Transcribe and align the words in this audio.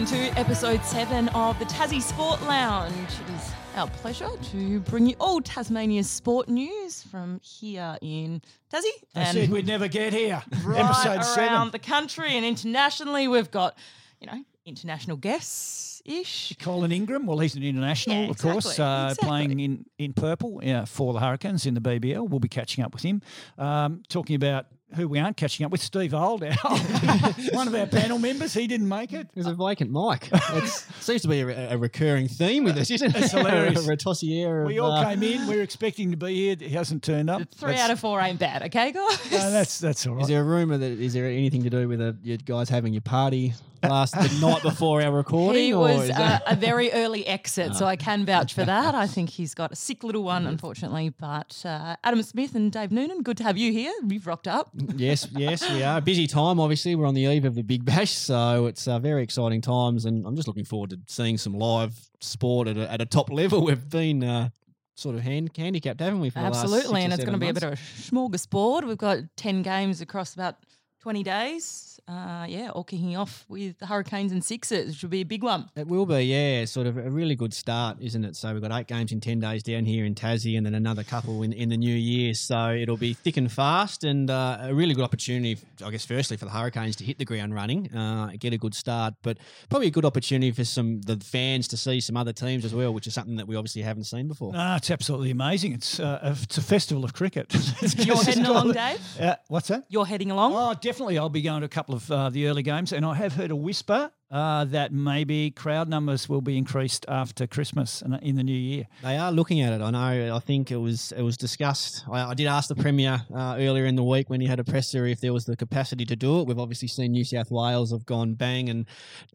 Welcome 0.00 0.16
to 0.16 0.38
episode 0.38 0.82
seven 0.82 1.28
of 1.28 1.58
the 1.58 1.66
Tassie 1.66 2.00
Sport 2.00 2.40
Lounge. 2.44 2.94
It 2.96 3.34
is 3.34 3.52
our 3.76 3.86
pleasure 3.86 4.30
to 4.50 4.80
bring 4.80 5.06
you 5.06 5.14
all 5.20 5.42
Tasmania's 5.42 6.08
sport 6.08 6.48
news 6.48 7.02
from 7.02 7.38
here 7.42 7.98
in 8.00 8.40
Tassie 8.72 8.86
I 9.14 9.24
said 9.24 9.50
we'd 9.50 9.66
never 9.66 9.88
get 9.88 10.14
here. 10.14 10.42
right 10.64 10.82
Episode 10.82 11.16
around 11.16 11.24
seven. 11.24 11.70
the 11.72 11.78
country 11.78 12.30
and 12.30 12.46
internationally. 12.46 13.28
We've 13.28 13.50
got, 13.50 13.76
you 14.22 14.26
know, 14.26 14.42
international 14.64 15.18
guests 15.18 16.00
ish. 16.06 16.56
Colin 16.58 16.92
Ingram, 16.92 17.26
well, 17.26 17.38
he's 17.38 17.54
an 17.54 17.62
international, 17.62 18.22
Yeah, 18.22 18.30
of 18.30 18.38
course, 18.38 18.78
uh, 18.78 19.08
exactly. 19.10 19.28
playing 19.28 19.60
in, 19.60 19.84
in 19.98 20.14
purple 20.14 20.60
yeah, 20.62 20.86
for 20.86 21.12
the 21.12 21.20
Hurricanes 21.20 21.66
in 21.66 21.74
the 21.74 21.80
BBL. 21.82 22.26
We'll 22.26 22.40
be 22.40 22.48
catching 22.48 22.82
up 22.82 22.94
with 22.94 23.02
him. 23.02 23.20
Um, 23.58 24.02
talking 24.08 24.36
about 24.36 24.64
who 24.94 25.08
we 25.08 25.18
aren't 25.18 25.36
catching 25.36 25.64
up 25.64 25.72
with, 25.72 25.80
Steve 25.82 26.14
Old, 26.14 26.42
our- 26.42 26.50
one 27.52 27.68
of 27.68 27.74
our 27.74 27.86
panel 27.86 28.18
members. 28.18 28.54
He 28.54 28.66
didn't 28.66 28.88
make 28.88 29.12
it. 29.12 29.28
There's 29.34 29.46
a 29.46 29.54
vacant 29.54 29.90
mic. 29.90 30.28
It 30.32 30.68
seems 31.00 31.22
to 31.22 31.28
be 31.28 31.40
a, 31.40 31.74
a 31.74 31.78
recurring 31.78 32.28
theme 32.28 32.64
with 32.64 32.76
us, 32.78 32.90
isn't 32.90 33.14
it? 33.14 33.22
It's 33.22 33.32
hilarious. 33.32 33.88
a 33.88 33.96
tossier. 33.96 34.66
We 34.66 34.78
all 34.78 34.92
uh, 34.92 35.04
came 35.04 35.22
in. 35.22 35.46
We 35.46 35.56
were 35.56 35.62
expecting 35.62 36.10
to 36.10 36.16
be 36.16 36.34
here. 36.34 36.56
He 36.58 36.70
hasn't 36.70 37.02
turned 37.02 37.30
up. 37.30 37.42
Three 37.54 37.76
out 37.76 37.90
of 37.90 38.00
four 38.00 38.20
ain't 38.20 38.38
bad, 38.38 38.62
okay, 38.64 38.92
guys? 38.92 39.30
No, 39.30 39.50
that's 39.50 39.78
that's 39.78 40.06
all 40.06 40.14
right. 40.14 40.22
Is 40.22 40.28
there 40.28 40.40
a 40.40 40.44
rumor 40.44 40.78
that 40.78 40.90
is 40.90 41.12
there 41.12 41.26
anything 41.26 41.62
to 41.62 41.70
do 41.70 41.88
with 41.88 42.00
uh, 42.00 42.04
a, 42.04 42.14
you 42.22 42.36
guys 42.36 42.68
having 42.68 42.92
your 42.92 43.02
party 43.02 43.54
last 43.82 44.14
the 44.14 44.38
night 44.40 44.62
before 44.62 45.02
our 45.02 45.12
recording? 45.12 45.62
He 45.62 45.74
was 45.74 46.10
uh, 46.10 46.38
a 46.46 46.56
very 46.56 46.92
early 46.92 47.26
exit, 47.26 47.74
so 47.74 47.86
I 47.86 47.96
can 47.96 48.24
vouch 48.24 48.54
for 48.54 48.64
that. 48.64 48.94
I 48.94 49.06
think 49.06 49.30
he's 49.30 49.54
got 49.54 49.72
a 49.72 49.76
sick 49.76 50.04
little 50.04 50.22
one, 50.22 50.46
unfortunately. 50.46 51.10
But 51.10 51.62
uh, 51.64 51.96
Adam 52.04 52.22
Smith 52.22 52.54
and 52.54 52.70
Dave 52.70 52.92
Noonan, 52.92 53.22
good 53.22 53.36
to 53.38 53.44
have 53.44 53.56
you 53.56 53.72
here. 53.72 53.92
You've 54.06 54.26
rocked 54.26 54.48
up. 54.48 54.70
yes, 54.96 55.28
yes, 55.32 55.68
we 55.70 55.82
are. 55.82 56.00
Busy 56.00 56.26
time, 56.26 56.60
obviously. 56.60 56.94
We're 56.94 57.06
on 57.06 57.14
the 57.14 57.24
eve 57.24 57.44
of 57.44 57.54
the 57.54 57.62
Big 57.62 57.84
Bash, 57.84 58.12
so 58.12 58.66
it's 58.66 58.86
uh, 58.88 58.98
very 58.98 59.22
exciting 59.22 59.60
times, 59.60 60.04
and 60.04 60.26
I'm 60.26 60.36
just 60.36 60.48
looking 60.48 60.64
forward 60.64 60.90
to 60.90 60.98
seeing 61.06 61.38
some 61.38 61.54
live 61.54 61.94
sport 62.20 62.68
at 62.68 62.76
a, 62.76 62.90
at 62.90 63.00
a 63.00 63.06
top 63.06 63.30
level. 63.30 63.64
We've 63.64 63.88
been 63.88 64.22
uh, 64.22 64.50
sort 64.94 65.16
of 65.16 65.22
hand, 65.22 65.50
handicapped, 65.56 66.00
haven't 66.00 66.20
we? 66.20 66.30
For 66.30 66.40
the 66.40 66.50
last 66.50 66.62
Absolutely, 66.62 67.02
and 67.02 67.12
it's 67.12 67.24
going 67.24 67.32
to 67.32 67.38
be 67.38 67.48
a 67.48 67.54
bit 67.54 67.62
of 67.62 67.72
a 67.72 67.76
smorgasbord. 67.76 68.86
We've 68.86 68.98
got 68.98 69.18
10 69.36 69.62
games 69.62 70.00
across 70.00 70.34
about 70.34 70.56
20 71.00 71.22
days. 71.22 71.86
Uh, 72.08 72.44
yeah, 72.48 72.70
all 72.70 72.82
kicking 72.82 73.16
off 73.16 73.44
with 73.48 73.78
the 73.78 73.86
Hurricanes 73.86 74.32
and 74.32 74.44
Sixers, 74.44 74.88
which 74.88 75.02
will 75.02 75.10
be 75.10 75.20
a 75.20 75.24
big 75.24 75.42
one. 75.42 75.70
It 75.76 75.86
will 75.86 76.06
be, 76.06 76.24
yeah. 76.24 76.64
Sort 76.64 76.86
of 76.86 76.96
a 76.96 77.08
really 77.08 77.36
good 77.36 77.54
start, 77.54 77.98
isn't 78.00 78.24
it? 78.24 78.36
So 78.36 78.52
we've 78.52 78.60
got 78.60 78.72
eight 78.72 78.86
games 78.88 79.12
in 79.12 79.20
10 79.20 79.38
days 79.38 79.62
down 79.62 79.84
here 79.84 80.04
in 80.04 80.14
Tassie 80.14 80.56
and 80.56 80.66
then 80.66 80.74
another 80.74 81.04
couple 81.04 81.42
in, 81.42 81.52
in 81.52 81.68
the 81.68 81.76
new 81.76 81.94
year. 81.94 82.34
So 82.34 82.72
it'll 82.72 82.96
be 82.96 83.14
thick 83.14 83.36
and 83.36 83.50
fast 83.50 84.02
and 84.02 84.28
uh, 84.28 84.58
a 84.62 84.74
really 84.74 84.94
good 84.94 85.04
opportunity, 85.04 85.58
I 85.84 85.90
guess, 85.90 86.04
firstly 86.04 86.36
for 86.36 86.46
the 86.46 86.50
Hurricanes 86.50 86.96
to 86.96 87.04
hit 87.04 87.18
the 87.18 87.24
ground 87.24 87.54
running, 87.54 87.94
uh, 87.94 88.32
get 88.38 88.52
a 88.52 88.58
good 88.58 88.74
start, 88.74 89.14
but 89.22 89.38
probably 89.68 89.88
a 89.88 89.92
good 89.92 90.04
opportunity 90.04 90.50
for 90.50 90.64
some 90.64 91.00
the 91.02 91.16
fans 91.18 91.68
to 91.68 91.76
see 91.76 92.00
some 92.00 92.16
other 92.16 92.32
teams 92.32 92.64
as 92.64 92.74
well, 92.74 92.92
which 92.92 93.06
is 93.06 93.14
something 93.14 93.36
that 93.36 93.46
we 93.46 93.56
obviously 93.56 93.82
haven't 93.82 94.04
seen 94.04 94.26
before. 94.26 94.52
No, 94.52 94.74
it's 94.76 94.90
absolutely 94.90 95.30
amazing. 95.30 95.72
It's 95.74 96.00
uh, 96.00 96.18
a, 96.22 96.30
it's 96.32 96.58
a 96.58 96.62
festival 96.62 97.04
of 97.04 97.14
cricket. 97.14 97.54
You're 97.96 98.16
heading 98.16 98.46
along, 98.46 98.72
Dave? 98.72 99.00
Uh, 99.18 99.36
what's 99.48 99.68
that? 99.68 99.84
You're 99.88 100.06
heading 100.06 100.30
along? 100.30 100.54
Oh, 100.54 100.74
definitely. 100.90 101.18
I'll 101.18 101.28
be 101.28 101.40
going 101.40 101.60
to 101.60 101.66
a 101.66 101.68
couple 101.68 101.94
of 101.94 102.10
uh, 102.10 102.30
the 102.30 102.48
early 102.48 102.64
games, 102.64 102.92
and 102.92 103.06
I 103.06 103.14
have 103.14 103.34
heard 103.34 103.52
a 103.52 103.56
whisper 103.56 104.10
uh, 104.30 104.64
that 104.66 104.92
maybe 104.92 105.50
crowd 105.50 105.88
numbers 105.88 106.28
will 106.28 106.40
be 106.40 106.56
increased 106.56 107.04
after 107.08 107.46
Christmas 107.46 108.00
and 108.02 108.18
in 108.22 108.36
the 108.36 108.44
new 108.44 108.52
year. 108.52 108.86
They 109.02 109.16
are 109.16 109.32
looking 109.32 109.60
at 109.60 109.72
it. 109.72 109.82
I 109.82 109.90
know. 109.90 110.36
I 110.36 110.38
think 110.38 110.70
it 110.70 110.76
was 110.76 111.12
it 111.12 111.22
was 111.22 111.36
discussed. 111.36 112.04
I, 112.10 112.30
I 112.30 112.34
did 112.34 112.46
ask 112.46 112.68
the 112.68 112.76
premier 112.76 113.22
uh, 113.34 113.56
earlier 113.58 113.86
in 113.86 113.96
the 113.96 114.04
week 114.04 114.30
when 114.30 114.40
he 114.40 114.46
had 114.46 114.60
a 114.60 114.64
presser 114.64 115.06
if 115.06 115.20
there 115.20 115.32
was 115.32 115.44
the 115.44 115.56
capacity 115.56 116.04
to 116.06 116.16
do 116.16 116.40
it. 116.40 116.46
We've 116.46 116.58
obviously 116.58 116.88
seen 116.88 117.12
New 117.12 117.24
South 117.24 117.50
Wales 117.50 117.90
have 117.90 118.06
gone 118.06 118.34
bang 118.34 118.68
and 118.68 118.86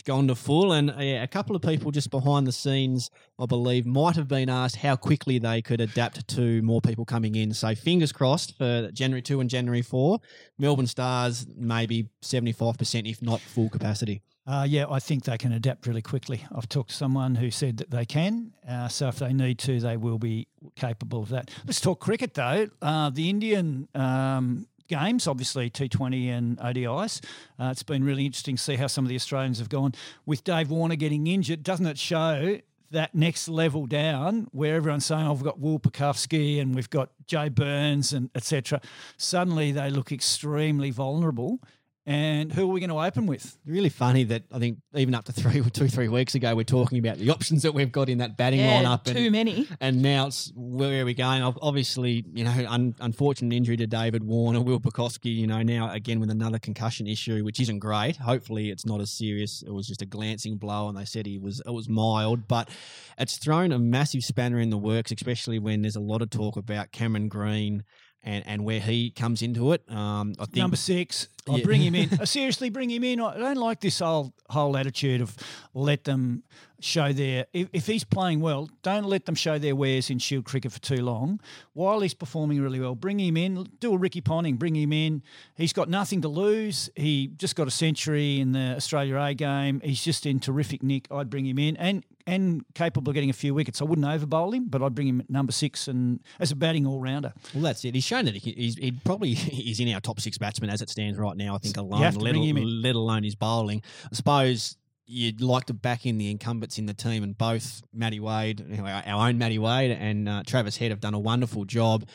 gone 0.06 0.28
to 0.28 0.36
full, 0.36 0.72
and 0.72 0.92
uh, 0.92 0.96
yeah, 1.00 1.24
a 1.24 1.28
couple 1.28 1.56
of 1.56 1.62
people 1.62 1.92
just 1.92 2.10
behind 2.10 2.48
the 2.48 2.52
scenes, 2.54 3.10
I 3.38 3.46
believe, 3.46 3.86
might 3.86 4.16
have 4.16 4.28
been 4.28 4.50
asked 4.50 4.78
how 4.78 4.96
quickly 4.96 5.40
they 5.40 5.62
could 5.62 5.82
adapt 5.82 6.28
to 6.30 6.62
more 6.62 6.82
people 6.82 7.06
coming 7.06 7.36
in. 7.36 7.54
So 7.54 7.76
fingers 7.76 8.12
crossed 8.12 8.58
for 8.58 8.90
January 8.92 9.22
two 9.22 9.42
and 9.42 9.50
January 9.50 9.82
four. 9.82 10.20
Melbourne 10.58 10.88
Stars 10.88 11.46
maybe 11.58 12.08
seventy 12.22 12.54
five 12.54 12.78
percent, 12.78 13.08
if 13.08 13.22
not 13.22 13.42
full 13.42 13.70
capacity. 13.70 14.22
Uh, 14.48 14.66
yeah, 14.68 14.86
I 14.90 15.00
think 15.00 15.24
they 15.24 15.38
can 15.38 15.52
adapt 15.52 15.88
really 15.88 16.04
quickly. 16.04 16.46
I've 16.56 16.70
talked 16.70 16.92
to 16.92 16.96
someone 16.96 17.36
who 17.36 17.50
said 17.50 17.78
that 17.78 17.90
they 17.90 18.06
can. 18.06 18.54
Uh, 18.68 18.88
so 18.88 19.08
if 19.08 19.18
they 19.18 19.34
need 19.34 19.58
to, 19.60 19.80
they 19.80 19.98
will 19.98 20.20
be 20.20 20.48
capable 20.76 21.24
of 21.24 21.30
that. 21.30 21.50
Let's 21.66 21.82
talk 21.82 22.00
cricket 22.00 22.36
though. 22.36 22.68
Uh, 22.82 23.10
the 23.10 23.30
Indian 23.30 23.88
um, 23.96 24.68
games, 24.88 25.28
obviously 25.28 25.72
T20 25.72 26.28
and 26.30 26.58
ODIs. 26.60 27.24
Uh, 27.60 27.70
it's 27.72 27.82
been 27.82 28.04
really 28.04 28.26
interesting 28.26 28.56
to 28.56 28.62
see 28.62 28.76
how 28.76 28.86
some 28.86 29.04
of 29.04 29.10
the 29.10 29.16
Australians 29.16 29.58
have 29.58 29.70
gone. 29.70 29.94
With 30.28 30.44
Dave 30.44 30.70
Warner 30.70 30.96
getting 30.96 31.26
injured, 31.26 31.64
doesn't 31.64 31.88
it 31.88 31.98
show 31.98 32.60
that 32.92 33.16
next 33.16 33.48
level 33.48 33.88
down 33.88 34.48
where 34.52 34.76
everyone's 34.76 35.06
saying, 35.06 35.26
oh, 35.26 35.34
we've 35.34 35.44
got 35.44 35.60
Will 35.60 35.80
Pucovski 35.80 36.62
and 36.62 36.76
we've 36.76 36.90
got 36.90 37.10
Jay 37.26 37.50
Burns 37.50 38.14
and 38.14 38.30
etc. 38.36 38.80
Suddenly 39.18 39.72
they 39.72 39.90
look 39.90 40.12
extremely 40.12 40.92
vulnerable. 40.92 41.60
And 42.08 42.54
who 42.54 42.70
are 42.70 42.74
we 42.74 42.80
going 42.80 42.92
to 42.92 43.00
open 43.00 43.26
with? 43.26 43.58
Really 43.66 43.90
funny 43.90 44.26
that 44.26 44.44
I 44.52 44.60
think 44.60 44.78
even 44.94 45.16
up 45.16 45.26
to 45.26 45.32
three, 45.32 45.62
two, 45.74 45.88
three 45.88 46.08
weeks 46.08 46.36
ago, 46.36 46.56
we're 46.56 46.64
talking 46.64 47.00
about 47.00 47.18
the 47.18 47.32
options 47.32 47.64
that 47.64 47.74
we've 47.74 47.92
got 47.92 48.10
in 48.10 48.20
that 48.20 48.38
batting 48.38 48.60
yeah, 48.60 48.84
lineup. 48.84 49.06
too 49.06 49.18
and, 49.18 49.32
many. 49.32 49.68
and 49.82 50.04
now 50.04 50.28
it's 50.28 50.52
where 50.56 51.02
are 51.02 51.06
we 51.06 51.16
going? 51.16 51.42
Obviously, 51.42 52.24
you 52.32 52.44
know, 52.44 52.54
un- 52.70 52.94
unfortunate 53.00 53.56
injury 53.56 53.76
to 53.78 53.88
David 53.88 54.24
Warner, 54.24 54.62
Will 54.62 54.80
Pucovski, 54.80 55.34
you 55.36 55.48
know, 55.48 55.64
now 55.64 55.92
again 55.92 56.20
with 56.20 56.30
another 56.30 56.60
concussion 56.60 57.08
issue, 57.08 57.44
which 57.44 57.60
isn't 57.60 57.80
great. 57.80 58.18
Hopefully, 58.18 58.70
it's 58.70 58.86
not 58.86 59.02
as 59.02 59.12
serious. 59.12 59.64
It 59.66 59.72
was 59.72 59.88
just 59.88 60.04
a 60.04 60.06
glancing 60.06 60.58
blow, 60.58 60.88
and 60.88 60.96
they 60.96 61.06
said 61.06 61.26
he 61.26 61.40
was 61.40 61.60
it 61.66 61.72
was 61.72 61.90
mild, 61.90 62.48
but 62.48 62.70
it's 63.18 63.38
thrown 63.38 63.72
a 63.72 63.80
massive 63.80 64.22
spanner 64.22 64.60
in 64.60 64.70
the 64.70 64.78
works, 64.78 65.12
especially 65.12 65.58
when 65.58 65.82
there's 65.82 65.96
a 65.96 66.02
lot 66.02 66.22
of 66.22 66.30
talk 66.30 66.56
about 66.56 66.92
Cameron 66.92 67.30
Green. 67.30 67.84
And, 68.28 68.44
and 68.48 68.66
where 68.66 68.80
he 68.80 69.12
comes 69.12 69.44
into 69.44 69.72
it, 69.74 69.84
um, 69.88 70.34
I 70.40 70.46
think 70.46 70.56
Number 70.56 70.78
six, 70.78 71.30
Yeah. 71.48 71.64
bring 71.64 71.80
him 71.82 71.94
in. 71.94 72.10
Uh, 72.20 72.26
Seriously, 72.26 72.72
bring 72.72 72.90
him 72.90 73.04
in. 73.04 73.22
I 73.22 73.38
don't 73.38 73.58
like 73.58 73.80
this 73.82 74.00
whole 74.00 74.34
whole 74.50 74.76
attitude 74.76 75.22
of 75.22 75.36
let 75.76 76.06
them 76.06 76.42
show 76.86 77.12
their. 77.12 77.46
If, 77.54 77.70
if 77.74 77.88
he's 77.88 78.04
playing 78.04 78.40
well, 78.40 78.70
don't 78.84 79.06
let 79.06 79.26
them 79.26 79.36
show 79.36 79.58
their 79.58 79.76
wares 79.76 80.10
in 80.10 80.20
Shield 80.20 80.46
cricket 80.46 80.72
for 80.72 80.80
too 80.80 81.04
long. 81.04 81.40
While 81.74 82.00
he's 82.00 82.14
performing 82.14 82.62
really 82.62 82.80
well, 82.80 82.96
bring 82.96 83.20
him 83.20 83.36
in. 83.38 83.68
Do 83.80 83.94
a 83.94 83.98
Ricky 83.98 84.22
Ponting. 84.22 84.56
Bring 84.58 84.76
him 84.76 84.94
in. 84.94 85.24
He's 85.56 85.74
got 85.74 85.90
nothing 85.90 86.22
to 86.22 86.28
lose. 86.28 86.90
He 86.96 87.28
just 87.38 87.56
got 87.56 87.68
a 87.68 87.72
century 87.72 88.40
in 88.40 88.52
the 88.52 88.76
Australia 88.76 89.18
A 89.18 89.34
game. 89.34 89.82
He's 89.84 90.04
just 90.04 90.26
in 90.26 90.40
terrific 90.40 90.84
nick. 90.84 91.08
I'd 91.12 91.30
bring 91.30 91.46
him 91.46 91.60
in 91.60 91.76
and 91.78 92.04
and 92.28 92.66
capable 92.74 93.12
of 93.12 93.14
getting 93.14 93.30
a 93.30 93.34
few 93.34 93.54
wickets. 93.54 93.82
I 93.82 93.86
wouldn't 93.86 94.08
overbowl 94.08 94.54
him, 94.54 94.66
but 94.68 94.82
I'd 94.82 94.96
bring 94.96 95.08
him 95.08 95.22
at 95.22 95.30
number 95.30 95.52
six 95.52 95.88
and 95.88 96.20
as 96.40 96.52
a 96.52 96.56
batting 96.56 96.88
all 96.88 97.00
rounder. 97.00 97.34
Well, 97.54 97.64
that's 97.64 97.86
it. 97.86 97.94
He's 97.94 98.04
shown 98.04 98.26
that 98.26 98.36
he, 98.36 98.52
he's 98.52 98.76
he 98.78 98.92
probably 98.92 99.32
is 99.52 99.80
in 99.80 99.94
our 99.94 100.00
top 100.00 100.20
six 100.20 100.38
batsmen 100.38 100.70
as 100.70 100.82
it 100.82 100.90
stands 100.90 101.18
right 101.18 101.38
now. 101.38 101.56
I 101.56 101.58
think 101.60 101.78
alone, 101.78 102.02
let, 102.02 102.14
bring 102.16 102.36
al- 102.38 102.44
him 102.44 102.58
in. 102.58 102.82
let 102.82 102.96
alone 102.96 103.24
his 103.24 103.36
bowling. 103.36 103.82
I 104.12 104.16
suppose 104.16 104.78
you'd 105.06 105.42
like 105.42 105.66
to 105.66 105.74
back 105.74 106.06
in 106.06 106.18
the 106.18 106.32
incumbents 106.32 106.78
in 106.78 106.86
the 106.86 106.94
team, 106.94 107.24
and 107.24 107.38
both 107.38 107.82
Matty 107.94 108.20
Wade, 108.20 108.66
you 108.68 108.84
our 108.86 109.04
our 109.06 109.28
own 109.28 109.38
Matty 109.38 109.60
Wade, 109.60 109.92
and 109.92 110.28
uh, 110.28 110.44
Travis 110.46 110.78
Head 110.78 110.92
have 110.92 111.00
done 111.00 111.14
a 111.14 111.20
wonderful 111.20 111.66
job. 111.66 112.08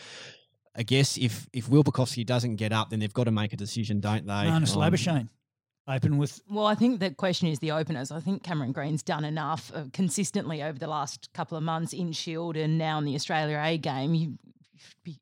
I 0.76 0.82
guess 0.82 1.16
if 1.18 1.48
if 1.52 1.68
Will 1.68 1.84
Pucovski 1.84 2.24
doesn't 2.24 2.56
get 2.56 2.72
up, 2.72 2.90
then 2.90 3.00
they've 3.00 3.12
got 3.12 3.24
to 3.24 3.30
make 3.30 3.52
a 3.52 3.56
decision, 3.56 4.00
don't 4.00 4.26
they? 4.26 4.32
Marnus 4.32 4.74
Um, 4.76 4.82
Labuschagne. 4.82 5.28
Open 5.88 6.18
with 6.18 6.40
Well, 6.48 6.66
I 6.66 6.76
think 6.76 7.00
the 7.00 7.10
question 7.10 7.48
is 7.48 7.58
the 7.58 7.72
openers. 7.72 8.12
I 8.12 8.20
think 8.20 8.44
Cameron 8.44 8.70
Green's 8.70 9.02
done 9.02 9.24
enough 9.24 9.72
uh, 9.74 9.84
consistently 9.92 10.62
over 10.62 10.78
the 10.78 10.86
last 10.86 11.32
couple 11.32 11.56
of 11.56 11.64
months 11.64 11.92
in 11.92 12.12
Shield 12.12 12.56
and 12.56 12.78
now 12.78 12.98
in 12.98 13.04
the 13.04 13.14
Australia 13.16 13.60
A 13.60 13.76
game. 13.76 14.14
You, 14.14 14.38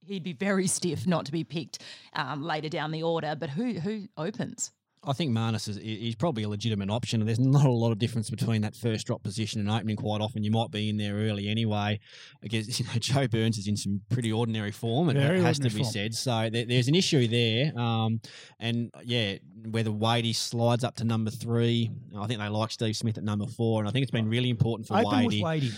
he'd 0.06 0.24
be 0.24 0.34
very 0.34 0.66
stiff 0.66 1.06
not 1.06 1.24
to 1.26 1.32
be 1.32 1.42
picked 1.44 1.82
um, 2.12 2.42
later 2.42 2.68
down 2.68 2.90
the 2.90 3.02
order. 3.02 3.34
But 3.38 3.50
who 3.50 3.74
who 3.74 4.08
opens? 4.18 4.72
I 5.04 5.12
think 5.12 5.32
Marnus 5.32 5.68
is 5.68 5.76
he's 5.76 6.14
probably 6.14 6.42
a 6.42 6.48
legitimate 6.48 6.90
option. 6.90 7.24
There's 7.24 7.38
not 7.38 7.64
a 7.64 7.70
lot 7.70 7.92
of 7.92 7.98
difference 7.98 8.30
between 8.30 8.62
that 8.62 8.74
first 8.74 9.06
drop 9.06 9.22
position 9.22 9.60
and 9.60 9.70
opening 9.70 9.96
quite 9.96 10.20
often. 10.20 10.42
You 10.42 10.50
might 10.50 10.70
be 10.70 10.88
in 10.88 10.96
there 10.96 11.14
early 11.14 11.48
anyway. 11.48 12.00
I 12.42 12.46
guess 12.46 12.78
you 12.80 12.86
know 12.86 12.92
Joe 12.98 13.26
Burns 13.26 13.58
is 13.58 13.68
in 13.68 13.76
some 13.76 14.00
pretty 14.10 14.32
ordinary 14.32 14.72
form. 14.72 15.08
It 15.10 15.14
Very 15.14 15.40
has 15.40 15.58
to 15.60 15.70
be 15.70 15.82
form. 15.82 15.92
said. 15.92 16.14
So 16.14 16.50
there, 16.52 16.64
there's 16.64 16.88
an 16.88 16.94
issue 16.94 17.26
there. 17.28 17.78
Um, 17.78 18.20
and 18.58 18.90
yeah, 19.04 19.36
whether 19.70 19.90
Wadey 19.90 20.32
slides 20.32 20.84
up 20.84 20.96
to 20.96 21.04
number 21.04 21.30
three, 21.30 21.90
I 22.16 22.26
think 22.26 22.40
they 22.40 22.48
like 22.48 22.70
Steve 22.70 22.96
Smith 22.96 23.18
at 23.18 23.24
number 23.24 23.46
four, 23.46 23.80
and 23.80 23.88
I 23.88 23.92
think 23.92 24.02
it's 24.02 24.12
been 24.12 24.28
really 24.28 24.50
important 24.50 24.88
for 24.88 24.94
open 24.94 25.24
with 25.24 25.34
Wadey 25.34 25.42
Wadey. 25.42 25.72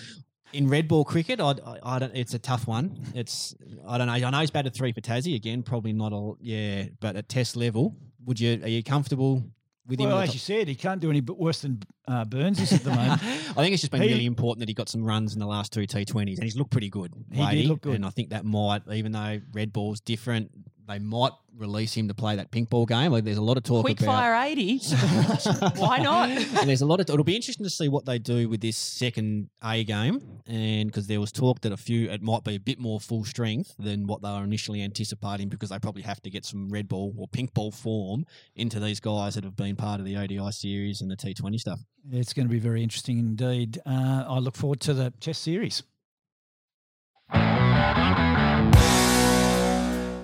in 0.52 0.68
red 0.68 0.88
ball 0.88 1.04
cricket, 1.04 1.40
I, 1.40 1.54
I, 1.64 1.78
I 1.82 1.98
don't. 1.98 2.16
It's 2.16 2.34
a 2.34 2.38
tough 2.38 2.66
one. 2.66 3.00
It's 3.14 3.54
I 3.86 3.98
don't 3.98 4.06
know. 4.06 4.14
I 4.14 4.30
know 4.30 4.40
he's 4.40 4.50
batted 4.50 4.74
three 4.74 4.92
for 4.92 5.00
Tassie 5.00 5.34
again. 5.34 5.62
Probably 5.62 5.92
not 5.92 6.12
a 6.12 6.32
yeah, 6.40 6.84
but 7.00 7.16
at 7.16 7.28
Test 7.28 7.56
level, 7.56 7.96
would 8.24 8.38
you 8.40 8.60
are 8.62 8.68
you 8.68 8.82
comfortable 8.82 9.42
with 9.86 9.98
him? 10.00 10.08
Well, 10.08 10.18
in 10.18 10.24
as 10.28 10.34
you 10.34 10.40
said, 10.40 10.68
he 10.68 10.74
can't 10.74 11.00
do 11.00 11.10
any 11.10 11.20
worse 11.20 11.62
than 11.62 11.82
uh, 12.06 12.24
Burns 12.24 12.60
is 12.60 12.72
at 12.72 12.84
the 12.84 12.90
moment. 12.90 13.22
I 13.22 13.54
think 13.54 13.72
it's 13.72 13.82
just 13.82 13.90
been 13.92 14.02
He- 14.02 14.08
really 14.08 14.26
important 14.26 14.60
that 14.60 14.68
he 14.68 14.74
got 14.74 14.88
some 14.88 15.04
runs 15.04 15.34
in 15.34 15.40
the 15.40 15.46
last 15.46 15.72
two 15.72 15.82
T20s, 15.82 16.34
and 16.34 16.42
he's 16.44 16.56
looked 16.56 16.70
pretty 16.70 16.90
good. 16.90 17.12
He 17.32 17.44
did 17.50 17.66
look 17.66 17.80
good. 17.82 17.94
and 17.96 18.06
I 18.06 18.10
think 18.10 18.30
that 18.30 18.44
might, 18.44 18.82
even 18.92 19.12
though 19.12 19.40
red 19.52 19.72
ball's 19.72 20.00
different, 20.00 20.50
they 20.90 20.98
might 20.98 21.32
release 21.56 21.94
him 21.94 22.08
to 22.08 22.14
play 22.14 22.36
that 22.36 22.50
pink 22.50 22.68
ball 22.68 22.84
game. 22.84 23.12
Like 23.12 23.24
there's 23.24 23.36
a 23.36 23.42
lot 23.42 23.56
of 23.56 23.62
talk 23.62 23.84
Quick 23.84 24.00
about. 24.00 24.12
fire 24.12 24.34
80. 24.34 24.78
Why 25.76 25.98
not? 25.98 26.30
and 26.30 26.68
there's 26.68 26.82
a 26.82 26.86
lot 26.86 27.00
of. 27.00 27.08
It'll 27.08 27.24
be 27.24 27.36
interesting 27.36 27.64
to 27.64 27.70
see 27.70 27.88
what 27.88 28.06
they 28.06 28.18
do 28.18 28.48
with 28.48 28.60
this 28.60 28.76
second 28.76 29.50
A 29.62 29.84
game, 29.84 30.20
and 30.46 30.88
because 30.88 31.06
there 31.06 31.20
was 31.20 31.30
talk 31.30 31.60
that 31.60 31.72
a 31.72 31.76
few 31.76 32.10
it 32.10 32.22
might 32.22 32.44
be 32.44 32.56
a 32.56 32.60
bit 32.60 32.78
more 32.78 33.00
full 33.00 33.24
strength 33.24 33.74
than 33.78 34.06
what 34.06 34.22
they 34.22 34.28
were 34.28 34.42
initially 34.42 34.82
anticipating, 34.82 35.48
because 35.48 35.70
they 35.70 35.78
probably 35.78 36.02
have 36.02 36.20
to 36.22 36.30
get 36.30 36.44
some 36.44 36.68
red 36.68 36.88
ball 36.88 37.14
or 37.16 37.28
pink 37.28 37.54
ball 37.54 37.70
form 37.70 38.24
into 38.56 38.80
these 38.80 38.98
guys 39.00 39.34
that 39.36 39.44
have 39.44 39.56
been 39.56 39.76
part 39.76 40.00
of 40.00 40.06
the 40.06 40.16
ODI 40.16 40.50
series 40.50 41.00
and 41.00 41.10
the 41.10 41.16
T20 41.16 41.58
stuff. 41.60 41.80
It's 42.10 42.32
going 42.32 42.48
to 42.48 42.52
be 42.52 42.58
very 42.58 42.82
interesting 42.82 43.18
indeed. 43.18 43.78
Uh, 43.86 44.24
I 44.26 44.38
look 44.38 44.56
forward 44.56 44.80
to 44.80 44.94
the 44.94 45.12
Test 45.20 45.42
series. 45.42 45.82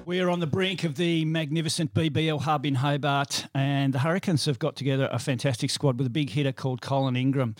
We 0.07 0.21
are 0.21 0.31
on 0.31 0.39
the 0.39 0.47
brink 0.47 0.85
of 0.85 0.95
the 0.95 1.25
magnificent 1.25 1.93
BBL 1.93 2.43
hub 2.43 2.65
in 2.65 2.77
Hobart, 2.77 3.49
and 3.53 3.93
the 3.93 3.99
Hurricanes 3.99 4.45
have 4.45 4.61
got 4.61 4.77
together 4.77 5.09
a 5.11 5.19
fantastic 5.19 5.69
squad 5.69 5.99
with 5.99 6.07
a 6.07 6.11
big 6.11 6.31
hitter 6.31 6.53
called 6.53 6.81
Colin 6.81 7.17
Ingram. 7.17 7.57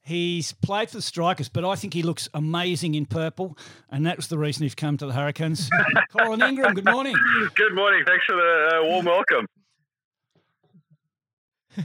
He's 0.00 0.50
played 0.50 0.90
for 0.90 0.96
the 0.96 1.02
Strikers, 1.02 1.48
but 1.48 1.64
I 1.64 1.76
think 1.76 1.94
he 1.94 2.02
looks 2.02 2.28
amazing 2.34 2.96
in 2.96 3.06
purple, 3.06 3.56
and 3.88 4.04
that 4.04 4.16
was 4.16 4.26
the 4.26 4.36
reason 4.36 4.64
he's 4.64 4.74
come 4.74 4.96
to 4.96 5.06
the 5.06 5.12
Hurricanes. 5.12 5.70
Colin 6.18 6.42
Ingram, 6.42 6.74
good 6.74 6.86
morning. 6.86 7.14
Good 7.54 7.76
morning. 7.76 8.02
Thanks 8.04 8.24
for 8.24 8.34
the 8.34 8.80
uh, 8.82 8.88
warm 8.88 9.04
welcome. 9.04 9.46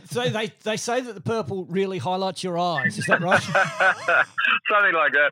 So 0.10 0.28
they, 0.30 0.52
they 0.64 0.78
say 0.78 1.02
that 1.02 1.14
the 1.14 1.22
purple 1.22 1.66
really 1.66 1.98
highlights 1.98 2.44
your 2.44 2.58
eyes. 2.58 2.98
Is 2.98 3.06
that 3.08 3.22
right? 3.22 3.42
Something 4.70 4.94
like 4.94 5.14
that. 5.14 5.32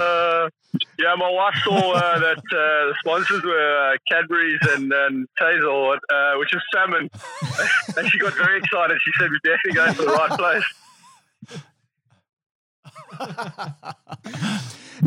Uh, 0.00 0.50
yeah, 0.98 1.14
my 1.16 1.30
wife 1.30 1.54
saw 1.64 1.92
uh, 1.92 2.18
that 2.18 2.38
uh, 2.38 2.42
the 2.52 2.94
sponsors 3.00 3.42
were 3.42 3.92
uh, 3.92 3.96
Cadbury's 4.08 4.60
and, 4.70 4.92
and 4.92 5.26
Tassal, 5.38 5.96
uh, 6.12 6.34
which 6.36 6.54
is 6.54 6.62
salmon. 6.72 7.10
and 7.96 8.10
she 8.10 8.18
got 8.18 8.34
very 8.34 8.58
excited. 8.58 8.98
She 9.04 9.12
said, 9.18 9.30
we're 9.30 9.38
definitely 9.42 9.72
going 9.72 9.94
to 9.94 10.02
the 10.02 10.08
right 10.08 10.38
place. 10.38 11.60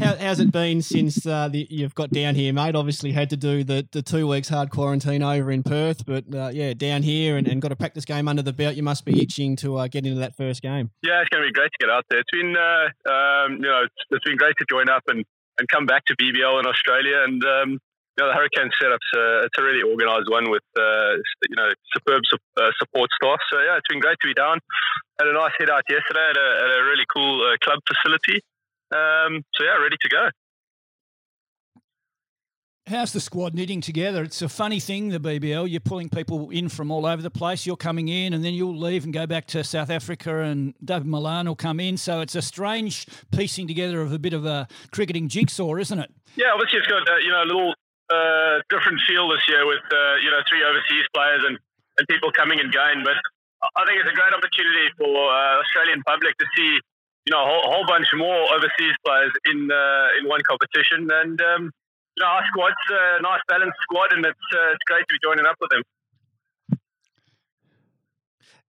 How, 0.01 0.15
how's 0.15 0.39
it 0.39 0.51
been 0.51 0.81
since 0.81 1.25
uh, 1.25 1.47
the, 1.49 1.67
you've 1.69 1.93
got 1.93 2.09
down 2.09 2.33
here, 2.35 2.51
mate? 2.51 2.75
Obviously, 2.75 3.11
had 3.11 3.29
to 3.29 3.37
do 3.37 3.63
the, 3.63 3.87
the 3.91 4.01
two 4.01 4.27
weeks 4.27 4.49
hard 4.49 4.71
quarantine 4.71 5.21
over 5.21 5.51
in 5.51 5.61
Perth, 5.61 6.05
but 6.05 6.23
uh, 6.33 6.49
yeah, 6.51 6.73
down 6.73 7.03
here 7.03 7.37
and, 7.37 7.47
and 7.47 7.61
got 7.61 7.71
a 7.71 7.75
practice 7.75 8.05
game 8.05 8.27
under 8.27 8.41
the 8.41 8.53
belt. 8.53 8.75
You 8.75 8.83
must 8.83 9.05
be 9.05 9.21
itching 9.21 9.55
to 9.57 9.77
uh, 9.77 9.87
get 9.87 10.05
into 10.05 10.19
that 10.19 10.35
first 10.35 10.61
game. 10.61 10.89
Yeah, 11.03 11.21
it's 11.21 11.29
going 11.29 11.43
to 11.43 11.47
be 11.47 11.53
great 11.53 11.71
to 11.71 11.85
get 11.85 11.89
out 11.91 12.05
there. 12.09 12.19
It's 12.19 12.31
been, 12.31 12.55
uh, 12.57 13.11
um, 13.11 13.53
you 13.53 13.69
know, 13.69 13.83
it's, 13.83 13.95
it's 14.09 14.25
been 14.25 14.37
great 14.37 14.55
to 14.57 14.65
join 14.69 14.89
up 14.89 15.03
and, 15.07 15.23
and 15.59 15.67
come 15.69 15.85
back 15.85 16.05
to 16.05 16.15
BBL 16.15 16.59
in 16.59 16.65
Australia. 16.65 17.23
And, 17.23 17.43
um, 17.43 17.79
you 18.17 18.23
know, 18.23 18.29
the 18.29 18.37
Hurricane 18.37 18.69
setup's 18.79 19.09
a, 19.15 19.45
it's 19.45 19.57
a 19.57 19.63
really 19.63 19.81
organised 19.81 20.29
one 20.29 20.49
with, 20.49 20.63
uh, 20.77 21.17
you 21.49 21.55
know, 21.57 21.69
superb 21.97 22.21
su- 22.29 22.61
uh, 22.61 22.69
support 22.77 23.09
staff. 23.17 23.39
So, 23.49 23.59
yeah, 23.59 23.77
it's 23.77 23.87
been 23.89 23.99
great 23.99 24.17
to 24.21 24.27
be 24.27 24.33
down. 24.33 24.59
Had 25.19 25.27
a 25.27 25.33
nice 25.33 25.53
head 25.57 25.69
out 25.69 25.83
yesterday 25.89 26.27
at 26.29 26.37
a, 26.37 26.47
at 26.63 26.69
a 26.79 26.83
really 26.85 27.05
cool 27.11 27.41
uh, 27.41 27.57
club 27.63 27.79
facility. 27.89 28.41
Um, 28.93 29.41
so, 29.55 29.63
yeah, 29.63 29.81
ready 29.81 29.97
to 30.01 30.09
go. 30.09 30.29
How's 32.85 33.13
the 33.13 33.21
squad 33.21 33.55
knitting 33.55 33.79
together? 33.79 34.23
It's 34.23 34.41
a 34.41 34.49
funny 34.49 34.81
thing, 34.81 35.07
the 35.07 35.19
BBL. 35.19 35.71
You're 35.71 35.79
pulling 35.79 36.09
people 36.09 36.49
in 36.49 36.67
from 36.67 36.91
all 36.91 37.05
over 37.05 37.21
the 37.21 37.31
place. 37.31 37.65
You're 37.65 37.77
coming 37.77 38.09
in, 38.09 38.33
and 38.33 38.43
then 38.43 38.53
you'll 38.53 38.77
leave 38.77 39.05
and 39.05 39.13
go 39.13 39.25
back 39.25 39.47
to 39.47 39.63
South 39.63 39.89
Africa, 39.89 40.39
and 40.41 40.75
Dawid 40.83 41.05
Malan 41.05 41.47
will 41.47 41.55
come 41.55 41.79
in. 41.79 41.95
So 41.95 42.19
it's 42.19 42.35
a 42.35 42.41
strange 42.41 43.07
piecing 43.31 43.67
together 43.67 44.01
of 44.01 44.11
a 44.11 44.19
bit 44.19 44.33
of 44.33 44.45
a 44.45 44.67
cricketing 44.91 45.29
jigsaw, 45.29 45.75
isn't 45.75 45.97
it? 45.97 46.11
Yeah, 46.35 46.47
obviously 46.53 46.79
it's 46.79 46.87
got 46.87 47.09
uh, 47.09 47.15
you 47.23 47.29
know 47.29 47.43
a 47.43 47.47
little 47.47 47.73
different 48.69 48.99
feel 49.07 49.29
this 49.29 49.43
year 49.47 49.65
with 49.65 49.83
uh, 49.91 50.15
you 50.23 50.29
know 50.31 50.41
three 50.49 50.63
overseas 50.63 51.05
players 51.13 51.43
and, 51.45 51.57
and 51.97 52.07
people 52.07 52.31
coming 52.31 52.59
and 52.59 52.71
going. 52.71 53.03
But 53.03 53.17
I 53.75 53.85
think 53.85 54.01
it's 54.01 54.11
a 54.11 54.17
great 54.17 54.33
opportunity 54.33 54.87
for 54.97 55.09
uh, 55.09 55.61
Australian 55.63 56.03
public 56.03 56.37
to 56.37 56.45
see 56.55 56.79
you 57.25 57.31
know 57.31 57.41
a 57.41 57.47
whole, 57.47 57.65
whole 57.71 57.85
bunch 57.87 58.07
more 58.15 58.49
overseas 58.53 58.95
players 59.05 59.31
in 59.51 59.71
uh, 59.71 60.19
in 60.19 60.27
one 60.27 60.41
competition. 60.43 61.07
And 61.11 61.39
um, 61.41 61.71
you 62.15 62.21
know 62.21 62.29
our 62.29 62.43
squad's 62.51 62.85
a 62.89 63.21
nice 63.21 63.41
balanced 63.47 63.79
squad, 63.83 64.13
and 64.13 64.25
it's 64.25 64.47
uh, 64.53 64.73
it's 64.73 64.85
great 64.85 65.05
to 65.07 65.13
be 65.13 65.21
joining 65.23 65.45
up 65.45 65.55
with 65.61 65.69
them. 65.71 65.83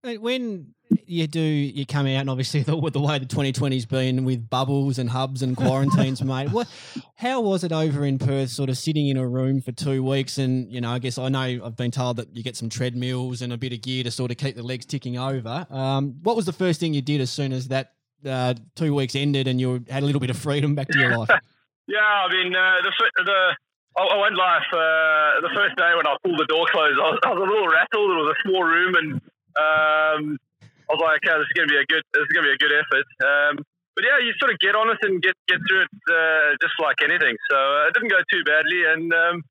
When 0.04 0.74
you 1.06 1.26
do, 1.26 1.40
you 1.40 1.86
come 1.86 2.06
out, 2.06 2.20
and 2.20 2.30
obviously 2.30 2.62
the, 2.62 2.76
the 2.90 3.00
way 3.00 3.18
the 3.18 3.26
2020's 3.26 3.86
been 3.86 4.24
with 4.24 4.48
bubbles 4.50 4.98
and 4.98 5.08
hubs 5.08 5.42
and 5.42 5.56
quarantines, 5.56 6.22
mate. 6.24 6.50
What, 6.50 6.68
how 7.16 7.40
was 7.40 7.64
it 7.64 7.72
over 7.72 8.04
in 8.04 8.18
Perth, 8.18 8.50
sort 8.50 8.68
of 8.68 8.76
sitting 8.76 9.08
in 9.08 9.16
a 9.16 9.26
room 9.26 9.60
for 9.60 9.72
two 9.72 10.02
weeks? 10.02 10.38
And 10.38 10.70
you 10.70 10.80
know, 10.80 10.90
I 10.90 10.98
guess 10.98 11.18
I 11.18 11.28
know 11.28 11.60
I've 11.64 11.76
been 11.76 11.90
told 11.90 12.16
that 12.16 12.34
you 12.36 12.42
get 12.42 12.56
some 12.56 12.68
treadmills 12.68 13.42
and 13.42 13.52
a 13.52 13.56
bit 13.56 13.72
of 13.72 13.80
gear 13.80 14.04
to 14.04 14.10
sort 14.10 14.30
of 14.30 14.36
keep 14.36 14.56
the 14.56 14.62
legs 14.62 14.86
ticking 14.86 15.18
over. 15.18 15.66
Um, 15.70 16.16
what 16.22 16.36
was 16.36 16.46
the 16.46 16.52
first 16.52 16.80
thing 16.80 16.94
you 16.94 17.02
did 17.02 17.20
as 17.20 17.30
soon 17.30 17.52
as 17.52 17.68
that 17.68 17.92
uh, 18.26 18.54
two 18.74 18.94
weeks 18.94 19.14
ended 19.16 19.48
and 19.48 19.60
you 19.60 19.84
had 19.88 20.02
a 20.02 20.06
little 20.06 20.20
bit 20.20 20.30
of 20.30 20.36
freedom 20.36 20.74
back 20.74 20.88
to 20.88 20.98
your 20.98 21.16
life? 21.18 21.30
Yeah, 21.86 22.00
I 22.00 22.32
mean 22.32 22.54
uh, 22.56 22.80
the 22.82 22.92
the. 23.24 23.56
I 23.96 24.02
lie. 24.02 24.58
if, 24.58 24.72
Uh, 24.72 25.40
the 25.46 25.54
first 25.54 25.76
day 25.76 25.92
when 25.94 26.06
I 26.06 26.16
pulled 26.24 26.38
the 26.38 26.46
door 26.46 26.66
closed, 26.72 26.98
I 26.98 27.10
was, 27.10 27.20
I 27.26 27.28
was 27.28 27.42
a 27.42 27.46
little 27.46 27.68
rattled. 27.68 28.10
It 28.10 28.20
was 28.24 28.34
a 28.34 28.48
small 28.48 28.64
room, 28.64 28.94
and 28.96 29.20
um, 29.56 30.38
I 30.86 30.90
was 30.92 31.00
like, 31.00 31.22
"Okay, 31.24 31.32
this 31.38 31.48
is 31.48 31.56
going 31.56 31.68
to 31.68 31.74
be 31.74 31.80
a 31.80 31.86
good. 31.86 32.04
This 32.12 32.22
is 32.22 32.32
going 32.34 32.44
to 32.44 32.50
be 32.52 32.56
a 32.58 32.62
good 32.62 32.74
effort." 32.74 33.08
Um, 33.22 33.54
but 33.94 34.02
yeah, 34.02 34.18
you 34.18 34.34
sort 34.42 34.50
of 34.50 34.58
get 34.58 34.74
on 34.74 34.90
it 34.90 34.98
and 35.02 35.22
get 35.22 35.34
get 35.46 35.62
through 35.68 35.86
it 35.86 35.94
uh, 36.10 36.58
just 36.60 36.74
like 36.82 36.98
anything. 37.02 37.38
So 37.50 37.56
uh, 37.56 37.88
it 37.88 37.94
didn't 37.94 38.10
go 38.10 38.20
too 38.26 38.42
badly. 38.42 38.82
And 38.90 39.06
um, 39.14 39.42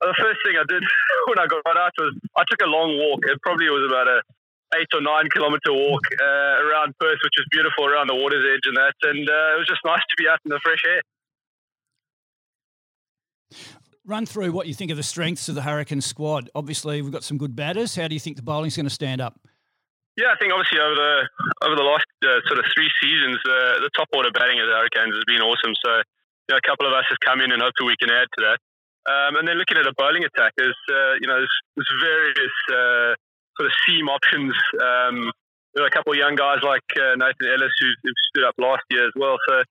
the 0.00 0.14
first 0.18 0.38
thing 0.46 0.54
I 0.54 0.64
did 0.70 0.82
when 1.28 1.38
I 1.38 1.46
got 1.50 1.66
out 1.66 1.92
was 1.98 2.14
I 2.38 2.44
took 2.46 2.62
a 2.62 2.70
long 2.70 2.94
walk. 2.96 3.26
It 3.26 3.42
probably 3.42 3.68
was 3.68 3.90
about 3.90 4.06
a 4.06 4.22
eight 4.76 4.88
or 4.94 5.00
nine 5.00 5.28
kilometer 5.30 5.72
walk 5.72 6.02
uh, 6.20 6.62
around 6.62 6.94
Perth, 7.00 7.18
which 7.24 7.34
was 7.36 7.46
beautiful 7.50 7.86
around 7.86 8.08
the 8.08 8.14
water's 8.14 8.44
edge 8.46 8.66
and 8.66 8.76
that. 8.76 8.94
And 9.02 9.28
uh, 9.28 9.54
it 9.54 9.58
was 9.58 9.66
just 9.66 9.80
nice 9.84 10.02
to 10.08 10.16
be 10.16 10.28
out 10.28 10.38
in 10.44 10.50
the 10.50 10.60
fresh 10.62 10.82
air. 10.86 11.02
Run 14.04 14.26
through 14.26 14.52
what 14.52 14.66
you 14.66 14.74
think 14.74 14.90
of 14.90 14.96
the 14.96 15.02
strengths 15.02 15.48
of 15.48 15.54
the 15.54 15.62
Hurricane 15.62 16.00
squad. 16.00 16.50
Obviously, 16.54 17.02
we've 17.02 17.12
got 17.12 17.24
some 17.24 17.36
good 17.36 17.54
batters. 17.54 17.94
How 17.94 18.08
do 18.08 18.14
you 18.14 18.20
think 18.20 18.36
the 18.36 18.42
bowling's 18.42 18.76
going 18.76 18.86
to 18.86 18.90
stand 18.90 19.20
up? 19.20 19.38
Yeah, 20.18 20.34
I 20.34 20.36
think 20.42 20.50
obviously 20.50 20.82
over 20.82 20.98
the 20.98 21.14
over 21.62 21.76
the 21.78 21.86
last 21.86 22.10
uh, 22.26 22.42
sort 22.50 22.58
of 22.58 22.66
three 22.74 22.90
seasons, 22.98 23.38
uh, 23.46 23.78
the 23.78 23.90
top 23.94 24.10
order 24.10 24.34
batting 24.34 24.58
of 24.58 24.66
the 24.66 24.74
Hurricanes 24.74 25.14
has 25.14 25.22
been 25.30 25.38
awesome. 25.38 25.78
So, 25.78 26.02
you 26.50 26.50
know, 26.50 26.58
a 26.58 26.66
couple 26.66 26.90
of 26.90 26.92
us 26.92 27.06
have 27.06 27.22
come 27.22 27.38
in, 27.38 27.54
and 27.54 27.62
hopefully 27.62 27.94
we 27.94 27.98
can 28.02 28.10
add 28.10 28.26
to 28.26 28.40
that. 28.50 28.58
Um, 29.06 29.38
and 29.38 29.46
then 29.46 29.62
looking 29.62 29.78
at 29.78 29.86
a 29.86 29.94
bowling 29.94 30.26
attack, 30.26 30.58
there's 30.58 30.74
uh, 30.90 31.22
you 31.22 31.30
know 31.30 31.38
there's, 31.38 31.56
there's 31.78 31.94
various 32.02 32.56
uh, 32.66 33.14
sort 33.54 33.70
of 33.70 33.74
seam 33.86 34.10
options. 34.10 34.58
Um, 34.82 35.30
there 35.78 35.86
are 35.86 35.90
a 35.92 35.94
couple 35.94 36.10
of 36.10 36.18
young 36.18 36.34
guys 36.34 36.66
like 36.66 36.82
uh, 36.98 37.14
Nathan 37.14 37.54
Ellis 37.54 37.70
who, 37.78 37.86
who 38.02 38.10
stood 38.34 38.42
up 38.42 38.58
last 38.58 38.82
year 38.90 39.06
as 39.06 39.14
well. 39.14 39.38
So, 39.46 39.62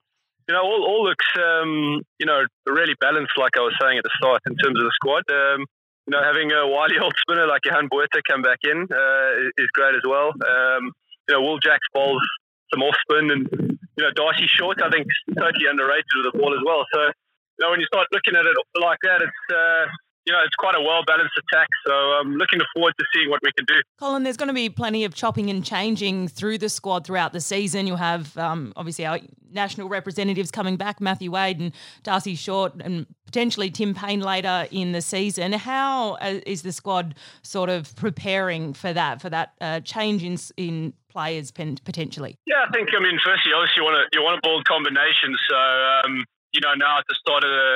you 0.47 0.55
know, 0.55 0.63
all, 0.63 0.79
all 0.87 1.03
looks 1.03 1.27
um, 1.35 2.07
you 2.23 2.25
know 2.25 2.47
really 2.63 2.95
balanced, 3.03 3.35
like 3.35 3.59
I 3.59 3.67
was 3.67 3.75
saying 3.83 3.99
at 3.99 4.07
the 4.07 4.15
start 4.15 4.39
in 4.47 4.55
terms 4.63 4.79
of 4.79 4.87
the 4.87 4.95
squad. 4.95 5.27
Um, 5.27 5.67
you 6.07 6.11
know, 6.15 6.23
having 6.23 6.51
a 6.51 6.65
wily 6.65 6.95
old 7.01 7.13
spinner 7.19 7.45
like 7.47 7.61
Johan 7.65 7.87
Botha 7.91 8.23
come 8.25 8.41
back 8.41 8.59
in 8.63 8.87
uh, 8.87 9.51
is 9.57 9.67
great 9.73 9.95
as 9.95 10.07
well. 10.07 10.31
Um, 10.31 10.95
you 11.27 11.35
know, 11.35 11.41
Will 11.41 11.59
Jacks 11.59 11.83
bowls 11.93 12.23
some 12.71 12.81
off 12.83 12.95
spin, 13.03 13.31
and 13.31 13.47
you 13.51 14.03
know, 14.03 14.11
Darcy 14.15 14.47
Short, 14.47 14.81
I 14.81 14.89
think, 14.89 15.07
totally 15.35 15.67
underrated 15.69 16.07
with 16.15 16.31
the 16.31 16.37
ball 16.39 16.55
as 16.55 16.63
well. 16.65 16.85
So, 16.93 17.01
you 17.11 17.59
know, 17.59 17.71
when 17.71 17.79
you 17.79 17.87
start 17.87 18.07
looking 18.11 18.35
at 18.35 18.45
it 18.45 18.55
like 18.79 18.99
that, 19.03 19.21
it's 19.21 19.43
uh, 19.51 19.85
you 20.27 20.33
know, 20.33 20.39
it's 20.45 20.55
quite 20.55 20.75
a 20.75 20.81
well 20.81 21.03
balanced 21.07 21.33
attack. 21.37 21.69
So, 21.85 21.93
I'm 21.93 22.35
looking 22.35 22.59
forward 22.73 22.93
to 22.99 23.05
seeing 23.15 23.29
what 23.29 23.39
we 23.41 23.51
can 23.57 23.65
do. 23.65 23.81
Colin, 23.97 24.23
there's 24.23 24.37
going 24.37 24.49
to 24.49 24.53
be 24.53 24.69
plenty 24.69 25.05
of 25.05 25.15
chopping 25.15 25.49
and 25.49 25.63
changing 25.63 26.27
through 26.27 26.57
the 26.57 26.69
squad 26.69 27.07
throughout 27.07 27.31
the 27.31 27.39
season. 27.39 27.87
You'll 27.87 27.95
have 27.95 28.37
um, 28.37 28.73
obviously 28.75 29.05
our 29.05 29.19
national 29.51 29.87
representatives 29.87 30.51
coming 30.51 30.75
back, 30.75 30.99
Matthew 30.99 31.31
Wade 31.31 31.59
and 31.59 31.71
Darcy 32.03 32.35
Short, 32.35 32.73
and 32.81 33.05
potentially 33.25 33.71
Tim 33.71 33.93
Paine 33.93 34.19
later 34.19 34.67
in 34.71 34.91
the 34.91 35.01
season. 35.01 35.53
How 35.53 36.15
uh, 36.15 36.39
the 36.45 36.71
squad 36.71 37.15
sort 37.41 37.69
of 37.69 37.95
preparing 37.95 38.73
for 38.73 38.91
that, 38.93 39.21
for 39.21 39.29
that 39.29 39.53
uh, 39.61 39.79
change 39.79 40.23
in, 40.23 40.37
in 40.57 40.93
players 41.09 41.51
potentially? 41.51 42.37
Yeah, 42.45 42.65
I 42.67 42.71
think 42.71 42.89
I 42.95 43.01
mean, 43.01 43.17
firstly, 43.23 43.53
obviously, 43.55 43.77
you 43.77 43.83
want 43.83 44.11
to 44.11 44.17
you 44.17 44.23
want 44.23 44.41
to 44.43 44.47
build 44.47 44.65
combinations. 44.65 45.39
So. 45.49 45.55
Um, 45.55 46.25
you 46.53 46.61
know, 46.61 46.73
now 46.73 46.99
at 46.99 47.05
the 47.09 47.15
start 47.15 47.43
of 47.43 47.51
the, 47.51 47.71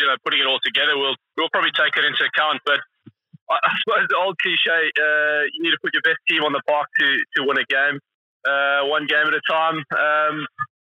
you 0.00 0.06
know, 0.06 0.16
putting 0.24 0.40
it 0.40 0.46
all 0.46 0.60
together, 0.64 0.96
we'll 0.96 1.16
we'll 1.36 1.52
probably 1.52 1.72
take 1.72 1.96
it 1.96 2.04
into 2.04 2.24
account. 2.24 2.60
But 2.64 2.80
I, 3.50 3.56
I 3.62 3.70
suppose 3.82 4.06
the 4.08 4.18
old 4.18 4.38
cliche, 4.38 4.90
uh, 4.96 5.42
you 5.52 5.62
need 5.62 5.74
to 5.74 5.82
put 5.82 5.94
your 5.94 6.02
best 6.02 6.20
team 6.28 6.42
on 6.42 6.52
the 6.52 6.62
park 6.66 6.88
to, 6.98 7.06
to 7.36 7.38
win 7.46 7.58
a 7.58 7.66
game, 7.66 8.00
uh, 8.46 8.86
one 8.88 9.06
game 9.06 9.26
at 9.26 9.34
a 9.34 9.44
time. 9.46 9.82
Um, 9.94 10.46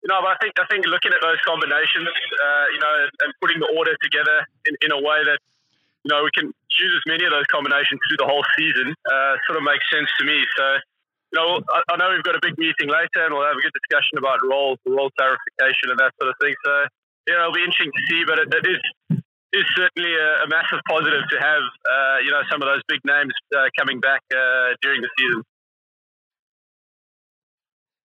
you 0.03 0.11
know, 0.11 0.19
but 0.19 0.35
I 0.35 0.37
think 0.43 0.59
I 0.59 0.67
think 0.67 0.83
looking 0.85 1.15
at 1.15 1.23
those 1.23 1.39
combinations, 1.47 2.11
uh, 2.11 2.65
you 2.75 2.79
know, 2.83 2.93
and 3.23 3.31
putting 3.39 3.63
the 3.63 3.71
order 3.71 3.95
together 4.03 4.43
in, 4.67 4.75
in 4.83 4.91
a 4.91 4.99
way 4.99 5.23
that 5.23 5.39
you 6.03 6.11
know 6.11 6.27
we 6.27 6.31
can 6.35 6.51
use 6.51 6.91
as 6.91 7.05
many 7.07 7.23
of 7.23 7.31
those 7.31 7.47
combinations 7.47 8.03
through 8.03 8.19
the 8.19 8.27
whole 8.27 8.43
season, 8.59 8.91
uh, 9.07 9.39
sort 9.47 9.55
of 9.55 9.63
makes 9.63 9.87
sense 9.91 10.09
to 10.19 10.23
me. 10.25 10.43
So. 10.57 10.65
You 11.33 11.41
know, 11.41 11.65
I, 11.65 11.81
I 11.89 11.97
know 11.97 12.13
we've 12.13 12.21
got 12.21 12.37
a 12.37 12.45
big 12.45 12.53
meeting 12.61 12.93
later, 12.93 13.25
and 13.25 13.33
we'll 13.33 13.41
have 13.41 13.57
a 13.57 13.65
good 13.65 13.73
discussion 13.73 14.21
about 14.21 14.37
role, 14.45 14.77
role 14.85 15.09
clarification, 15.17 15.89
and 15.89 15.97
that 15.97 16.13
sort 16.21 16.29
of 16.29 16.37
thing. 16.37 16.53
So, 16.61 16.85
you 17.27 17.33
know, 17.33 17.41
it'll 17.41 17.53
be 17.53 17.63
interesting 17.63 17.91
to 17.91 18.01
see, 18.09 18.23
but 18.25 18.39
it, 18.39 18.53
it 18.53 18.65
is, 18.67 19.19
is 19.53 19.65
certainly 19.75 20.13
a, 20.13 20.43
a 20.43 20.47
massive 20.47 20.79
positive 20.89 21.21
to 21.29 21.37
have, 21.39 21.63
uh, 21.63 22.17
you 22.23 22.31
know, 22.31 22.41
some 22.51 22.61
of 22.61 22.67
those 22.67 22.81
big 22.87 22.99
names 23.05 23.33
uh, 23.55 23.69
coming 23.77 23.99
back 23.99 24.21
uh, 24.31 24.75
during 24.81 25.01
the 25.01 25.09
season. 25.17 25.43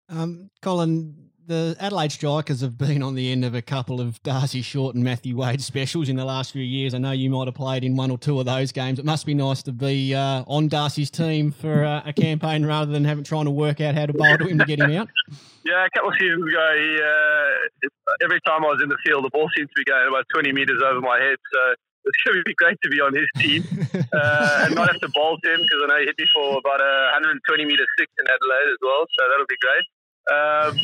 Um, 0.09 0.51
Colin, 0.63 1.26
the 1.47 1.77
Adelaide 1.79 2.11
Strikers 2.11 2.61
have 2.61 2.77
been 2.77 3.03
on 3.03 3.15
the 3.15 3.31
end 3.31 3.45
of 3.45 3.55
a 3.55 3.63
couple 3.63 4.01
of 4.01 4.21
Darcy 4.23 4.63
Short 4.63 4.95
and 4.95 5.05
Matthew 5.05 5.37
Wade 5.37 5.63
specials 5.63 6.09
in 6.09 6.17
the 6.17 6.25
last 6.25 6.53
few 6.53 6.63
years. 6.63 6.93
I 6.93 6.99
know 6.99 7.13
you 7.13 7.31
might 7.31 7.47
have 7.47 7.55
played 7.55 7.85
in 7.85 7.95
one 7.95 8.11
or 8.11 8.19
two 8.19 8.41
of 8.41 8.47
those 8.47 8.73
games. 8.73 8.99
It 8.99 9.05
must 9.05 9.27
be 9.27 9.35
nice 9.35 9.63
to 9.65 9.73
be 9.73 10.15
uh, 10.15 10.45
on 10.47 10.69
Darcy's 10.69 11.11
team 11.11 11.53
for 11.53 11.85
uh, 11.85 12.03
a 12.05 12.13
campaign 12.13 12.67
rather 12.67 12.91
than 12.91 13.05
having 13.05 13.25
trying 13.25 13.45
to 13.45 13.51
work 13.51 13.81
out 13.81 13.95
how 13.95 14.07
to 14.07 14.13
bowl 14.13 14.39
to 14.39 14.47
him 14.47 14.59
to 14.59 14.65
get 14.65 14.81
him 14.81 14.93
out. 14.93 15.09
Yeah, 15.67 15.83
a 15.83 15.91
couple 15.91 16.11
of 16.11 16.15
seasons 16.21 16.47
ago, 16.47 16.67
he, 16.79 16.95
uh, 17.03 17.91
every 18.23 18.39
time 18.47 18.63
I 18.63 18.71
was 18.71 18.79
in 18.81 18.89
the 18.89 18.97
field, 19.05 19.25
the 19.25 19.35
ball 19.35 19.51
seemed 19.51 19.67
to 19.67 19.75
be 19.75 19.83
going 19.83 20.07
about 20.07 20.23
20 20.33 20.53
metres 20.53 20.79
over 20.79 21.01
my 21.01 21.19
head. 21.19 21.35
So 21.43 21.61
it's 22.07 22.23
going 22.23 22.39
to 22.39 22.47
be 22.47 22.55
great 22.55 22.79
to 22.87 22.89
be 22.89 23.03
on 23.03 23.11
his 23.11 23.27
team 23.35 23.67
uh, 24.15 24.63
and 24.63 24.79
not 24.79 24.87
have 24.87 25.03
to 25.03 25.11
bowl 25.11 25.43
to 25.43 25.47
him 25.51 25.59
because 25.59 25.81
I 25.83 25.87
know 25.91 25.99
he 25.99 26.07
hit 26.07 26.15
me 26.15 26.27
for 26.31 26.63
about 26.63 26.79
a 26.79 27.19
120 27.19 27.67
metre 27.67 27.83
six 27.99 28.07
in 28.15 28.31
Adelaide 28.31 28.71
as 28.71 28.79
well. 28.79 29.11
So 29.11 29.27
that'll 29.27 29.51
be 29.51 29.59
great. 29.59 29.83
Um, 30.27 30.75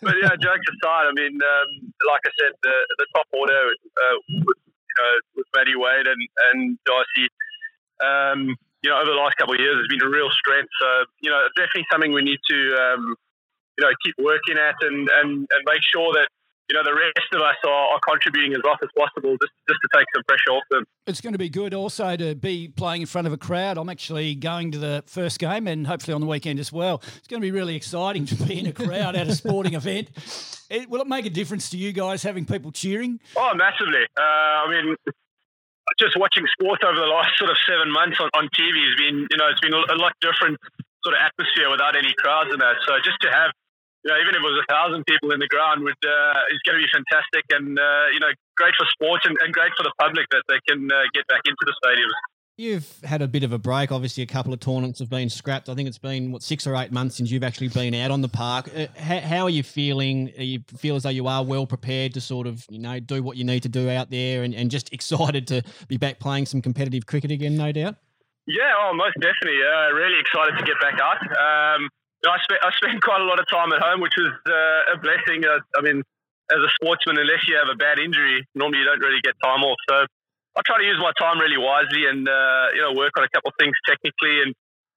but 0.00 0.14
yeah, 0.22 0.30
jokes 0.38 0.66
aside, 0.70 1.10
I 1.10 1.12
mean, 1.14 1.34
um, 1.34 1.68
like 2.06 2.22
I 2.24 2.30
said, 2.38 2.52
the, 2.62 2.76
the 2.98 3.06
top 3.14 3.26
order, 3.34 3.74
uh, 3.74 4.16
with, 4.46 4.58
you 4.62 4.96
know, 4.98 5.42
Matty 5.56 5.74
Wade 5.74 6.06
and, 6.06 6.22
and 6.52 6.78
Darcy, 6.86 7.26
um, 7.98 8.56
you 8.82 8.90
know, 8.90 8.98
over 8.98 9.10
the 9.10 9.18
last 9.18 9.36
couple 9.36 9.54
of 9.54 9.60
years 9.60 9.76
has 9.78 9.88
been 9.88 10.06
a 10.06 10.10
real 10.10 10.30
strength. 10.30 10.70
So, 10.78 10.88
you 11.20 11.30
know, 11.30 11.42
definitely 11.56 11.86
something 11.90 12.12
we 12.12 12.22
need 12.22 12.38
to, 12.50 12.58
um, 12.78 13.14
you 13.78 13.82
know, 13.86 13.90
keep 14.04 14.14
working 14.18 14.58
at 14.58 14.76
and, 14.82 15.08
and, 15.08 15.30
and 15.50 15.62
make 15.66 15.82
sure 15.82 16.12
that, 16.14 16.28
you 16.68 16.76
know, 16.76 16.84
the 16.84 16.94
rest 16.94 17.28
of 17.32 17.40
us 17.40 17.56
are, 17.66 17.70
are 17.70 18.00
contributing 18.00 18.54
as 18.54 18.60
much 18.64 18.78
as 18.82 18.88
possible 18.96 19.32
just, 19.32 19.52
just 19.68 19.80
to 19.82 19.88
take 19.94 20.06
some 20.14 20.22
pressure 20.24 20.50
off 20.50 20.62
them. 20.70 20.84
It's 21.06 21.20
going 21.20 21.32
to 21.32 21.38
be 21.38 21.48
good 21.48 21.74
also 21.74 22.16
to 22.16 22.34
be 22.34 22.68
playing 22.68 23.02
in 23.02 23.06
front 23.06 23.26
of 23.26 23.32
a 23.32 23.36
crowd. 23.36 23.78
I'm 23.78 23.88
actually 23.88 24.34
going 24.34 24.70
to 24.72 24.78
the 24.78 25.04
first 25.06 25.38
game 25.38 25.66
and 25.66 25.86
hopefully 25.86 26.14
on 26.14 26.20
the 26.20 26.26
weekend 26.26 26.60
as 26.60 26.72
well. 26.72 27.02
It's 27.18 27.28
going 27.28 27.40
to 27.40 27.46
be 27.46 27.50
really 27.50 27.76
exciting 27.76 28.24
to 28.32 28.34
be 28.36 28.58
in 28.58 28.66
a 28.66 28.72
crowd 28.72 29.16
at 29.16 29.26
a 29.26 29.34
sporting 29.34 29.74
event. 29.74 30.10
It, 30.70 30.88
will 30.88 31.00
it 31.00 31.08
make 31.08 31.26
a 31.26 31.30
difference 31.30 31.68
to 31.70 31.76
you 31.76 31.92
guys 31.92 32.22
having 32.22 32.46
people 32.46 32.72
cheering? 32.72 33.20
Oh, 33.36 33.52
massively. 33.54 34.06
Uh, 34.16 34.22
I 34.22 34.70
mean, 34.70 34.96
just 35.98 36.16
watching 36.16 36.44
sport 36.58 36.82
over 36.84 36.98
the 36.98 37.06
last 37.06 37.36
sort 37.38 37.50
of 37.50 37.56
seven 37.68 37.92
months 37.92 38.18
on, 38.20 38.30
on 38.34 38.48
TV 38.54 38.80
has 38.88 38.96
been, 38.96 39.26
you 39.30 39.36
know, 39.36 39.48
it's 39.50 39.60
been 39.60 39.74
a 39.74 39.98
lot 40.00 40.12
different 40.20 40.56
sort 41.04 41.16
of 41.16 41.20
atmosphere 41.20 41.70
without 41.70 41.96
any 41.96 42.14
crowds 42.16 42.50
and 42.52 42.60
that. 42.60 42.76
So 42.86 42.94
just 43.04 43.20
to 43.22 43.30
have 43.30 43.50
you 44.04 44.10
know, 44.10 44.18
even 44.18 44.34
if 44.34 44.42
it 44.42 44.50
was 44.50 44.58
a 44.58 44.72
thousand 44.72 45.06
people 45.06 45.30
in 45.32 45.38
the 45.38 45.46
ground, 45.46 45.84
would 45.84 46.02
uh, 46.04 46.52
is 46.54 46.60
going 46.66 46.78
to 46.78 46.82
be 46.82 46.90
fantastic 46.90 47.44
and 47.50 47.78
uh, 47.78 48.06
you 48.12 48.20
know 48.20 48.30
great 48.56 48.74
for 48.76 48.86
sports 48.92 49.24
and, 49.26 49.36
and, 49.42 49.52
great 49.54 49.70
for 49.76 49.82
the 49.82 49.92
public 49.98 50.26
that 50.30 50.42
they 50.48 50.58
can 50.68 50.90
uh, 50.90 51.02
get 51.14 51.26
back 51.28 51.40
into 51.46 51.62
the 51.64 51.74
stadium. 51.82 52.10
You've 52.58 53.00
had 53.02 53.22
a 53.22 53.28
bit 53.28 53.44
of 53.44 53.52
a 53.52 53.58
break. 53.58 53.90
Obviously, 53.90 54.22
a 54.22 54.26
couple 54.26 54.52
of 54.52 54.60
tournaments 54.60 54.98
have 54.98 55.08
been 55.08 55.30
scrapped. 55.30 55.68
I 55.68 55.74
think 55.74 55.88
it's 55.88 55.98
been 55.98 56.32
what 56.32 56.42
six 56.42 56.66
or 56.66 56.76
eight 56.76 56.92
months 56.92 57.16
since 57.16 57.30
you've 57.30 57.44
actually 57.44 57.68
been 57.68 57.94
out 57.94 58.10
on 58.10 58.20
the 58.20 58.28
park. 58.28 58.68
Uh, 58.76 58.86
how, 58.96 59.20
how, 59.20 59.42
are 59.44 59.50
you 59.50 59.62
feeling? 59.62 60.32
you 60.36 60.60
feel 60.76 60.96
as 60.96 61.04
though 61.04 61.08
you 61.08 61.28
are 61.28 61.44
well 61.44 61.66
prepared 61.66 62.12
to 62.14 62.20
sort 62.20 62.46
of 62.46 62.66
you 62.68 62.78
know 62.78 63.00
do 63.00 63.22
what 63.22 63.36
you 63.36 63.44
need 63.44 63.62
to 63.62 63.68
do 63.68 63.88
out 63.88 64.10
there, 64.10 64.42
and, 64.42 64.54
and 64.54 64.70
just 64.70 64.92
excited 64.92 65.46
to 65.46 65.62
be 65.88 65.96
back 65.96 66.18
playing 66.18 66.46
some 66.46 66.60
competitive 66.60 67.06
cricket 67.06 67.30
again, 67.30 67.56
no 67.56 67.70
doubt. 67.70 67.96
Yeah, 68.46 68.74
oh, 68.76 68.92
most 68.94 69.14
definitely. 69.14 69.62
Uh, 69.62 69.94
really 69.94 70.18
excited 70.18 70.58
to 70.58 70.64
get 70.64 70.74
back 70.80 70.98
out. 71.00 71.22
Um, 71.76 71.88
I 72.30 72.38
spent 72.42 72.60
I 72.62 72.70
spent 72.78 73.02
quite 73.02 73.20
a 73.20 73.26
lot 73.26 73.40
of 73.40 73.46
time 73.50 73.72
at 73.72 73.82
home, 73.82 74.00
which 74.00 74.14
was 74.16 74.30
uh, 74.46 74.94
a 74.94 74.96
blessing. 74.98 75.42
Uh, 75.44 75.58
I 75.74 75.82
mean, 75.82 76.02
as 76.50 76.60
a 76.62 76.70
sportsman, 76.78 77.18
unless 77.18 77.48
you 77.48 77.56
have 77.58 77.66
a 77.66 77.74
bad 77.74 77.98
injury, 77.98 78.46
normally 78.54 78.78
you 78.78 78.86
don't 78.86 79.00
really 79.00 79.20
get 79.22 79.34
time 79.42 79.62
off. 79.62 79.78
So 79.88 80.06
I 80.54 80.60
try 80.66 80.78
to 80.78 80.86
use 80.86 81.00
my 81.00 81.12
time 81.18 81.40
really 81.40 81.58
wisely 81.58 82.06
and 82.06 82.28
uh, 82.28 82.66
you 82.74 82.82
know 82.82 82.92
work 82.94 83.16
on 83.18 83.24
a 83.24 83.30
couple 83.34 83.50
of 83.50 83.56
things 83.58 83.74
technically 83.88 84.42
and, 84.42 84.54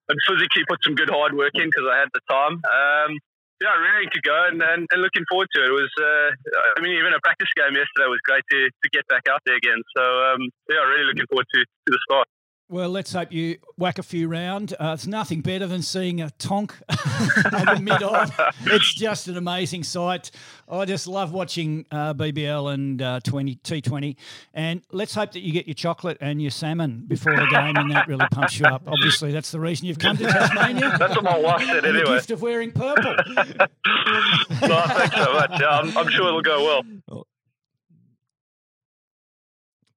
and 0.10 0.17
physically 0.27 0.63
put 0.70 0.84
some 0.84 0.94
good 0.94 1.10
hard 1.10 1.34
work 1.34 1.55
in 1.55 1.65
because 1.65 1.89
I 1.89 1.98
had 1.98 2.10
the 2.13 2.22
time. 2.29 2.62
Um, 2.62 3.17
yeah, 3.63 3.72
raring 3.79 4.12
to 4.12 4.22
go 4.22 4.36
and, 4.51 4.60
and, 4.62 4.84
and, 4.91 5.00
looking 5.01 5.24
forward 5.32 5.48
to 5.55 5.63
it. 5.63 5.72
It 5.72 5.72
was, 5.72 5.88
uh, 5.96 6.29
I 6.75 6.84
mean, 6.84 6.91
even 7.00 7.15
a 7.15 7.24
practice 7.24 7.48
game 7.55 7.72
yesterday 7.72 8.12
was 8.12 8.20
great 8.27 8.44
to, 8.51 8.67
to 8.67 8.88
get 8.91 9.08
back 9.08 9.32
out 9.32 9.39
there 9.48 9.55
again. 9.55 9.79
So, 9.96 10.03
um, 10.03 10.51
yeah, 10.67 10.84
really 10.84 11.08
looking 11.08 11.24
forward 11.32 11.48
to, 11.55 11.60
to 11.63 11.88
the 11.88 12.00
start. 12.03 12.27
Well, 12.67 12.89
let's 12.89 13.13
hope 13.13 13.31
you 13.31 13.60
whack 13.77 14.00
a 14.00 14.03
few 14.03 14.27
round. 14.27 14.74
Uh, 14.79 14.93
it's 14.95 15.05
nothing 15.05 15.41
better 15.41 15.67
than 15.67 15.84
seeing 15.84 16.19
a 16.19 16.31
tonk 16.31 16.75
at 16.89 16.98
the 16.98 17.79
mid 17.79 18.01
on. 18.01 18.31
It's 18.65 18.91
just 18.91 19.27
an 19.27 19.38
amazing 19.38 19.84
sight. 19.84 20.31
I 20.67 20.86
just 20.86 21.05
love 21.05 21.31
watching 21.31 21.86
uh, 21.91 22.15
BBL 22.15 22.74
and 22.74 23.01
uh, 23.03 23.19
20, 23.19 23.57
T20. 23.57 24.15
And 24.55 24.81
let's 24.91 25.13
hope 25.13 25.34
that 25.34 25.41
you 25.41 25.53
get 25.53 25.67
your 25.67 25.75
chocolate 25.75 26.17
and 26.22 26.41
your 26.41 26.50
salmon 26.50 27.03
before 27.07 27.36
the 27.36 27.45
game, 27.45 27.75
and 27.77 27.91
that 27.91 28.07
really 28.07 28.25
pumps 28.31 28.60
you 28.60 28.65
up. 28.65 28.81
Obviously, 28.88 29.31
that's 29.31 29.51
the 29.51 29.60
reason 29.60 29.86
you've 29.86 30.00
come 30.00 30.17
to 30.17 30.24
Tasmania. 30.24 30.95
That's 31.00 31.15
what 31.15 31.24
my 31.24 31.38
wife 31.38 31.63
said 31.65 31.86
anyway. 31.86 32.03
The 32.03 32.15
gift 32.15 32.31
of 32.31 32.41
wearing 32.41 32.72
purple. 32.72 33.15
no, 33.27 34.81
thanks 34.88 35.15
so 35.15 35.34
much. 35.34 35.62
I'm, 35.62 35.95
I'm 35.95 36.10
sure 36.10 36.27
it'll 36.29 36.41
go 36.41 36.84
well. 37.07 37.27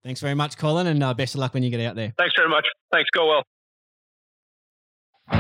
Thanks 0.09 0.23
very 0.23 0.35
much, 0.35 0.57
Colin, 0.57 0.87
and 0.87 1.03
uh, 1.03 1.13
best 1.13 1.35
of 1.35 1.41
luck 1.41 1.53
when 1.53 1.63
you 1.63 1.69
get 1.69 1.81
out 1.83 1.95
there. 1.95 2.15
Thanks 2.17 2.33
very 2.35 2.49
much. 2.49 2.67
Thanks. 2.91 3.11
Go 3.11 3.27
well. 3.29 3.43
We 5.31 5.37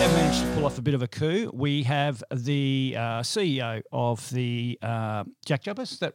have 0.00 0.54
pull 0.54 0.64
off 0.64 0.78
a 0.78 0.80
bit 0.80 0.94
of 0.94 1.02
a 1.02 1.08
coup. 1.08 1.50
We 1.52 1.82
have 1.82 2.22
the 2.32 2.94
uh, 2.96 3.00
CEO 3.22 3.82
of 3.90 4.30
the 4.30 4.78
uh, 4.80 5.24
Jack 5.44 5.64
Jumpers. 5.64 5.98
That 5.98 6.14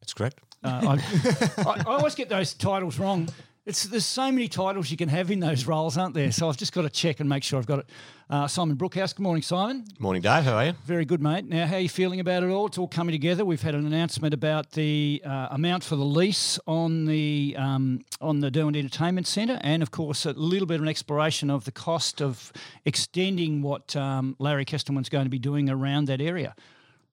that's 0.00 0.14
correct. 0.14 0.38
Uh, 0.62 0.96
I, 0.96 1.62
I, 1.66 1.80
I 1.80 1.94
always 1.96 2.14
get 2.14 2.28
those 2.28 2.54
titles 2.54 3.00
wrong. 3.00 3.28
It's 3.64 3.84
there's 3.84 4.04
so 4.04 4.32
many 4.32 4.48
titles 4.48 4.90
you 4.90 4.96
can 4.96 5.08
have 5.08 5.30
in 5.30 5.38
those 5.38 5.68
roles, 5.68 5.96
aren't 5.96 6.14
there? 6.14 6.32
So 6.32 6.48
I've 6.48 6.56
just 6.56 6.72
got 6.72 6.82
to 6.82 6.90
check 6.90 7.20
and 7.20 7.28
make 7.28 7.44
sure 7.44 7.60
I've 7.60 7.66
got 7.66 7.78
it. 7.78 7.90
Uh, 8.28 8.48
Simon 8.48 8.76
Brookhouse. 8.76 9.14
Good 9.14 9.22
morning, 9.22 9.42
Simon. 9.42 9.84
Morning, 10.00 10.20
Dave. 10.20 10.42
How 10.42 10.54
are 10.54 10.64
you? 10.66 10.72
Very 10.84 11.04
good, 11.04 11.22
mate. 11.22 11.44
Now, 11.44 11.66
how 11.66 11.76
are 11.76 11.78
you 11.78 11.88
feeling 11.88 12.18
about 12.18 12.42
it 12.42 12.48
all? 12.48 12.66
It's 12.66 12.76
all 12.76 12.88
coming 12.88 13.12
together. 13.12 13.44
We've 13.44 13.62
had 13.62 13.76
an 13.76 13.86
announcement 13.86 14.34
about 14.34 14.72
the 14.72 15.22
uh, 15.24 15.46
amount 15.52 15.84
for 15.84 15.94
the 15.94 16.04
lease 16.04 16.58
on 16.66 17.04
the 17.04 17.54
um, 17.56 18.00
on 18.20 18.40
the 18.40 18.50
Derwent 18.50 18.76
Entertainment 18.76 19.28
Centre, 19.28 19.60
and 19.60 19.80
of 19.80 19.92
course, 19.92 20.26
a 20.26 20.32
little 20.32 20.66
bit 20.66 20.76
of 20.76 20.82
an 20.82 20.88
exploration 20.88 21.48
of 21.48 21.64
the 21.64 21.72
cost 21.72 22.20
of 22.20 22.52
extending 22.84 23.62
what 23.62 23.94
um, 23.94 24.34
Larry 24.40 24.64
Kestelman's 24.64 25.08
going 25.08 25.26
to 25.26 25.30
be 25.30 25.38
doing 25.38 25.70
around 25.70 26.06
that 26.06 26.20
area. 26.20 26.56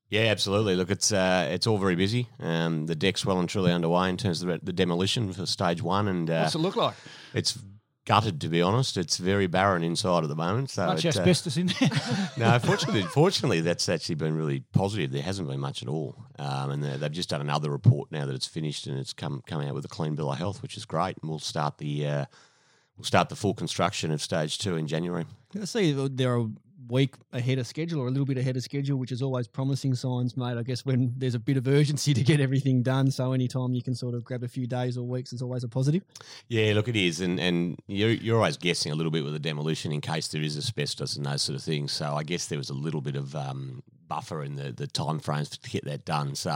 Yeah, 0.09 0.21
absolutely. 0.21 0.75
Look, 0.75 0.89
it's 0.89 1.11
uh, 1.11 1.47
it's 1.51 1.67
all 1.67 1.77
very 1.77 1.95
busy. 1.95 2.27
Um, 2.39 2.87
the 2.87 2.95
deck's 2.95 3.25
well 3.25 3.39
and 3.39 3.47
truly 3.47 3.71
underway 3.71 4.09
in 4.09 4.17
terms 4.17 4.41
of 4.41 4.65
the 4.65 4.73
demolition 4.73 5.31
for 5.31 5.45
stage 5.45 5.83
one. 5.83 6.07
And 6.07 6.29
uh, 6.29 6.41
what's 6.41 6.55
it 6.55 6.59
look 6.59 6.75
like? 6.75 6.95
It's 7.33 7.59
gutted, 8.05 8.41
to 8.41 8.47
be 8.47 8.59
honest. 8.59 8.97
It's 8.97 9.17
very 9.17 9.45
barren 9.45 9.83
inside 9.83 10.23
at 10.23 10.29
the 10.29 10.35
moment. 10.35 10.71
So 10.71 10.87
much 10.87 11.05
it, 11.05 11.15
uh, 11.15 11.19
asbestos 11.19 11.57
uh, 11.57 11.61
in 11.61 11.67
there. 11.67 11.89
no, 12.37 12.57
fortunately, 12.57 13.03
fortunately, 13.03 13.61
that's 13.61 13.87
actually 13.87 14.15
been 14.15 14.35
really 14.35 14.61
positive. 14.73 15.11
There 15.11 15.21
hasn't 15.21 15.47
been 15.47 15.59
much 15.59 15.83
at 15.83 15.87
all, 15.87 16.15
um, 16.39 16.71
and 16.71 16.83
they've 16.83 17.11
just 17.11 17.29
done 17.29 17.41
another 17.41 17.69
report 17.69 18.11
now 18.11 18.25
that 18.25 18.33
it's 18.33 18.47
finished 18.47 18.87
and 18.87 18.97
it's 18.97 19.13
come 19.13 19.43
come 19.45 19.61
out 19.61 19.75
with 19.75 19.85
a 19.85 19.89
clean 19.89 20.15
bill 20.15 20.31
of 20.31 20.39
health, 20.39 20.63
which 20.63 20.75
is 20.75 20.85
great. 20.85 21.17
And 21.21 21.29
we'll 21.29 21.37
start 21.37 21.77
the 21.77 22.07
uh, 22.07 22.25
we'll 22.97 23.05
start 23.05 23.29
the 23.29 23.35
full 23.35 23.53
construction 23.53 24.09
of 24.09 24.23
stage 24.23 24.57
two 24.57 24.75
in 24.75 24.87
January. 24.87 25.25
I 25.59 25.65
see 25.65 25.91
there 25.91 26.35
are 26.35 26.47
week 26.89 27.15
ahead 27.33 27.59
of 27.59 27.67
schedule 27.67 28.01
or 28.01 28.07
a 28.07 28.11
little 28.11 28.25
bit 28.25 28.37
ahead 28.37 28.57
of 28.57 28.63
schedule, 28.63 28.97
which 28.97 29.11
is 29.11 29.21
always 29.21 29.47
promising 29.47 29.95
signs, 29.95 30.35
mate. 30.35 30.57
I 30.57 30.63
guess 30.63 30.85
when 30.85 31.13
there's 31.17 31.35
a 31.35 31.39
bit 31.39 31.57
of 31.57 31.67
urgency 31.67 32.13
to 32.19 32.23
get 32.23 32.39
everything 32.39 32.83
done, 32.83 33.11
so 33.11 33.33
anytime 33.33 33.73
you 33.73 33.81
can 33.81 33.95
sort 33.95 34.15
of 34.15 34.23
grab 34.23 34.43
a 34.43 34.47
few 34.47 34.67
days 34.67 34.97
or 34.97 35.07
weeks 35.07 35.33
is 35.33 35.41
always 35.41 35.63
a 35.63 35.67
positive. 35.67 36.03
Yeah, 36.47 36.73
look, 36.73 36.87
it 36.87 36.95
is, 36.95 37.21
and 37.21 37.39
and 37.39 37.79
you're, 37.87 38.11
you're 38.11 38.37
always 38.37 38.57
guessing 38.57 38.91
a 38.91 38.95
little 38.95 39.11
bit 39.11 39.23
with 39.23 39.33
the 39.33 39.39
demolition 39.39 39.91
in 39.91 40.01
case 40.01 40.27
there 40.27 40.41
is 40.41 40.57
asbestos 40.57 41.15
and 41.15 41.25
those 41.25 41.41
sort 41.41 41.57
of 41.57 41.63
things. 41.63 41.91
So 41.91 42.13
I 42.15 42.23
guess 42.23 42.47
there 42.47 42.57
was 42.57 42.69
a 42.69 42.73
little 42.73 43.01
bit 43.01 43.15
of 43.15 43.35
um, 43.35 43.83
buffer 44.09 44.43
in 44.43 44.55
the 44.55 44.73
the 44.73 44.87
time 44.87 45.19
frames 45.19 45.49
to 45.49 45.69
get 45.69 45.85
that 45.85 46.03
done. 46.03 46.35
So 46.35 46.51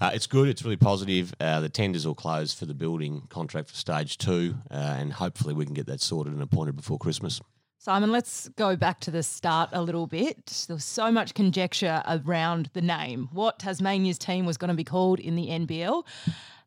uh, 0.00 0.10
it's 0.12 0.26
good. 0.26 0.48
It's 0.48 0.62
really 0.62 0.76
positive. 0.76 1.32
Uh, 1.40 1.60
the 1.60 1.68
tenders 1.68 2.06
will 2.06 2.14
close 2.14 2.52
for 2.52 2.66
the 2.66 2.74
building 2.74 3.22
contract 3.30 3.70
for 3.70 3.76
stage 3.76 4.18
two, 4.18 4.56
uh, 4.70 4.96
and 4.98 5.12
hopefully 5.14 5.54
we 5.54 5.64
can 5.64 5.74
get 5.74 5.86
that 5.86 6.00
sorted 6.02 6.34
and 6.34 6.42
appointed 6.42 6.76
before 6.76 6.98
Christmas. 6.98 7.40
Simon, 7.82 8.12
let's 8.12 8.46
go 8.56 8.76
back 8.76 9.00
to 9.00 9.10
the 9.10 9.22
start 9.22 9.70
a 9.72 9.80
little 9.80 10.06
bit. 10.06 10.66
There 10.68 10.76
was 10.76 10.84
so 10.84 11.10
much 11.10 11.32
conjecture 11.32 12.02
around 12.06 12.68
the 12.74 12.82
name, 12.82 13.30
what 13.32 13.58
Tasmania's 13.58 14.18
team 14.18 14.44
was 14.44 14.58
going 14.58 14.68
to 14.68 14.74
be 14.74 14.84
called 14.84 15.18
in 15.18 15.34
the 15.34 15.48
NBL. 15.48 16.04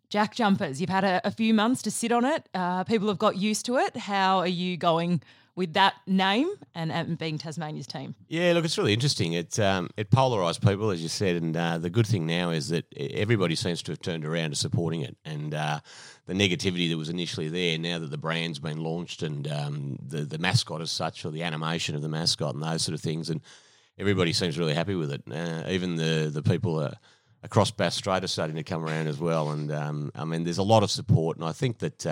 Jack 0.09 0.33
Jumpers, 0.33 0.81
you've 0.81 0.89
had 0.89 1.03
a, 1.03 1.21
a 1.23 1.29
few 1.29 1.53
months 1.53 1.83
to 1.83 1.91
sit 1.91 2.11
on 2.11 2.25
it. 2.25 2.49
Uh, 2.55 2.83
people 2.85 3.07
have 3.09 3.19
got 3.19 3.37
used 3.37 3.63
to 3.67 3.77
it. 3.77 3.95
How 3.95 4.39
are 4.39 4.47
you 4.47 4.75
going 4.75 5.21
with 5.55 5.73
that 5.73 5.93
name 6.07 6.49
and, 6.73 6.91
and, 6.91 7.17
being 7.17 7.37
Tasmania's 7.37 7.85
team? 7.85 8.15
Yeah, 8.27 8.53
look, 8.53 8.65
it's 8.65 8.77
really 8.77 8.93
interesting. 8.93 9.33
It 9.33 9.59
um, 9.59 9.89
it 9.97 10.09
polarised 10.09 10.61
people, 10.61 10.89
as 10.89 11.01
you 11.01 11.09
said, 11.09 11.35
and 11.35 11.55
uh, 11.55 11.77
the 11.77 11.89
good 11.89 12.07
thing 12.07 12.25
now 12.25 12.49
is 12.49 12.69
that 12.69 12.85
everybody 12.97 13.55
seems 13.55 13.83
to 13.83 13.91
have 13.91 14.01
turned 14.01 14.25
around 14.25 14.51
to 14.51 14.55
supporting 14.55 15.01
it, 15.01 15.15
and 15.25 15.53
uh, 15.53 15.79
the 16.25 16.33
negativity 16.33 16.89
that 16.89 16.97
was 16.97 17.09
initially 17.09 17.49
there, 17.49 17.77
now 17.77 17.99
that 17.99 18.09
the 18.09 18.17
brand's 18.17 18.59
been 18.59 18.83
launched 18.83 19.21
and 19.21 19.47
um, 19.47 19.97
the 20.01 20.21
the 20.21 20.39
mascot 20.39 20.81
as 20.81 20.91
such, 20.91 21.25
or 21.25 21.31
the 21.31 21.43
animation 21.43 21.95
of 21.95 22.01
the 22.01 22.09
mascot 22.09 22.53
and 22.53 22.63
those 22.63 22.81
sort 22.81 22.95
of 22.95 23.01
things, 23.01 23.29
and 23.29 23.41
everybody 23.97 24.33
seems 24.33 24.57
really 24.57 24.73
happy 24.73 24.95
with 24.95 25.11
it. 25.11 25.21
Uh, 25.31 25.69
even 25.69 25.95
the 25.95 26.29
the 26.33 26.43
people 26.43 26.81
are 26.81 26.95
across 27.43 27.69
Bass 27.71 27.95
Strait 27.95 28.23
are 28.23 28.27
starting 28.27 28.55
to 28.55 28.63
come 28.63 28.83
around 28.83 29.07
as 29.07 29.19
well. 29.19 29.51
And 29.51 29.71
um, 29.71 30.11
I 30.15 30.25
mean, 30.25 30.45
there's 30.45 30.57
a 30.57 30.63
lot 30.63 30.81
of 30.81 30.89
support, 30.89 31.37
and 31.37 31.45
I 31.45 31.51
think 31.51 31.79
that. 31.79 32.07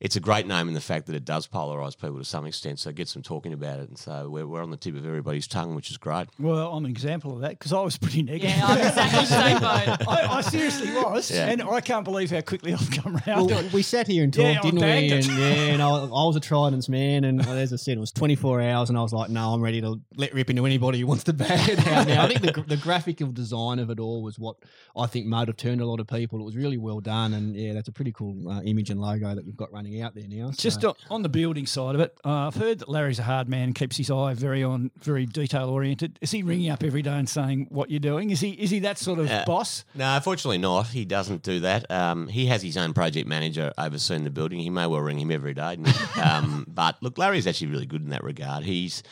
It's 0.00 0.14
a 0.16 0.20
great 0.20 0.46
name 0.46 0.68
in 0.68 0.74
the 0.74 0.80
fact 0.80 1.06
that 1.06 1.16
it 1.16 1.24
does 1.24 1.48
polarise 1.48 1.98
people 1.98 2.18
to 2.18 2.24
some 2.24 2.46
extent, 2.46 2.78
so 2.78 2.90
it 2.90 2.96
gets 2.96 3.14
them 3.14 3.22
talking 3.22 3.52
about 3.52 3.80
it, 3.80 3.88
and 3.88 3.98
so 3.98 4.28
we're, 4.30 4.46
we're 4.46 4.62
on 4.62 4.70
the 4.70 4.76
tip 4.76 4.94
of 4.94 5.04
everybody's 5.04 5.46
tongue, 5.48 5.74
which 5.74 5.90
is 5.90 5.96
great. 5.96 6.28
Well, 6.38 6.72
I'm 6.72 6.84
an 6.84 6.90
example 6.90 7.34
of 7.34 7.40
that 7.40 7.50
because 7.58 7.72
I 7.72 7.80
was 7.80 7.98
pretty 7.98 8.22
negative. 8.22 8.56
Yeah, 8.56 8.66
I'm 8.66 8.78
exactly 8.78 9.20
the 9.20 9.26
same 9.26 9.58
boat. 9.58 10.08
I, 10.08 10.26
I 10.38 10.40
seriously 10.42 10.92
was, 10.92 11.30
Yeah. 11.30 11.48
and 11.48 11.62
I 11.62 11.80
can't 11.80 12.04
believe 12.04 12.30
how 12.30 12.40
quickly 12.42 12.72
I've 12.74 12.90
come 12.92 13.16
around. 13.26 13.46
Well, 13.50 13.64
we 13.72 13.82
sat 13.82 14.06
here 14.06 14.22
and 14.22 14.32
talked, 14.32 14.58
I 14.58 14.60
didn't 14.62 14.80
we? 14.80 15.10
And 15.12 15.26
yeah, 15.26 15.72
and 15.72 15.82
I, 15.82 15.88
I 15.88 16.06
was 16.26 16.36
a 16.36 16.40
Tridents 16.40 16.88
man, 16.88 17.24
and 17.24 17.40
as 17.40 17.72
I 17.72 17.76
said, 17.76 17.96
it 17.96 18.00
was 18.00 18.12
24 18.12 18.60
hours, 18.62 18.88
and 18.90 18.98
I 18.98 19.02
was 19.02 19.12
like, 19.12 19.30
no, 19.30 19.52
I'm 19.52 19.60
ready 19.60 19.80
to 19.80 20.00
let 20.16 20.32
rip 20.32 20.48
into 20.48 20.64
anybody 20.64 21.00
who 21.00 21.06
wants 21.08 21.24
to 21.24 21.32
bag 21.32 21.68
it 21.68 21.86
out 21.88 22.06
now. 22.06 22.24
I 22.24 22.28
think 22.28 22.42
the, 22.42 22.52
gr- 22.52 22.60
the 22.68 22.76
graphical 22.76 23.32
design 23.32 23.78
of 23.80 23.90
it 23.90 23.98
all 23.98 24.22
was 24.22 24.38
what 24.38 24.56
I 24.96 25.06
think 25.06 25.26
might 25.26 25.48
have 25.48 25.56
turned 25.56 25.80
a 25.80 25.86
lot 25.86 25.98
of 25.98 26.06
people. 26.06 26.40
It 26.40 26.44
was 26.44 26.56
really 26.56 26.78
well 26.78 27.00
done, 27.00 27.34
and 27.34 27.56
yeah, 27.56 27.72
that's 27.74 27.88
a 27.88 27.92
pretty 27.92 28.12
cool 28.12 28.48
uh, 28.48 28.60
image 28.62 28.90
and 28.90 29.00
logo 29.00 29.34
that 29.34 29.44
you've 29.44 29.56
got 29.56 29.72
running 29.72 29.87
out 30.02 30.14
there 30.14 30.24
now. 30.28 30.50
Just 30.50 30.80
so. 30.80 30.90
on, 30.90 30.94
on 31.10 31.22
the 31.22 31.28
building 31.28 31.66
side 31.66 31.94
of 31.94 32.00
it, 32.00 32.16
uh, 32.24 32.46
I've 32.48 32.54
heard 32.54 32.78
that 32.80 32.88
Larry's 32.88 33.18
a 33.18 33.22
hard 33.22 33.48
man 33.48 33.72
keeps 33.72 33.96
his 33.96 34.10
eye 34.10 34.34
very 34.34 34.62
on, 34.62 34.90
very 35.00 35.26
detail 35.26 35.68
oriented. 35.68 36.18
Is 36.20 36.30
he 36.30 36.42
ringing 36.42 36.70
up 36.70 36.82
every 36.84 37.02
day 37.02 37.12
and 37.18 37.28
saying 37.28 37.66
what 37.70 37.90
you're 37.90 38.00
doing? 38.00 38.30
Is 38.30 38.40
he 38.40 38.50
is 38.50 38.70
he 38.70 38.78
that 38.80 38.98
sort 38.98 39.18
of 39.18 39.30
Uh, 39.30 39.44
boss? 39.46 39.84
No, 39.94 40.14
unfortunately 40.16 40.58
not. 40.58 40.88
He 40.88 41.04
doesn't 41.04 41.42
do 41.42 41.60
that. 41.60 41.90
Um, 41.90 42.28
he 42.28 42.46
has 42.46 42.62
his 42.62 42.76
own 42.76 42.92
project 42.94 43.26
manager 43.28 43.72
overseeing 43.78 44.24
the 44.24 44.30
building. 44.30 44.60
He 44.60 44.70
may 44.70 44.86
well 44.86 45.00
ring 45.00 45.18
him 45.18 45.30
every 45.30 45.54
day. 45.54 45.78
um, 46.22 46.64
but 46.68 47.02
look, 47.02 47.18
Larry's 47.18 47.46
actually 47.46 47.68
really 47.68 47.86
good 47.86 48.02
in 48.02 48.10
that 48.10 48.24
regard. 48.24 48.64
He's 48.64 49.02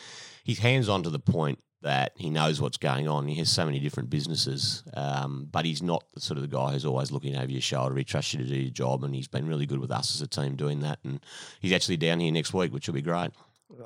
he's 0.43 0.59
hands 0.59 0.87
on 0.89 1.03
to 1.03 1.09
the 1.09 1.19
point 1.19 1.59
that 1.87 2.11
he 2.17 2.29
knows 2.29 2.59
what's 2.59 2.77
going 2.77 3.07
on. 3.07 3.29
He 3.29 3.35
has 3.35 3.49
so 3.49 3.65
many 3.65 3.79
different 3.79 4.09
businesses, 4.09 4.83
um, 4.93 5.47
but 5.49 5.63
he's 5.63 5.81
not 5.81 6.03
the 6.13 6.19
sort 6.19 6.37
of 6.37 6.41
the 6.41 6.53
guy 6.53 6.73
who's 6.73 6.83
always 6.83 7.13
looking 7.13 7.37
over 7.37 7.49
your 7.49 7.61
shoulder. 7.61 7.95
He 7.95 8.03
trusts 8.03 8.33
you 8.33 8.39
to 8.43 8.45
do 8.45 8.57
your 8.57 8.71
job, 8.71 9.05
and 9.05 9.15
he's 9.15 9.29
been 9.29 9.47
really 9.47 9.65
good 9.65 9.79
with 9.79 9.89
us 9.89 10.13
as 10.13 10.21
a 10.21 10.27
team 10.27 10.57
doing 10.57 10.81
that. 10.81 10.99
And 11.05 11.21
he's 11.61 11.71
actually 11.71 11.95
down 11.95 12.19
here 12.19 12.33
next 12.33 12.53
week, 12.53 12.73
which 12.73 12.87
will 12.87 12.93
be 12.93 13.01
great. 13.01 13.31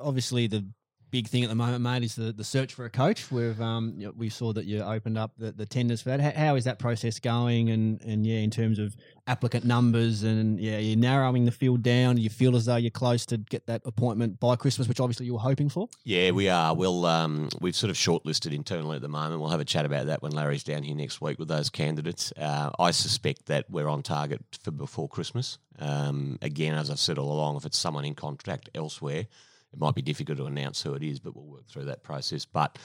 obviously 0.00 0.48
the 0.48 0.66
big 1.12 1.28
thing 1.28 1.44
at 1.44 1.50
the 1.50 1.54
moment, 1.54 1.82
mate, 1.82 2.02
is 2.02 2.16
the, 2.16 2.32
the 2.32 2.42
search 2.42 2.72
for 2.74 2.86
a 2.86 2.90
coach. 2.90 3.30
We've 3.30 3.60
um 3.60 4.02
we 4.16 4.30
saw 4.30 4.52
that 4.54 4.64
you 4.64 4.82
opened 4.82 5.18
up 5.18 5.32
the, 5.36 5.52
the 5.52 5.66
tenders 5.66 6.02
for 6.02 6.08
that. 6.08 6.20
How, 6.20 6.46
how 6.46 6.54
is 6.56 6.64
that 6.64 6.80
process 6.80 7.20
going? 7.20 7.70
And 7.70 8.00
and 8.02 8.26
yeah, 8.26 8.38
in 8.38 8.50
terms 8.50 8.80
of 8.80 8.96
applicant 9.28 9.64
numbers 9.64 10.24
and 10.24 10.58
yeah, 10.58 10.78
you're 10.78 10.98
narrowing 10.98 11.44
the 11.44 11.52
field 11.52 11.82
down. 11.82 12.16
You 12.16 12.30
feel 12.30 12.56
as 12.56 12.64
though 12.64 12.76
you're 12.76 12.90
close 12.90 13.24
to 13.26 13.36
get 13.36 13.66
that 13.66 13.82
appointment 13.84 14.40
by 14.40 14.56
Christmas, 14.56 14.88
which 14.88 14.98
obviously 14.98 15.26
you 15.26 15.34
were 15.34 15.38
hoping 15.38 15.68
for. 15.68 15.88
Yeah, 16.02 16.32
we 16.32 16.48
are. 16.48 16.74
We'll 16.74 17.04
um, 17.06 17.50
we've 17.60 17.76
sort 17.76 17.90
of 17.90 17.96
shortlisted 17.96 18.52
internally 18.52 18.96
at 18.96 19.02
the 19.02 19.08
moment. 19.08 19.40
We'll 19.40 19.50
have 19.50 19.60
a 19.60 19.66
chat 19.66 19.84
about 19.84 20.06
that 20.06 20.22
when 20.22 20.32
Larry's 20.32 20.64
down 20.64 20.82
here 20.82 20.96
next 20.96 21.20
week 21.20 21.38
with 21.38 21.48
those 21.48 21.68
candidates. 21.70 22.32
Uh, 22.36 22.70
I 22.78 22.90
suspect 22.90 23.46
that 23.46 23.70
we're 23.70 23.88
on 23.88 24.02
target 24.02 24.42
for 24.64 24.70
before 24.70 25.08
Christmas. 25.08 25.58
Um, 25.78 26.38
again, 26.40 26.74
as 26.74 26.90
I've 26.90 26.98
said 26.98 27.18
all 27.18 27.30
along, 27.32 27.56
if 27.56 27.66
it's 27.66 27.78
someone 27.78 28.04
in 28.04 28.14
contract 28.14 28.70
elsewhere, 28.74 29.26
it 29.72 29.78
might 29.78 29.94
be 29.94 30.02
difficult 30.02 30.38
to 30.38 30.46
announce 30.46 30.82
who 30.82 30.94
it 30.94 31.02
is, 31.02 31.18
but 31.18 31.34
we'll 31.34 31.46
work 31.46 31.66
through 31.68 31.86
that 31.86 32.02
process. 32.02 32.44
But 32.44 32.78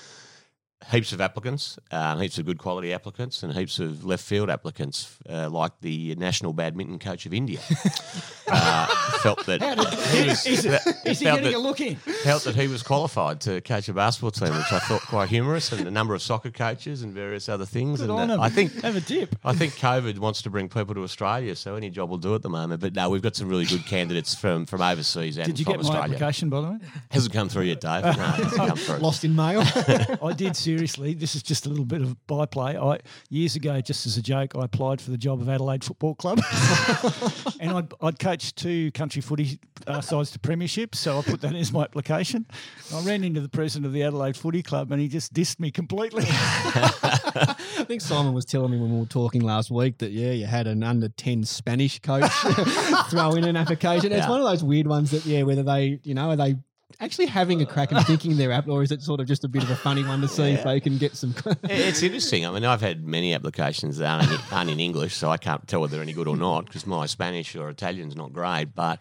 heaps 0.91 1.11
of 1.11 1.19
applicants, 1.21 1.77
um, 1.91 2.19
heaps 2.21 2.37
of 2.37 2.45
good 2.45 2.57
quality 2.59 2.93
applicants, 2.93 3.43
and 3.43 3.53
heaps 3.53 3.79
of 3.79 4.05
left 4.05 4.23
field 4.23 4.49
applicants, 4.49 5.17
uh, 5.29 5.49
like 5.49 5.71
the 5.81 6.15
national 6.15 6.53
badminton 6.53 6.99
coach 6.99 7.25
of 7.25 7.33
India. 7.33 7.59
uh, 8.47 8.87
felt 9.21 9.45
that 9.45 9.61
he 9.61 10.27
was, 10.27 10.45
Is, 10.45 10.65
it, 10.65 10.81
is 11.05 11.19
he 11.19 11.25
getting 11.25 11.43
that- 11.45 11.53
a 11.53 11.57
look 11.59 11.81
in? 11.81 11.95
felt 11.95 12.43
that 12.43 12.55
he 12.55 12.67
was 12.67 12.83
qualified 12.83 13.41
to 13.41 13.59
coach 13.61 13.89
a 13.89 13.93
basketball 13.93 14.31
team, 14.31 14.55
which 14.55 14.71
I 14.71 14.79
thought 14.79 15.01
quite 15.01 15.29
humorous, 15.29 15.71
and 15.71 15.87
a 15.87 15.91
number 15.91 16.13
of 16.13 16.21
soccer 16.21 16.51
coaches 16.51 17.01
and 17.03 17.13
various 17.13 17.49
other 17.49 17.65
things. 17.65 17.99
Good 17.99 18.09
and 18.09 18.19
on 18.19 18.31
uh, 18.31 18.35
him. 18.35 18.41
I 18.41 18.49
think 18.49 18.73
Have 18.81 18.95
a 18.95 19.01
dip. 19.01 19.35
I 19.43 19.53
think 19.53 19.73
COVID 19.73 20.19
wants 20.19 20.41
to 20.43 20.49
bring 20.49 20.69
people 20.69 20.93
to 20.95 21.03
Australia, 21.03 21.55
so 21.55 21.75
any 21.75 21.89
job 21.89 22.09
will 22.09 22.17
do 22.17 22.35
at 22.35 22.41
the 22.41 22.49
moment. 22.49 22.81
But 22.81 22.93
no, 22.93 23.09
we've 23.09 23.21
got 23.21 23.35
some 23.35 23.49
really 23.49 23.65
good 23.65 23.85
candidates 23.85 24.35
from 24.35 24.65
from 24.65 24.81
overseas 24.81 25.37
and 25.37 25.45
Did 25.47 25.59
you 25.59 25.65
from 25.65 25.73
get 25.73 25.83
my 25.83 25.89
Australia. 25.89 26.13
application, 26.15 26.49
by 26.49 26.61
the 26.61 26.67
way? 26.71 26.77
Hasn't 27.11 27.33
come 27.33 27.49
through 27.49 27.63
yet, 27.63 27.81
Dave. 27.81 28.03
No, 28.03 28.09
it 28.11 28.15
hasn't 28.15 28.53
come 28.55 28.77
through. 28.77 28.97
Lost 28.97 29.23
in 29.25 29.35
mail. 29.35 29.61
I 30.23 30.33
did 30.35 30.55
seriously. 30.67 31.13
This 31.13 31.33
is 31.33 31.41
just 31.43 31.65
a 31.65 31.69
little 31.69 31.85
bit 31.85 32.01
of 32.01 32.27
byplay. 32.27 32.75
I 32.75 32.99
years 33.29 33.55
ago, 33.55 33.79
just 33.79 34.05
as 34.05 34.17
a 34.17 34.21
joke, 34.21 34.53
I 34.53 34.65
applied 34.65 34.99
for 34.99 35.11
the 35.11 35.17
job 35.17 35.39
of 35.41 35.47
Adelaide 35.47 35.81
Football 35.81 36.15
Club, 36.15 36.39
and 37.61 37.71
I'd, 37.71 37.93
I'd 38.01 38.19
coached 38.19 38.57
two 38.57 38.91
country 38.91 39.21
footy 39.21 39.59
uh, 39.87 40.01
sides 40.01 40.31
to 40.31 40.39
premiership, 40.39 40.93
so 40.93 41.19
I 41.19 41.21
put 41.21 41.39
that 41.39 41.55
as 41.55 41.71
my 41.71 41.83
application. 41.83 42.45
I 42.93 43.01
ran 43.03 43.23
into 43.23 43.39
the 43.39 43.47
president 43.47 43.85
of 43.85 43.93
the 43.93 44.03
Adelaide 44.03 44.35
Footy 44.35 44.61
Club, 44.61 44.91
and 44.91 44.99
he 44.99 45.07
just 45.07 45.33
dissed 45.33 45.57
me 45.61 45.71
completely. 45.71 46.25
I 46.27 47.85
think 47.87 48.01
Simon 48.01 48.33
was 48.33 48.43
telling 48.43 48.71
me 48.71 48.77
when 48.77 48.91
we 48.91 48.99
were 48.99 49.05
talking 49.05 49.41
last 49.41 49.71
week 49.71 49.99
that 49.99 50.11
yeah, 50.11 50.31
you 50.31 50.47
had 50.47 50.67
an 50.67 50.83
under 50.83 51.07
ten 51.07 51.45
Spanish 51.45 51.99
coach 51.99 52.29
throw 53.09 53.31
in 53.35 53.45
an 53.45 53.55
application. 53.55 54.11
It's 54.11 54.25
Yeah. 54.25 54.29
one 54.29 54.41
of 54.41 54.45
those 54.47 54.65
weird 54.65 54.87
ones 54.87 55.11
that 55.11 55.25
yeah, 55.25 55.43
whether 55.43 55.63
they 55.63 56.01
you 56.03 56.13
know 56.13 56.31
are 56.31 56.35
they 56.35 56.57
actually 56.99 57.27
having 57.27 57.61
a 57.61 57.65
crack 57.65 57.91
and 57.91 58.05
thinking 58.05 58.37
they're 58.37 58.51
app, 58.51 58.67
or 58.67 58.81
is 58.81 58.91
it 58.91 59.01
sort 59.01 59.19
of 59.19 59.27
just 59.27 59.43
a 59.43 59.47
bit 59.47 59.63
of 59.63 59.69
a 59.69 59.75
funny 59.75 60.03
one 60.03 60.21
to 60.21 60.27
see 60.27 60.51
if 60.51 60.63
they 60.63 60.79
can 60.79 60.97
get 60.97 61.15
some? 61.15 61.35
It's 61.63 62.01
interesting. 62.01 62.45
I 62.45 62.51
mean, 62.51 62.65
I've 62.65 62.81
had 62.81 63.05
many 63.05 63.33
applications 63.33 63.97
that 63.97 64.07
aren't 64.07 64.31
in, 64.31 64.39
aren't 64.51 64.69
in 64.69 64.79
English, 64.79 65.15
so 65.15 65.29
I 65.29 65.37
can't 65.37 65.67
tell 65.67 65.81
whether 65.81 65.91
they're 65.91 66.01
any 66.01 66.13
good 66.13 66.27
or 66.27 66.37
not 66.37 66.65
because 66.65 66.87
my 66.87 67.05
Spanish 67.05 67.55
or 67.55 67.69
Italian's 67.69 68.15
not 68.15 68.33
great. 68.33 68.73
But 68.75 68.99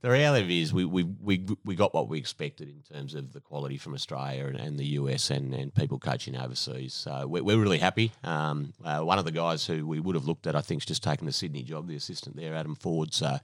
the 0.00 0.10
reality 0.10 0.62
is, 0.62 0.72
we 0.72 0.84
we, 0.84 1.04
we, 1.04 1.46
we 1.64 1.74
got 1.74 1.94
what 1.94 2.08
we 2.08 2.18
expected 2.18 2.68
in 2.68 2.82
terms 2.82 3.14
of 3.14 3.32
the 3.32 3.40
quality 3.40 3.76
from 3.76 3.94
Australia 3.94 4.46
and, 4.46 4.56
and 4.56 4.78
the 4.78 4.86
US 4.86 5.30
and, 5.30 5.54
and 5.54 5.74
people 5.74 5.98
coaching 5.98 6.36
overseas. 6.36 6.94
So 6.94 7.26
we're, 7.26 7.44
we're 7.44 7.58
really 7.58 7.78
happy. 7.78 8.12
Um, 8.24 8.72
uh, 8.84 9.00
one 9.00 9.18
of 9.18 9.24
the 9.24 9.32
guys 9.32 9.66
who 9.66 9.86
we 9.86 10.00
would 10.00 10.14
have 10.14 10.26
looked 10.26 10.46
at, 10.46 10.56
I 10.56 10.60
think, 10.60 10.82
is 10.82 10.86
just 10.86 11.02
taken 11.02 11.26
the 11.26 11.32
Sydney 11.32 11.62
job, 11.62 11.86
the 11.86 11.96
assistant 11.96 12.36
there, 12.36 12.54
Adam 12.54 12.76
Forde. 12.76 13.14
So. 13.14 13.38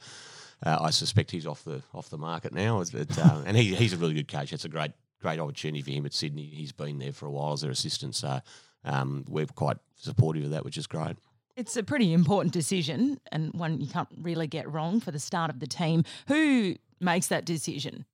Uh, 0.65 0.79
I 0.81 0.91
suspect 0.91 1.31
he's 1.33 1.47
off 1.47 1.65
the 1.65 1.83
off 1.93 2.09
the 2.11 2.19
market 2.19 2.53
now, 2.53 2.81
It's- 2.81 2.95
it's, 2.95 3.19
uh, 3.19 3.43
and 3.47 3.57
he, 3.57 3.75
he's 3.75 3.93
a 3.93 3.97
really 3.97 4.15
good 4.15 4.29
coach. 4.29 4.53
It's 4.53 4.65
a 4.65 4.69
great 4.69 4.93
great 5.21 5.39
opportunity 5.39 5.83
for 5.83 5.91
him 5.91 6.05
at 6.07 6.13
Sydney. 6.13 6.47
He's 6.47 6.73
been 6.73 6.99
there 6.99 7.13
for 7.13 7.27
a 7.27 7.31
while 7.31 7.53
as 7.53 7.61
their 7.61 7.71
assistant, 7.71 8.15
so 8.17 8.41
um, 8.85 9.25
we're 9.29 9.47
quite 9.47 9.77
supportive 9.97 10.45
of 10.45 10.51
that, 10.51 10.65
which 10.65 10.77
is 10.77 10.87
great. 10.89 11.17
It's 11.55 11.77
a 11.77 11.83
pretty 11.83 12.13
important 12.13 12.53
decision 12.53 13.21
and 13.31 13.53
one 13.55 13.81
you 13.81 13.87
can't 13.87 14.09
really 14.21 14.47
get 14.49 14.69
wrong 14.71 14.99
for 15.01 15.11
the 15.13 15.19
start 15.21 15.51
of 15.51 15.61
the 15.61 15.67
team. 15.67 16.03
Who 16.29 16.75
makes 16.99 17.29
that 17.29 17.45
decision? 17.45 18.05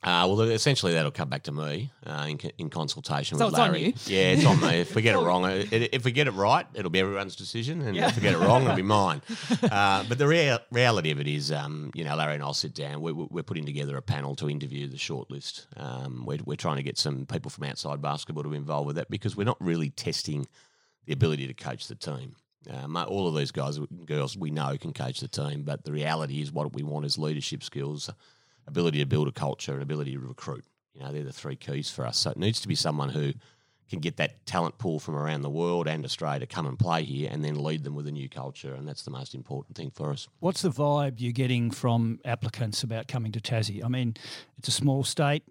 Uh, 0.00 0.24
well, 0.28 0.40
essentially 0.42 0.92
that'll 0.92 1.10
come 1.10 1.28
back 1.28 1.42
to 1.42 1.50
me 1.50 1.90
uh, 2.06 2.24
in, 2.28 2.38
in 2.56 2.70
consultation 2.70 3.36
So 3.36 3.46
with 3.46 3.54
it's 3.54 3.60
on 3.60 3.72
Larry. 3.72 3.94
Yeah, 4.06 4.30
it's 4.30 4.46
on 4.46 4.60
me. 4.60 4.78
If 4.78 4.94
we 4.94 5.02
get 5.02 5.16
it 5.16 5.18
wrong, 5.26 5.44
uh, 5.44 5.64
it, 5.72 5.92
if 5.92 6.04
we 6.04 6.12
get 6.12 6.28
it 6.28 6.34
right, 6.34 6.64
it'll 6.72 6.90
be 6.90 7.00
everyone's 7.00 7.34
decision, 7.34 7.82
and 7.82 7.96
if 7.96 8.14
we 8.14 8.22
get 8.22 8.34
it 8.34 8.38
wrong, 8.38 8.62
it'll 8.62 8.76
be 8.76 8.82
mine. 8.82 9.22
Uh, 9.70 10.04
but 10.08 10.18
the 10.18 10.26
rea- 10.26 10.58
reality 10.70 11.10
of 11.10 11.20
it 11.20 11.26
is, 11.26 11.50
um, 11.50 11.90
you 11.94 12.04
know, 12.04 12.14
Larry 12.14 12.34
and 12.34 12.42
I'll 12.42 12.54
sit 12.54 12.74
down. 12.74 13.00
We're, 13.00 13.12
we're 13.12 13.42
putting 13.42 13.66
together 13.66 13.96
a 13.96 14.02
panel 14.02 14.34
to 14.36 14.48
interview 14.48 14.86
the 14.86 14.96
shortlist. 14.96 15.66
Um, 15.76 16.24
we're, 16.24 16.38
we're 16.44 16.56
trying 16.56 16.76
to 16.76 16.82
get 16.82 16.96
some 16.96 17.26
people 17.26 17.50
from 17.50 17.64
outside 17.64 18.00
basketball 18.00 18.44
to 18.44 18.50
be 18.50 18.56
involved 18.56 18.86
with 18.86 18.96
that 18.96 19.10
because 19.10 19.36
we're 19.36 19.44
not 19.44 19.56
really 19.60 19.90
testing 19.90 20.46
the 21.06 21.12
ability 21.12 21.46
to 21.48 21.54
coach 21.54 21.88
the 21.88 21.94
team. 21.96 22.36
Um, 22.70 22.96
all 22.96 23.26
of 23.28 23.34
these 23.36 23.50
guys 23.50 23.76
and 23.78 24.06
girls 24.06 24.36
we 24.36 24.50
know 24.50 24.76
can 24.78 24.92
coach 24.92 25.20
the 25.20 25.28
team, 25.28 25.62
but 25.62 25.84
the 25.84 25.92
reality 25.92 26.40
is 26.40 26.52
what 26.52 26.72
we 26.74 26.82
want 26.82 27.04
is 27.06 27.18
leadership 27.18 27.62
skills, 27.62 28.10
ability 28.68 28.98
to 29.00 29.06
build 29.06 29.28
a 29.28 29.32
culture, 29.32 29.72
and 29.72 29.82
ability 29.82 30.12
to 30.12 30.20
recruit. 30.20 30.64
You 30.94 31.02
know, 31.02 31.12
they're 31.12 31.24
the 31.24 31.32
three 31.32 31.56
keys 31.56 31.90
for 31.90 32.06
us. 32.06 32.18
So 32.18 32.30
it 32.30 32.36
needs 32.36 32.60
to 32.60 32.68
be 32.68 32.74
someone 32.74 33.08
who 33.08 33.32
can 33.88 34.00
get 34.00 34.16
that 34.18 34.44
talent 34.44 34.76
pool 34.78 34.98
from 34.98 35.16
around 35.16 35.42
the 35.42 35.50
world 35.50 35.88
and 35.88 36.04
Australia 36.04 36.40
to 36.40 36.46
come 36.46 36.66
and 36.66 36.78
play 36.78 37.02
here 37.04 37.30
and 37.32 37.44
then 37.44 37.62
lead 37.62 37.84
them 37.84 37.94
with 37.94 38.06
a 38.06 38.12
new 38.12 38.28
culture. 38.28 38.74
And 38.74 38.86
that's 38.86 39.02
the 39.02 39.10
most 39.10 39.34
important 39.34 39.76
thing 39.76 39.90
for 39.90 40.10
us. 40.10 40.28
What's 40.40 40.62
the 40.62 40.70
vibe 40.70 41.14
you're 41.18 41.32
getting 41.32 41.70
from 41.70 42.20
applicants 42.24 42.82
about 42.82 43.08
coming 43.08 43.32
to 43.32 43.40
Tassie? 43.40 43.82
I 43.82 43.88
mean, 43.88 44.14
it's 44.58 44.68
a 44.68 44.72
small 44.72 45.04
state. 45.04 45.42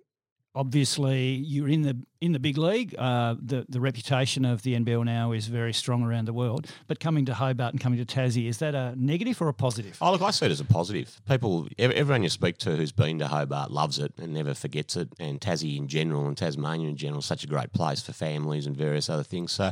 Obviously, 0.57 1.35
you're 1.35 1.69
in 1.69 1.83
the 1.83 1.95
in 2.19 2.31
the 2.31 2.39
big 2.39 2.57
league. 2.57 2.95
Uh, 2.97 3.35
the 3.39 3.63
the 3.69 3.79
reputation 3.79 4.43
of 4.43 4.63
the 4.63 4.73
NBL 4.73 5.05
now 5.05 5.31
is 5.31 5.45
very 5.45 5.71
strong 5.71 6.01
around 6.01 6.25
the 6.25 6.33
world. 6.33 6.65
But 6.87 6.99
coming 6.99 7.25
to 7.25 7.35
Hobart 7.35 7.73
and 7.75 7.79
coming 7.79 8.03
to 8.03 8.05
Tassie, 8.05 8.49
is 8.49 8.57
that 8.57 8.73
a 8.73 8.95
negative 8.97 9.39
or 9.39 9.49
a 9.49 9.53
positive? 9.53 9.99
Oh, 10.01 10.11
look, 10.11 10.23
I 10.23 10.31
see 10.31 10.47
it 10.47 10.51
as 10.51 10.59
a 10.59 10.65
positive. 10.65 11.21
People, 11.29 11.67
everyone 11.77 12.23
you 12.23 12.29
speak 12.29 12.57
to 12.59 12.75
who's 12.75 12.91
been 12.91 13.19
to 13.19 13.27
Hobart 13.27 13.69
loves 13.69 13.99
it 13.99 14.13
and 14.17 14.33
never 14.33 14.55
forgets 14.55 14.95
it. 14.95 15.09
And 15.19 15.39
Tassie 15.39 15.77
in 15.77 15.87
general 15.87 16.25
and 16.27 16.35
Tasmania 16.35 16.89
in 16.89 16.97
general 16.97 17.19
is 17.19 17.25
such 17.25 17.43
a 17.43 17.47
great 17.47 17.71
place 17.71 18.01
for 18.01 18.13
families 18.13 18.65
and 18.65 18.75
various 18.75 19.11
other 19.11 19.23
things. 19.23 19.51
So, 19.51 19.71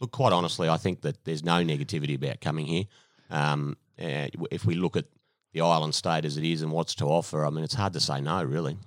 look, 0.00 0.12
quite 0.12 0.32
honestly, 0.32 0.66
I 0.66 0.78
think 0.78 1.02
that 1.02 1.24
there's 1.24 1.44
no 1.44 1.62
negativity 1.62 2.14
about 2.14 2.40
coming 2.40 2.64
here. 2.64 2.84
Um, 3.28 3.76
uh, 4.00 4.28
if 4.50 4.64
we 4.64 4.76
look 4.76 4.96
at 4.96 5.04
the 5.52 5.60
island 5.60 5.94
state 5.94 6.24
as 6.24 6.38
it 6.38 6.44
is 6.44 6.62
and 6.62 6.72
what's 6.72 6.94
to 6.94 7.04
offer, 7.04 7.44
I 7.44 7.50
mean, 7.50 7.64
it's 7.64 7.74
hard 7.74 7.92
to 7.92 8.00
say 8.00 8.22
no, 8.22 8.42
really. 8.42 8.78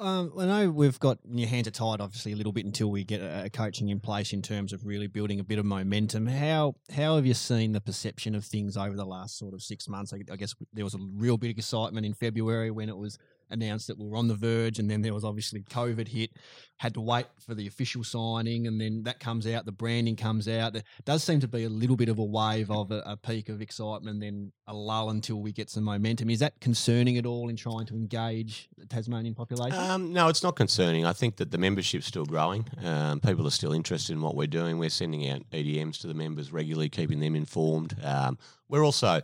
Um, 0.00 0.32
I 0.38 0.46
know 0.46 0.70
we've 0.70 0.98
got 0.98 1.18
your 1.30 1.46
hands 1.46 1.68
are 1.68 1.72
tied, 1.72 2.00
obviously, 2.00 2.32
a 2.32 2.36
little 2.36 2.52
bit 2.52 2.64
until 2.64 2.90
we 2.90 3.04
get 3.04 3.20
a, 3.20 3.50
coaching 3.50 3.90
in 3.90 4.00
place 4.00 4.32
in 4.32 4.40
terms 4.40 4.72
of 4.72 4.86
really 4.86 5.06
building 5.06 5.40
a 5.40 5.44
bit 5.44 5.58
of 5.58 5.66
momentum. 5.66 6.26
How 6.26 6.74
how 6.90 7.16
have 7.16 7.26
you 7.26 7.34
seen 7.34 7.72
the 7.72 7.82
perception 7.82 8.34
of 8.34 8.46
things 8.46 8.78
over 8.78 8.96
the 8.96 9.04
last 9.04 9.38
sort 9.38 9.52
of 9.52 9.62
six 9.62 9.88
months? 9.90 10.14
I, 10.14 10.22
I 10.32 10.36
guess 10.36 10.54
there 10.72 10.84
was 10.84 10.94
a 10.94 10.98
real 11.16 11.36
bit 11.36 11.50
of 11.50 11.58
excitement 11.58 12.06
in 12.06 12.14
February 12.14 12.70
when 12.70 12.88
it 12.88 12.96
was 12.96 13.18
announced 13.50 13.86
that 13.88 13.98
we 13.98 14.08
were 14.08 14.16
on 14.16 14.28
the 14.28 14.34
verge, 14.34 14.78
and 14.78 14.90
then 14.90 15.02
there 15.02 15.14
was 15.14 15.24
obviously 15.24 15.62
COVID 15.62 16.08
hit. 16.08 16.30
Had 16.78 16.94
to 16.94 17.00
wait 17.00 17.26
for 17.44 17.54
the 17.54 17.66
official 17.66 18.02
signing, 18.02 18.66
and 18.66 18.80
then 18.80 19.02
that 19.02 19.20
comes 19.20 19.46
out. 19.46 19.66
The 19.66 19.72
branding 19.72 20.16
comes 20.16 20.48
out. 20.48 20.72
There 20.72 20.82
does 21.04 21.22
seem 21.22 21.40
to 21.40 21.48
be 21.48 21.64
a 21.64 21.68
little 21.68 21.96
bit 21.96 22.08
of 22.08 22.18
a 22.18 22.24
wave 22.24 22.70
of 22.70 22.90
a, 22.90 23.02
a 23.04 23.16
peak 23.16 23.50
of 23.50 23.60
excitement, 23.60 24.14
and 24.14 24.22
then 24.22 24.52
a 24.66 24.74
lull 24.74 25.10
until 25.10 25.40
we 25.42 25.52
get 25.52 25.68
some 25.68 25.84
momentum. 25.84 26.30
Is 26.30 26.38
that 26.38 26.58
concerning 26.60 27.18
at 27.18 27.26
all 27.26 27.48
in 27.48 27.56
trying 27.56 27.84
to 27.86 27.94
engage 27.96 28.68
the 28.78 28.86
Tasmanian 28.86 29.34
population? 29.34 29.78
Um, 29.78 30.12
no, 30.12 30.28
it's 30.28 30.42
not 30.42 30.56
concerning. 30.56 31.04
I 31.04 31.12
think 31.12 31.36
that 31.36 31.50
the 31.50 31.58
membership's 31.58 32.06
still 32.06 32.24
growing. 32.24 32.66
Um, 32.82 33.20
people 33.20 33.46
are 33.46 33.50
still 33.50 33.72
interested 33.72 34.12
in 34.12 34.22
what 34.22 34.34
we're 34.34 34.46
doing. 34.46 34.78
We're 34.78 34.90
sending 34.90 35.28
out 35.28 35.42
EDMs 35.50 36.00
to 36.00 36.06
the 36.06 36.14
members 36.14 36.52
regularly, 36.52 36.88
keeping 36.88 37.20
them 37.20 37.36
informed. 37.36 37.96
Um, 38.02 38.38
we're 38.68 38.84
also, 38.84 39.20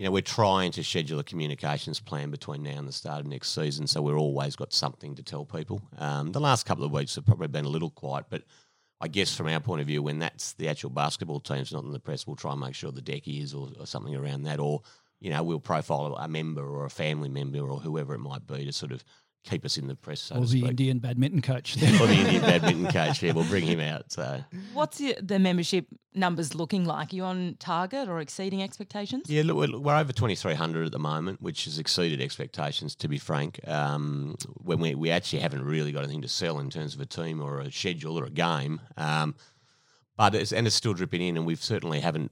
you 0.00 0.06
know, 0.06 0.12
we're 0.12 0.22
trying 0.22 0.72
to 0.72 0.82
schedule 0.82 1.18
a 1.18 1.22
communications 1.22 2.00
plan 2.00 2.30
between 2.30 2.62
now 2.62 2.70
and 2.70 2.88
the 2.88 2.92
start 2.92 3.20
of 3.20 3.26
next 3.26 3.54
season, 3.54 3.86
so 3.86 4.00
we're 4.00 4.16
always 4.16 4.56
got 4.56 4.72
something 4.72 5.14
to 5.14 5.22
tell 5.22 5.44
people. 5.44 5.82
Um, 5.98 6.32
the 6.32 6.40
last 6.40 6.64
couple 6.64 6.84
of 6.84 6.90
weeks 6.90 7.16
have 7.16 7.26
probably 7.26 7.48
been 7.48 7.66
a 7.66 7.68
little 7.68 7.90
quiet, 7.90 8.24
but 8.30 8.44
I 9.02 9.08
guess 9.08 9.36
from 9.36 9.48
our 9.48 9.60
point 9.60 9.82
of 9.82 9.86
view, 9.86 10.02
when 10.02 10.18
that's 10.18 10.54
the 10.54 10.70
actual 10.70 10.88
basketball 10.88 11.38
team's 11.38 11.70
not 11.70 11.84
in 11.84 11.92
the 11.92 12.00
press, 12.00 12.26
we'll 12.26 12.34
try 12.34 12.52
and 12.52 12.60
make 12.62 12.74
sure 12.74 12.90
the 12.90 13.02
deck 13.02 13.28
is 13.28 13.52
or, 13.52 13.68
or 13.78 13.86
something 13.86 14.16
around 14.16 14.44
that, 14.44 14.58
or 14.58 14.80
you 15.20 15.28
know, 15.28 15.42
we'll 15.42 15.60
profile 15.60 16.16
a 16.18 16.28
member 16.28 16.66
or 16.66 16.86
a 16.86 16.90
family 16.90 17.28
member 17.28 17.58
or 17.58 17.78
whoever 17.78 18.14
it 18.14 18.20
might 18.20 18.46
be 18.46 18.64
to 18.64 18.72
sort 18.72 18.92
of 18.92 19.04
keep 19.44 19.64
us 19.64 19.76
in 19.76 19.86
the 19.86 19.94
press. 19.94 20.20
So 20.20 20.36
or 20.36 20.38
to 20.38 20.44
the 20.44 20.58
speak. 20.58 20.70
Indian 20.70 20.98
badminton 20.98 21.42
coach. 21.42 21.76
or 21.82 22.06
the 22.06 22.14
Indian 22.14 22.42
badminton 22.42 22.92
coach. 22.92 23.22
Yeah, 23.22 23.32
we'll 23.32 23.44
bring 23.44 23.64
him 23.64 23.80
out. 23.80 24.12
So 24.12 24.44
What's 24.72 24.98
the, 24.98 25.16
the 25.20 25.38
membership 25.38 25.86
numbers 26.14 26.54
looking 26.54 26.84
like? 26.84 27.12
Are 27.12 27.16
you 27.16 27.24
on 27.24 27.56
target 27.58 28.08
or 28.08 28.20
exceeding 28.20 28.62
expectations? 28.62 29.28
yeah, 29.28 29.42
look, 29.44 29.56
we're, 29.56 29.78
we're 29.78 29.96
over 29.96 30.12
twenty 30.12 30.34
three 30.34 30.54
hundred 30.54 30.86
at 30.86 30.92
the 30.92 30.98
moment, 30.98 31.40
which 31.40 31.64
has 31.64 31.78
exceeded 31.78 32.20
expectations. 32.20 32.94
To 32.96 33.08
be 33.08 33.18
frank, 33.18 33.60
um, 33.66 34.36
when 34.56 34.80
we 34.80 34.94
we 34.94 35.10
actually 35.10 35.40
haven't 35.40 35.64
really 35.64 35.92
got 35.92 36.04
anything 36.04 36.22
to 36.22 36.28
sell 36.28 36.58
in 36.58 36.70
terms 36.70 36.94
of 36.94 37.00
a 37.00 37.06
team 37.06 37.40
or 37.40 37.60
a 37.60 37.72
schedule 37.72 38.18
or 38.18 38.24
a 38.24 38.30
game. 38.30 38.80
Um, 38.96 39.34
but 40.16 40.34
it's, 40.34 40.52
and 40.52 40.66
it's 40.66 40.76
still 40.76 40.92
dripping 40.92 41.22
in, 41.22 41.38
and 41.38 41.46
we've 41.46 41.62
certainly 41.62 42.00
haven't 42.00 42.30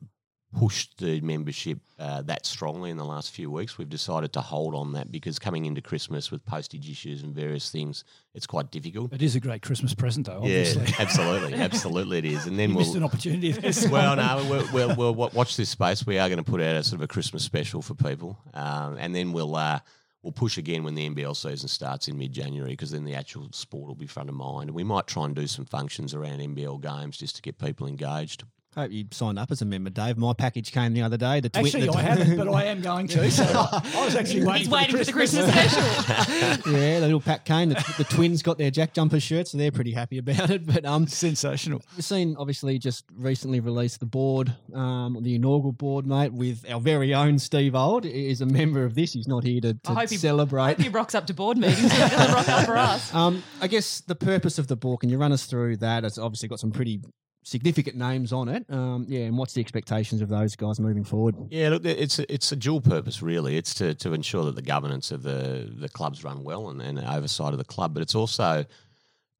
pushed 0.56 0.98
the 0.98 1.20
membership 1.20 1.78
uh, 1.98 2.22
that 2.22 2.46
strongly 2.46 2.90
in 2.90 2.96
the 2.96 3.04
last 3.04 3.32
few 3.32 3.50
weeks. 3.50 3.76
We've 3.76 3.88
decided 3.88 4.32
to 4.32 4.40
hold 4.40 4.74
on 4.74 4.92
that 4.92 5.12
because 5.12 5.38
coming 5.38 5.66
into 5.66 5.82
Christmas 5.82 6.30
with 6.30 6.44
postage 6.46 6.88
issues 6.88 7.22
and 7.22 7.34
various 7.34 7.70
things, 7.70 8.04
it's 8.34 8.46
quite 8.46 8.70
difficult. 8.70 9.12
It 9.12 9.22
is 9.22 9.36
a 9.36 9.40
great 9.40 9.62
Christmas 9.62 9.94
present, 9.94 10.26
though. 10.26 10.38
Obviously, 10.38 10.84
Yeah, 10.84 10.94
absolutely, 10.98 11.54
absolutely 11.54 12.18
it 12.18 12.24
is. 12.24 12.46
And 12.46 12.58
then 12.58 12.70
you 12.70 12.76
we'll 12.76 12.84
missed 12.84 12.96
an 12.96 13.04
opportunity. 13.04 13.52
This 13.52 13.86
well, 13.88 14.16
no, 14.16 14.46
we'll, 14.72 14.94
we'll, 14.96 15.14
we'll 15.14 15.30
watch 15.32 15.56
this 15.56 15.68
space. 15.70 16.06
We 16.06 16.18
are 16.18 16.28
going 16.28 16.42
to 16.42 16.50
put 16.50 16.60
out 16.60 16.76
a 16.76 16.84
sort 16.84 17.00
of 17.00 17.02
a 17.02 17.08
Christmas 17.08 17.42
special 17.42 17.82
for 17.82 17.94
people, 17.94 18.38
um, 18.54 18.96
and 18.98 19.14
then 19.14 19.32
we'll 19.32 19.54
uh, 19.54 19.80
we'll 20.22 20.32
push 20.32 20.56
again 20.56 20.82
when 20.82 20.94
the 20.94 21.08
NBL 21.08 21.36
season 21.36 21.68
starts 21.68 22.08
in 22.08 22.16
mid 22.16 22.32
January 22.32 22.70
because 22.70 22.90
then 22.90 23.04
the 23.04 23.14
actual 23.14 23.48
sport 23.52 23.88
will 23.88 23.94
be 23.94 24.06
front 24.06 24.28
of 24.28 24.34
mind, 24.34 24.70
and 24.70 24.74
we 24.74 24.84
might 24.84 25.06
try 25.06 25.26
and 25.26 25.34
do 25.34 25.46
some 25.46 25.66
functions 25.66 26.14
around 26.14 26.38
NBL 26.38 26.80
games 26.80 27.18
just 27.18 27.36
to 27.36 27.42
get 27.42 27.58
people 27.58 27.86
engaged. 27.86 28.44
Hope 28.74 28.92
you 28.92 29.06
signed 29.10 29.38
up 29.38 29.50
as 29.50 29.62
a 29.62 29.64
member, 29.64 29.88
Dave. 29.88 30.18
My 30.18 30.34
package 30.34 30.72
came 30.72 30.92
the 30.92 31.00
other 31.00 31.16
day. 31.16 31.40
The 31.40 31.48
twi- 31.48 31.62
Actually, 31.64 31.86
the 31.86 31.92
I 31.94 32.02
haven't, 32.02 32.36
but 32.36 32.48
I 32.48 32.64
am 32.66 32.82
going 32.82 33.08
to. 33.08 33.30
So 33.30 33.42
I 33.44 34.04
was 34.04 34.14
actually 34.14 34.44
waiting, 34.44 34.54
He's 34.58 34.68
waiting 34.68 34.96
for 34.96 35.04
the 35.04 35.12
Christmas 35.12 35.48
special. 35.48 35.82
yeah, 36.72 37.00
the 37.00 37.06
little 37.06 37.20
pack 37.20 37.46
came. 37.46 37.70
The, 37.70 37.94
the 37.96 38.04
twins 38.04 38.42
got 38.42 38.58
their 38.58 38.70
Jack 38.70 38.92
Jumper 38.92 39.20
shirts, 39.20 39.52
so 39.52 39.58
they're 39.58 39.72
pretty 39.72 39.92
happy 39.92 40.18
about 40.18 40.50
it. 40.50 40.66
But 40.66 40.84
um, 40.84 41.06
Sensational. 41.06 41.80
we've 41.96 42.04
seen 42.04 42.36
obviously 42.38 42.78
just 42.78 43.06
recently 43.16 43.60
released 43.60 44.00
the 44.00 44.06
board, 44.06 44.54
um, 44.74 45.16
the 45.22 45.34
inaugural 45.34 45.72
board, 45.72 46.06
mate, 46.06 46.34
with 46.34 46.70
our 46.70 46.78
very 46.78 47.14
own 47.14 47.38
Steve 47.38 47.74
Old 47.74 48.04
is 48.04 48.42
a 48.42 48.46
member 48.46 48.84
of 48.84 48.94
this. 48.94 49.14
He's 49.14 49.26
not 49.28 49.44
here 49.44 49.62
to, 49.62 49.68
I 49.68 49.72
to 49.72 49.94
hope 50.00 50.10
he, 50.10 50.28
I 50.28 50.68
hope 50.68 50.78
he 50.78 50.88
rocks 50.90 51.14
up 51.14 51.26
to 51.28 51.34
board 51.34 51.56
meetings. 51.56 51.80
He 51.90 51.98
doesn't 51.98 52.34
rock 52.34 52.48
up 52.48 52.66
for 52.66 52.76
us. 52.76 53.14
Um, 53.14 53.42
I 53.62 53.66
guess 53.66 54.02
the 54.02 54.14
purpose 54.14 54.58
of 54.58 54.66
the 54.66 54.76
book, 54.76 55.00
can 55.00 55.08
you 55.08 55.16
run 55.16 55.32
us 55.32 55.46
through 55.46 55.78
that? 55.78 56.04
It's 56.04 56.18
obviously 56.18 56.48
got 56.48 56.60
some 56.60 56.70
pretty 56.70 57.00
significant 57.48 57.96
names 57.96 58.32
on 58.32 58.48
it. 58.48 58.66
Um, 58.68 59.06
yeah, 59.08 59.22
and 59.22 59.38
what's 59.38 59.54
the 59.54 59.60
expectations 59.60 60.20
of 60.20 60.28
those 60.28 60.54
guys 60.54 60.78
moving 60.78 61.04
forward? 61.04 61.34
Yeah, 61.50 61.70
look, 61.70 61.84
it's 61.84 62.18
a, 62.18 62.32
it's 62.32 62.52
a 62.52 62.56
dual 62.56 62.80
purpose 62.80 63.22
really. 63.22 63.56
It's 63.56 63.74
to, 63.74 63.94
to 63.94 64.12
ensure 64.12 64.44
that 64.44 64.54
the 64.54 64.62
governance 64.62 65.10
of 65.10 65.22
the 65.22 65.72
the 65.74 65.88
clubs 65.88 66.22
run 66.22 66.44
well 66.44 66.68
and, 66.68 66.82
and 66.82 66.98
oversight 66.98 67.52
of 67.52 67.58
the 67.58 67.64
club, 67.64 67.94
but 67.94 68.02
it's 68.02 68.14
also 68.14 68.64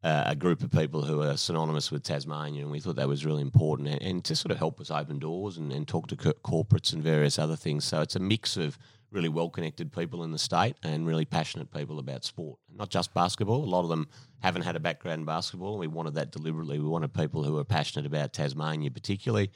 uh, 0.03 0.25
a 0.27 0.37
group 0.37 0.63
of 0.63 0.71
people 0.71 1.03
who 1.03 1.23
are 1.23 1.37
synonymous 1.37 1.91
with 1.91 2.03
Tasmania, 2.03 2.63
and 2.63 2.71
we 2.71 2.81
thought 2.81 2.97
that 2.97 3.09
was 3.09 3.27
really 3.27 3.43
important, 3.43 3.89
and, 3.89 4.03
and 4.03 4.25
to 4.25 4.35
sort 4.35 4.53
of 4.53 4.59
help 4.59 4.81
us 4.81 4.91
open 4.91 5.19
doors 5.19 5.59
and, 5.59 5.73
and 5.73 5.87
talk 5.87 6.07
to 6.09 6.17
co- 6.17 6.33
corporates 6.45 6.93
and 6.93 7.03
various 7.03 7.39
other 7.39 7.57
things. 7.57 7.85
So 7.85 8.01
it's 8.01 8.17
a 8.17 8.21
mix 8.21 8.57
of 8.57 8.79
really 9.11 9.29
well 9.29 9.49
connected 9.49 9.93
people 9.93 10.23
in 10.25 10.33
the 10.33 10.39
state 10.39 10.77
and 10.83 11.07
really 11.07 11.25
passionate 11.25 11.73
people 11.73 11.99
about 11.99 12.25
sport, 12.25 12.59
not 12.75 12.91
just 12.91 13.15
basketball. 13.15 13.65
A 13.65 13.67
lot 13.67 13.83
of 13.83 13.89
them 13.89 14.09
haven't 14.41 14.63
had 14.63 14.77
a 14.77 14.81
background 14.81 15.21
in 15.21 15.25
basketball. 15.25 15.79
We 15.79 15.87
wanted 15.87 16.15
that 16.15 16.31
deliberately. 16.31 16.79
We 16.79 16.89
wanted 16.89 17.15
people 17.15 17.43
who 17.43 17.57
are 17.59 17.65
passionate 17.65 18.07
about 18.07 18.33
Tasmania, 18.33 18.91
particularly 18.91 19.51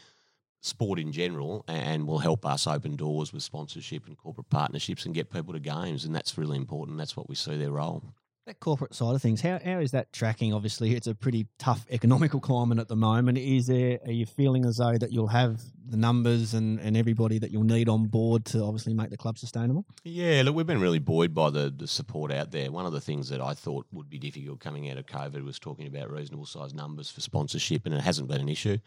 sport 0.63 0.99
in 0.99 1.11
general 1.11 1.65
and 1.67 2.07
will 2.07 2.21
help 2.21 2.47
us 2.47 2.69
open 2.69 2.95
doors 2.95 3.33
with 3.33 3.43
sponsorship 3.43 4.07
and 4.07 4.17
corporate 4.17 4.49
partnerships 4.49 5.05
and 5.05 5.15
get 5.15 5.29
people 5.29 5.53
to 5.53 5.59
games 5.59 6.05
and 6.05 6.15
that's 6.15 6.39
really 6.39 6.57
important 6.57 6.97
that's 6.97 7.17
what 7.17 7.29
we 7.29 7.35
see 7.35 7.57
their 7.57 7.73
role 7.73 8.15
That 8.47 8.59
corporate 8.59 8.93
side 8.93 9.15
of 9.15 9.23
things, 9.23 9.41
how, 9.41 9.61
how 9.65 9.79
is 9.79 9.93
that 9.93 10.13
tracking? 10.13 10.53
Obviously, 10.53 10.97
it's 10.97 11.07
a 11.07 11.15
pretty 11.15 11.47
tough 11.59 11.87
economical 11.91 12.41
climate 12.41 12.81
at 12.81 12.89
the 12.89 12.97
moment. 12.97 13.39
Is 13.39 13.69
there, 13.69 14.01
are 14.05 14.11
you 14.11 14.27
feeling 14.27 14.65
as 14.65 14.79
though 14.79 14.99
that 14.99 15.13
you'll 15.13 15.29
have 15.29 15.61
the 15.89 15.97
numbers 15.97 16.55
and, 16.55 16.81
and 16.81 16.97
everybody 16.97 17.39
that 17.39 17.53
you'll 17.53 17.63
need 17.63 17.89
on 17.89 18.07
board 18.07 18.45
to 18.47 18.65
obviously 18.65 18.95
make 18.95 19.11
the 19.11 19.17
club 19.17 19.39
sustainable? 19.39 19.85
yeah 20.05 20.43
look 20.45 20.55
we've 20.55 20.67
been 20.67 20.81
really 20.81 20.99
buoyed 20.99 21.35
by 21.35 21.51
the, 21.51 21.73
the 21.77 21.87
support 21.87 22.33
out 22.33 22.51
there 22.51 22.71
one 22.71 22.87
of 22.87 22.93
the 22.93 23.01
things 23.01 23.29
that 23.29 23.41
i 23.41 23.53
thought 23.53 23.87
would 23.93 24.09
be 24.09 24.19
difficult 24.19 24.61
coming 24.61 24.91
out 24.91 24.97
of 24.97 25.07
covid 25.07 25.45
was 25.45 25.59
talking 25.59 25.87
about 25.87 26.11
reasonable 26.11 26.47
size 26.47 26.73
numbers 26.73 27.11
for 27.11 27.21
sponsorship 27.21 27.85
and 27.85 27.95
it 27.95 28.01
hasn't 28.01 28.29
been 28.29 28.41
an 28.41 28.49
issue 28.49 28.79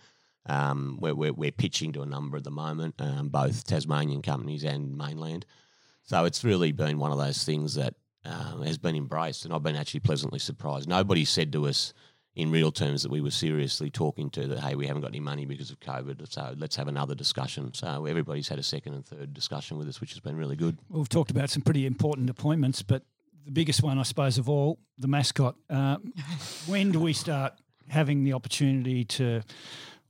um, 0.47 0.99
we're, 1.01 1.15
we're, 1.15 1.33
we're 1.33 1.51
pitching 1.51 1.91
to 1.93 2.03
a 2.03 2.05
number 2.05 2.37
at 2.37 2.43
the 2.43 2.51
moment 2.51 2.95
um, 2.99 3.29
both 3.29 3.65
tasmanian 3.65 4.21
companies 4.21 4.63
and 4.63 4.97
mainland 4.97 5.45
so 6.03 6.25
it's 6.25 6.43
really 6.43 6.71
been 6.71 6.99
one 6.99 7.11
of 7.11 7.17
those 7.17 7.43
things 7.43 7.75
that 7.75 7.95
um, 8.25 8.63
has 8.63 8.77
been 8.77 8.95
embraced, 8.95 9.45
and 9.45 9.53
I've 9.53 9.63
been 9.63 9.75
actually 9.75 10.01
pleasantly 10.01 10.39
surprised. 10.39 10.89
Nobody 10.89 11.25
said 11.25 11.51
to 11.53 11.67
us 11.67 11.93
in 12.35 12.51
real 12.51 12.71
terms 12.71 13.03
that 13.03 13.11
we 13.11 13.21
were 13.21 13.31
seriously 13.31 13.89
talking 13.89 14.29
to 14.29 14.47
that, 14.47 14.59
hey, 14.59 14.75
we 14.75 14.87
haven't 14.87 15.01
got 15.01 15.11
any 15.11 15.21
money 15.21 15.45
because 15.45 15.71
of 15.71 15.79
COVID, 15.79 16.29
so 16.29 16.53
let's 16.57 16.75
have 16.75 16.89
another 16.89 17.15
discussion. 17.15 17.73
So 17.73 18.05
everybody's 18.05 18.49
had 18.49 18.59
a 18.59 18.63
second 18.63 18.93
and 18.93 19.05
third 19.05 19.33
discussion 19.33 19.77
with 19.77 19.87
us, 19.87 20.01
which 20.01 20.11
has 20.11 20.19
been 20.19 20.35
really 20.35 20.57
good. 20.57 20.77
We've 20.89 21.07
talked 21.07 21.31
about 21.31 21.49
some 21.49 21.61
pretty 21.61 21.85
important 21.85 22.29
appointments, 22.29 22.81
but 22.81 23.03
the 23.45 23.51
biggest 23.51 23.83
one, 23.83 23.99
I 23.99 24.03
suppose, 24.03 24.37
of 24.37 24.49
all, 24.49 24.79
the 24.97 25.07
mascot. 25.07 25.55
Uh, 25.69 25.97
when 26.65 26.91
do 26.91 26.99
we 26.99 27.13
start 27.13 27.53
having 27.87 28.23
the 28.23 28.33
opportunity 28.33 29.05
to 29.05 29.41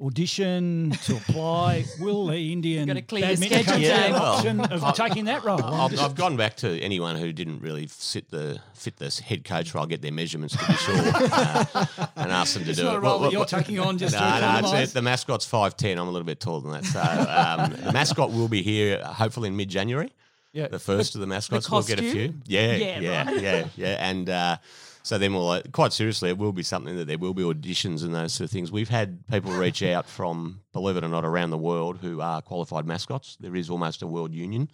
audition, 0.02 0.92
to 1.04 1.16
apply? 1.18 1.86
Will 2.00 2.28
the 2.28 2.52
Indian 2.52 2.88
gotta 2.88 3.02
clear 3.02 3.26
your 3.26 3.30
badminton 3.38 3.64
schedule, 3.64 3.74
coach 3.74 3.88
have 3.88 4.02
Dave. 4.04 4.10
Yeah, 4.12 4.20
well, 4.20 4.34
option 4.34 4.60
of 4.62 4.84
I- 4.84 4.92
taking 4.92 5.26
that 5.26 5.44
role? 5.44 5.64
I'm 5.64 5.74
I've, 5.82 5.92
just- 5.92 6.04
I've 6.04 6.16
gone 6.16 6.38
back 6.38 6.56
to 6.58 6.80
anyone 6.82 7.16
who 7.16 7.32
didn't 7.32 7.60
really 7.62 7.88
fit 7.88 8.30
the 8.30 8.60
fit 8.74 8.98
this 8.98 9.20
head 9.20 9.44
coach 9.46 9.74
role, 9.74 9.86
get 9.86 10.02
their 10.02 10.12
measurements 10.12 10.56
to 10.58 10.68
be 10.68 10.74
sure, 10.74 10.96
uh, 10.96 11.86
and 12.18 12.32
ask 12.32 12.54
them 12.56 12.64
to 12.66 12.70
it's 12.70 12.80
do 12.80 12.86
not 12.86 12.94
it. 12.96 12.98
a 12.98 13.00
role 13.00 13.12
Well, 13.14 13.20
that 13.20 13.32
you're 13.32 13.40
well, 13.40 13.46
taking 13.48 13.80
on 13.80 13.98
just 13.98 14.14
no, 14.14 14.20
to 14.20 14.62
no, 14.62 14.78
it's, 14.80 14.92
it, 14.92 14.94
the 14.94 15.02
mascot's 15.02 15.46
five 15.46 15.76
ten. 15.78 15.98
I'm 15.98 16.08
a 16.08 16.12
little 16.12 16.26
bit 16.26 16.40
taller 16.40 16.62
than 16.62 16.72
that. 16.72 16.86
So 16.86 17.00
um, 17.02 17.86
the 17.86 17.92
mascot 17.94 18.32
will 18.32 18.48
be 18.50 18.62
here 18.62 19.02
uh, 19.04 19.14
hopefully 19.14 19.48
in 19.48 19.56
mid 19.56 19.70
January. 19.70 20.12
Yeah. 20.54 20.70
the 20.70 20.80
first 20.80 21.16
of 21.16 21.22
the 21.22 21.28
mascots. 21.28 21.70
we'll 21.70 21.82
get 21.84 22.00
a 22.00 22.02
few. 22.02 22.34
Yeah, 22.46 22.76
Yeah, 22.76 23.00
yeah, 23.02 23.26
right. 23.26 23.42
yeah, 23.42 23.68
yeah, 23.76 23.88
And 24.10 24.30
uh, 24.30 24.56
so 25.06 25.20
then 25.20 25.36
we'll 25.36 25.50
uh, 25.50 25.62
quite 25.72 25.94
seriously, 25.94 26.30
it 26.30 26.38
will 26.40 26.52
be 26.52 26.64
something 26.64 26.96
that 26.96 27.06
there 27.06 27.20
will 27.20 27.36
be 27.36 27.44
auditions 27.44 28.04
and 28.04 28.16
those 28.16 28.34
sort 28.34 28.46
of 28.46 28.52
things. 28.52 28.72
We've 28.72 28.90
had 28.90 29.28
people 29.28 29.52
reach 29.52 29.84
out 29.96 30.10
from, 30.10 30.62
believe 30.74 30.98
it 30.98 31.04
or 31.04 31.08
not, 31.08 31.24
around 31.24 31.52
the 31.52 31.60
world 31.60 32.00
who 32.02 32.22
are 32.22 32.42
qualified 32.42 32.88
mascots. 32.88 33.38
There 33.40 33.56
is 33.56 33.70
almost 33.70 34.02
a 34.02 34.08
world 34.08 34.34
union, 34.34 34.68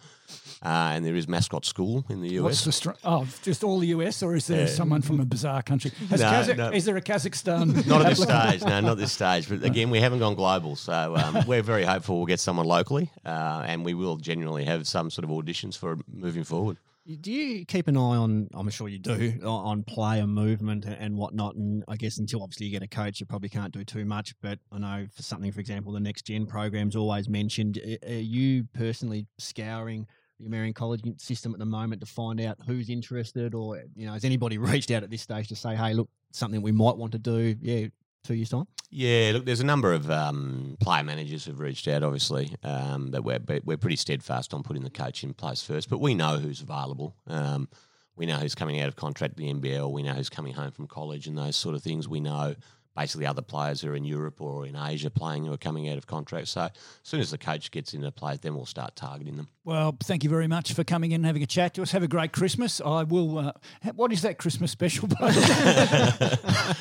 uh, 0.64 0.96
and 0.96 1.06
there 1.06 1.16
is 1.16 1.28
mascot 1.28 1.66
school 1.66 2.06
in 2.08 2.22
the 2.22 2.30
US. 2.40 2.44
What's 2.44 2.64
the 2.64 2.72
str- 2.72 2.92
oh, 3.04 3.28
just 3.42 3.62
all 3.66 3.80
the 3.80 3.88
US, 3.88 4.24
or 4.24 4.34
is 4.34 4.48
there 4.48 4.68
someone 4.68 5.02
from 5.02 5.20
a 5.20 5.26
bizarre 5.26 5.62
country? 5.64 5.92
No, 6.10 6.16
Kazakh- 6.16 6.56
no. 6.56 6.70
Is 6.72 6.86
there 6.86 6.96
a 6.96 7.02
Kazakhstan? 7.02 7.86
Not 7.86 8.06
at 8.06 8.16
this 8.16 8.24
stage, 8.24 8.64
no, 8.64 8.80
not 8.80 8.98
this 8.98 9.12
stage. 9.12 9.50
But 9.50 9.66
again, 9.66 9.90
we 9.90 10.00
haven't 10.00 10.20
gone 10.20 10.36
global, 10.36 10.78
so 10.78 11.18
um, 11.18 11.40
we're 11.46 11.62
very 11.62 11.84
hopeful 11.84 12.16
we'll 12.16 12.26
get 12.26 12.40
someone 12.40 12.68
locally, 12.68 13.12
uh, 13.26 13.66
and 13.68 13.84
we 13.84 13.94
will 13.94 14.16
genuinely 14.16 14.64
have 14.64 14.88
some 14.88 15.10
sort 15.10 15.26
of 15.26 15.30
auditions 15.30 15.78
for 15.78 15.98
moving 16.08 16.46
forward. 16.46 16.78
Do 17.20 17.32
you 17.32 17.66
keep 17.66 17.88
an 17.88 17.98
eye 17.98 18.00
on? 18.16 18.48
I'm 18.54 18.70
sure 18.70 18.88
you 18.88 19.00
do 19.00 19.40
on 19.44 19.84
player 19.84 20.28
movement 20.28 20.86
and- 20.86 20.94
and 20.96 21.18
whatnot. 21.18 21.56
And 21.56 21.84
I 21.88 21.96
guess 21.98 22.20
until 22.20 22.44
obviously 22.44 22.68
you 22.68 22.72
get 22.72 22.84
a 22.84 22.88
coach, 22.88 23.20
you 23.20 23.26
probably 23.26 23.50
can't 23.50 23.74
do 23.74 23.84
too 23.84 24.06
much. 24.06 24.36
But 24.40 24.60
I 24.72 24.78
know 24.78 25.08
for 25.12 25.24
something, 25.24 25.52
for 25.52 25.60
example, 25.60 25.94
the 25.94 26.00
next 26.00 26.26
gen 26.26 26.46
program's 26.46 26.96
always 26.96 27.28
mentioned. 27.28 27.80
Are 28.08 28.14
you 28.14 28.66
personally 28.74 29.26
scouring 29.40 30.06
the 30.40 30.46
American 30.46 30.74
college 30.76 31.02
system 31.18 31.54
at 31.54 31.60
the 31.60 31.66
moment 31.66 32.02
to 32.02 32.08
find 32.08 32.40
out 32.40 32.58
who's 32.68 32.90
interested, 32.90 33.56
or 33.56 33.84
you 33.96 34.06
know, 34.06 34.14
has 34.14 34.24
anybody 34.24 34.58
reached 34.86 34.92
out 34.92 35.02
at 35.04 35.10
this 35.10 35.22
stage 35.24 35.48
to 35.48 35.56
say, 35.56 35.76
"Hey, 35.76 35.94
look, 35.96 36.10
something 36.32 36.62
we 36.62 36.72
might 36.72 36.98
want 36.98 37.14
to 37.14 37.20
do"? 37.20 37.56
Yeah, 37.62 37.88
two 38.24 38.36
years 38.36 38.50
time. 38.50 38.66
Yeah, 38.90 39.32
look, 39.34 39.46
there's 39.46 39.62
a 39.62 39.66
number 39.66 39.94
of 39.94 40.12
um, 40.12 40.78
player 40.82 41.04
managers 41.04 41.46
who've 41.46 41.60
reached 41.60 41.88
out, 41.88 42.04
obviously, 42.04 42.54
um, 42.64 43.12
that 43.12 43.24
we're, 43.24 43.40
we're 43.64 43.78
pretty 43.78 43.96
steadfast 43.96 44.54
on 44.54 44.64
putting 44.64 44.84
the 44.84 44.90
coach 44.90 45.24
in 45.24 45.34
place 45.34 45.62
first. 45.64 45.90
But 45.90 46.00
we 46.00 46.14
know 46.14 46.38
who's 46.38 46.62
available. 46.62 47.16
Um, 47.28 47.70
We 48.18 48.26
know 48.26 48.36
who's 48.38 48.54
coming 48.56 48.80
out 48.82 48.90
of 48.90 48.96
contract 48.96 49.38
the 49.38 49.52
NBL. 49.52 49.92
We 49.92 50.04
know 50.04 50.14
who's 50.14 50.30
coming 50.30 50.54
home 50.54 50.72
from 50.72 50.88
college 50.88 51.26
and 51.28 51.38
those 51.38 51.56
sort 51.56 51.76
of 51.76 51.82
things. 51.82 52.08
We 52.08 52.20
know 52.20 52.56
basically 52.96 53.26
other 53.26 53.42
players 53.42 53.82
who 53.82 53.90
are 53.90 53.96
in 53.96 54.04
Europe 54.04 54.42
or 54.42 54.66
in 54.66 54.76
Asia 54.76 55.10
playing 55.10 55.46
who 55.46 55.54
are 55.54 55.58
coming 55.58 55.88
out 55.90 55.98
of 55.98 56.08
contract. 56.08 56.48
So 56.50 56.62
as 56.64 56.72
soon 57.04 57.20
as 57.22 57.32
the 57.32 57.38
coach 57.38 57.72
gets 57.72 57.94
into 57.94 58.12
play, 58.12 58.38
then 58.42 58.54
we'll 58.56 58.66
start 58.66 58.96
targeting 58.96 59.38
them. 59.38 59.48
Well, 59.64 59.96
thank 60.04 60.24
you 60.24 60.30
very 60.30 60.48
much 60.48 60.74
for 60.74 60.84
coming 60.84 61.12
in 61.12 61.18
and 61.18 61.26
having 61.26 61.44
a 61.44 61.48
chat 61.48 61.76
to 61.76 61.84
us. 61.84 61.92
Have 61.92 62.04
a 62.04 62.08
great 62.08 62.32
Christmas. 62.34 62.82
I 62.82 63.04
will. 63.04 63.38
Uh, 63.38 63.52
what 63.96 64.12
is 64.12 64.24
that 64.24 64.38
Christmas 64.40 64.72
special? 64.72 65.08
I 65.22 65.32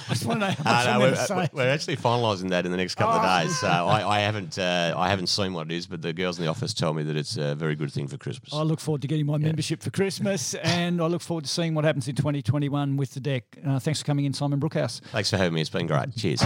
just 0.09 0.25
want 0.27 0.41
to 0.41 0.49
know 0.49 0.55
Uh, 0.65 0.85
no, 0.95 0.99
we're, 1.01 1.15
say. 1.15 1.49
we're 1.53 1.69
actually 1.69 1.97
finalising 1.97 2.49
that 2.51 2.65
in 2.65 2.73
the 2.73 2.79
next 2.79 2.95
couple 2.95 3.15
Oh. 3.15 3.19
of 3.23 3.43
days. 3.43 3.59
So 3.59 3.67
I, 3.69 4.17
I 4.17 4.21
haven't 4.21 4.59
uh, 4.59 4.95
I 4.97 5.11
haven't 5.11 5.27
seen 5.29 5.53
what 5.53 5.71
it 5.71 5.75
is, 5.75 5.87
but 5.87 6.01
the 6.03 6.13
girls 6.13 6.39
in 6.39 6.45
the 6.45 6.51
office 6.51 6.73
tell 6.75 6.95
me 6.95 7.03
that 7.05 7.17
it's 7.17 7.37
a 7.37 7.55
very 7.55 7.75
good 7.77 7.93
thing 7.93 8.09
for 8.09 8.17
Christmas. 8.17 8.53
I 8.55 8.63
look 8.63 8.81
forward 8.81 9.03
to 9.03 9.09
getting 9.09 9.27
my 9.27 9.37
membership 9.39 9.83
for 9.83 9.91
Christmas, 9.91 10.55
and 10.55 11.01
I 11.03 11.07
look 11.07 11.21
forward 11.23 11.45
to 11.45 11.51
seeing 11.51 11.75
what 11.75 11.85
happens 11.85 12.09
in 12.09 12.15
2021 12.17 12.97
with 12.97 13.13
the 13.13 13.21
deck. 13.21 13.45
Uh, 13.67 13.79
thanks 13.79 14.01
for 14.01 14.07
coming 14.07 14.25
in, 14.25 14.33
Simon 14.33 14.59
Brookhouse. 14.59 15.01
Thanks 15.13 15.29
for 15.31 15.37
having 15.37 15.55
me. 15.55 15.61
It's 15.61 15.71
been 15.71 15.87
great. 15.87 16.00
Cheers. 16.17 16.43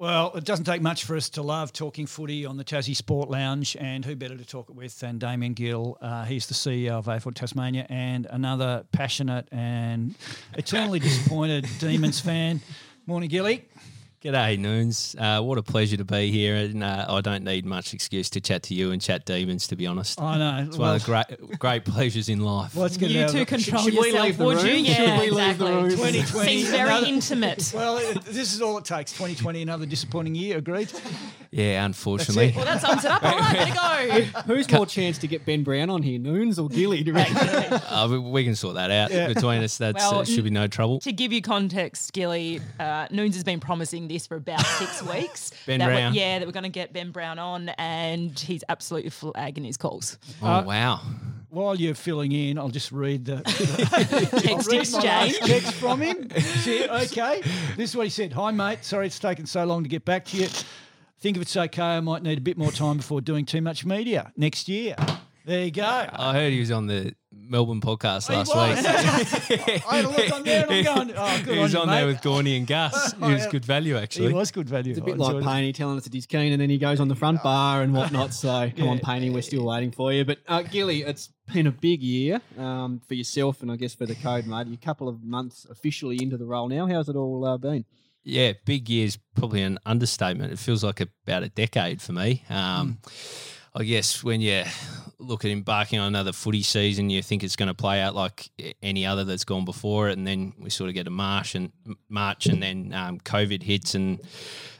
Well, 0.00 0.30
it 0.36 0.44
doesn't 0.44 0.64
take 0.64 0.80
much 0.80 1.02
for 1.04 1.16
us 1.16 1.28
to 1.30 1.42
love 1.42 1.72
talking 1.72 2.06
footy 2.06 2.46
on 2.46 2.56
the 2.56 2.62
Tassie 2.62 2.94
Sport 2.94 3.30
Lounge, 3.30 3.76
and 3.80 4.04
who 4.04 4.14
better 4.14 4.36
to 4.36 4.44
talk 4.44 4.70
it 4.70 4.76
with 4.76 4.96
than 5.00 5.18
Damien 5.18 5.54
Gill? 5.54 5.98
Uh, 6.00 6.24
he's 6.24 6.46
the 6.46 6.54
CEO 6.54 6.92
of 6.92 7.06
AFL 7.06 7.34
Tasmania 7.34 7.84
and 7.88 8.24
another 8.30 8.86
passionate 8.92 9.48
and 9.50 10.14
eternally 10.54 11.00
disappointed 11.00 11.66
Demons 11.80 12.20
fan. 12.20 12.60
Morning, 13.06 13.28
Gilly. 13.28 13.68
G'day, 14.20 14.58
Noons. 14.58 15.14
Uh, 15.16 15.40
what 15.42 15.58
a 15.58 15.62
pleasure 15.62 15.96
to 15.96 16.04
be 16.04 16.28
here. 16.32 16.56
And 16.56 16.82
uh, 16.82 17.06
I 17.08 17.20
don't 17.20 17.44
need 17.44 17.64
much 17.64 17.94
excuse 17.94 18.28
to 18.30 18.40
chat 18.40 18.64
to 18.64 18.74
you 18.74 18.90
and 18.90 19.00
chat 19.00 19.24
demons, 19.24 19.68
to 19.68 19.76
be 19.76 19.86
honest. 19.86 20.20
I 20.20 20.36
know. 20.38 20.66
It's 20.66 20.76
one 20.76 20.96
of 20.96 21.04
the 21.04 21.06
great, 21.06 21.58
great 21.60 21.84
pleasures 21.84 22.28
in 22.28 22.40
life. 22.40 22.74
Let's 22.74 22.96
get 22.96 23.12
it 23.12 23.14
You 23.14 23.28
two 23.28 23.38
the- 23.40 23.46
control 23.46 23.80
should 23.84 23.92
we 23.94 24.08
yourself, 24.08 24.24
leave 24.24 24.38
the 24.38 24.44
would 24.44 24.62
you? 24.62 24.72
room? 24.72 24.84
Yeah, 24.86 24.94
Should 24.94 25.20
we 25.20 25.30
leave 25.30 25.58
the 25.58 25.66
exactly. 25.66 25.90
2020. 26.22 26.46
Seems 26.48 26.68
very 26.68 26.88
Another- 26.88 27.06
intimate. 27.06 27.72
Well, 27.78 27.98
it- 27.98 28.24
this 28.24 28.52
is 28.52 28.60
all 28.60 28.76
it 28.78 28.84
takes. 28.84 29.12
2020, 29.12 29.62
another 29.62 29.86
disappointing 29.86 30.34
year. 30.34 30.58
Agreed. 30.58 30.90
yeah, 31.52 31.84
unfortunately. 31.84 32.52
Well, 32.56 32.64
that 32.64 32.80
sums 32.80 33.04
it 33.04 33.10
up. 33.12 33.22
All 33.22 33.38
right, 33.38 33.52
there 33.52 34.16
you 34.16 34.22
go. 34.32 34.40
Who's 34.46 34.68
more 34.72 34.84
chance 34.86 35.18
to 35.18 35.28
get 35.28 35.46
Ben 35.46 35.62
Brown 35.62 35.90
on 35.90 36.02
here, 36.02 36.18
Noons 36.18 36.58
or 36.58 36.68
Gilly? 36.68 37.04
Do 37.04 37.12
you? 37.12 37.18
Uh, 37.20 38.08
we, 38.10 38.18
we 38.18 38.44
can 38.44 38.56
sort 38.56 38.74
that 38.74 38.90
out 38.90 39.12
Yeah. 39.12 39.28
between 39.28 39.62
us. 39.62 39.78
That 39.78 39.94
Well, 39.94 40.18
uh, 40.20 40.24
should 40.24 40.42
be 40.42 40.50
no 40.50 40.66
trouble. 40.66 40.98
To 41.00 41.12
give 41.12 41.32
you 41.32 41.40
context, 41.40 42.12
Gilly, 42.12 42.60
uh, 42.80 43.06
Noons 43.12 43.36
has 43.36 43.44
been 43.44 43.60
promising 43.60 44.07
this 44.08 44.26
for 44.26 44.36
about 44.36 44.60
six 44.64 45.02
weeks. 45.12 45.52
Ben 45.66 45.78
that 45.80 45.86
we're- 45.86 45.96
Brown. 45.98 46.14
yeah, 46.14 46.38
that 46.38 46.46
we're 46.46 46.52
going 46.52 46.62
to 46.64 46.68
get 46.68 46.92
Ben 46.92 47.10
Brown 47.12 47.38
on, 47.38 47.68
and 47.70 48.38
he's 48.38 48.64
absolutely 48.68 49.10
flagging 49.10 49.64
his 49.64 49.76
calls. 49.76 50.18
Oh, 50.42 50.46
uh, 50.46 50.62
wow. 50.62 51.00
While 51.50 51.76
you're 51.76 51.94
filling 51.94 52.32
in, 52.32 52.58
I'll 52.58 52.68
just 52.68 52.92
read 52.92 53.24
the 53.24 53.36
Text 54.42 54.68
read 54.68 54.74
my 54.76 54.80
exchange. 54.80 55.38
text 55.38 55.72
from 55.74 56.00
him. 56.02 56.28
See, 56.38 56.86
okay. 56.86 57.40
This 57.76 57.90
is 57.90 57.96
what 57.96 58.04
he 58.04 58.10
said. 58.10 58.32
Hi, 58.34 58.50
mate. 58.50 58.84
Sorry 58.84 59.06
it's 59.06 59.18
taken 59.18 59.46
so 59.46 59.64
long 59.64 59.82
to 59.82 59.88
get 59.88 60.04
back 60.04 60.26
to 60.26 60.36
you. 60.36 60.48
Think 61.20 61.36
if 61.36 61.42
it's 61.42 61.56
okay, 61.56 61.82
I 61.82 62.00
might 62.00 62.22
need 62.22 62.36
a 62.38 62.40
bit 62.42 62.58
more 62.58 62.70
time 62.70 62.98
before 62.98 63.20
doing 63.22 63.44
too 63.46 63.62
much 63.62 63.84
media 63.86 64.30
next 64.36 64.68
year. 64.68 64.94
There 65.46 65.64
you 65.64 65.70
go. 65.70 65.82
I 66.12 66.34
heard 66.34 66.52
he 66.52 66.60
was 66.60 66.70
on 66.70 66.86
the 66.86 67.14
Melbourne 67.48 67.80
podcast 67.80 68.28
He 68.28 68.34
last 68.34 68.54
was. 68.54 68.76
week. 69.48 69.82
I 69.88 69.96
had 69.96 70.04
a 70.04 70.08
look 70.08 70.32
on 70.32 70.42
there 70.42 70.62
and 70.68 70.72
I'm 70.72 70.84
going, 71.06 71.12
oh, 71.16 71.42
good 71.44 71.54
he 71.54 71.60
was 71.60 71.74
on, 71.74 71.82
on 71.82 71.88
there 71.88 72.06
with 72.06 72.20
Gorney 72.20 72.56
and 72.56 72.66
Gus. 72.66 73.14
Oh, 73.22 73.28
It 73.28 73.34
was 73.34 73.44
yeah. 73.44 73.50
good 73.50 73.64
value, 73.64 73.94
He 73.94 74.00
actually. 74.00 74.32
was 74.32 74.50
good 74.50 74.68
value. 74.68 74.90
It's 74.90 75.00
a 75.00 75.02
bit 75.02 75.14
I 75.14 75.16
like 75.18 75.34
enjoyed. 75.36 75.44
Paney 75.44 75.72
telling 75.72 75.96
us 75.96 76.04
that 76.04 76.12
he's 76.12 76.26
keen 76.26 76.52
and 76.52 76.60
then 76.60 76.70
he 76.70 76.78
goes 76.78 77.00
on 77.00 77.08
the 77.08 77.14
front 77.16 77.42
bar 77.42 77.82
and 77.82 77.92
whatnot. 77.94 78.34
So 78.34 78.70
come 78.76 78.88
on, 78.88 78.96
Yeah. 78.98 79.02
Paney, 79.04 79.30
we're 79.30 79.42
still 79.42 79.64
waiting 79.64 79.90
for 79.90 80.12
you. 80.12 80.24
But 80.24 80.38
uh, 80.46 80.62
Gilly, 80.62 81.02
it's 81.02 81.30
been 81.52 81.66
a 81.66 81.72
big 81.72 82.02
year 82.02 82.40
um, 82.58 83.00
for 83.06 83.14
yourself 83.14 83.62
and 83.62 83.72
I 83.72 83.76
guess 83.76 83.94
for 83.94 84.06
the 84.06 84.14
code, 84.14 84.46
mate. 84.46 84.66
You're 84.66 84.74
a 84.74 84.84
couple 84.84 85.08
of 85.08 85.22
months 85.24 85.66
officially 85.70 86.18
into 86.22 86.36
the 86.36 86.46
role 86.46 86.68
now. 86.68 86.86
How's 86.86 87.08
it 87.08 87.16
all 87.16 87.44
uh, 87.44 87.56
been? 87.56 87.84
Yeah, 88.24 88.52
big 88.66 88.90
year's 88.90 89.16
probably 89.34 89.62
an 89.62 89.78
understatement. 89.86 90.52
It 90.52 90.58
feels 90.58 90.84
like 90.84 91.00
about 91.00 91.44
a 91.44 91.48
decade 91.48 92.02
for 92.02 92.12
me. 92.12 92.44
Um, 92.50 92.98
I 93.74 93.84
guess 93.84 94.24
when 94.24 94.40
you 94.40 94.64
look 95.18 95.44
at 95.44 95.50
embarking 95.50 95.98
on 95.98 96.08
another 96.08 96.32
footy 96.32 96.62
season, 96.62 97.10
you 97.10 97.22
think 97.22 97.44
it's 97.44 97.56
going 97.56 97.68
to 97.68 97.74
play 97.74 98.00
out 98.00 98.14
like 98.14 98.50
any 98.82 99.04
other 99.04 99.24
that's 99.24 99.44
gone 99.44 99.64
before 99.64 100.08
it, 100.08 100.16
and 100.16 100.26
then 100.26 100.52
we 100.58 100.70
sort 100.70 100.88
of 100.88 100.94
get 100.94 101.06
a 101.06 101.10
March 101.10 101.54
and 101.54 101.72
March, 102.08 102.46
and 102.46 102.62
then 102.62 102.92
um, 102.92 103.18
COVID 103.20 103.62
hits, 103.62 103.94
and 103.94 104.20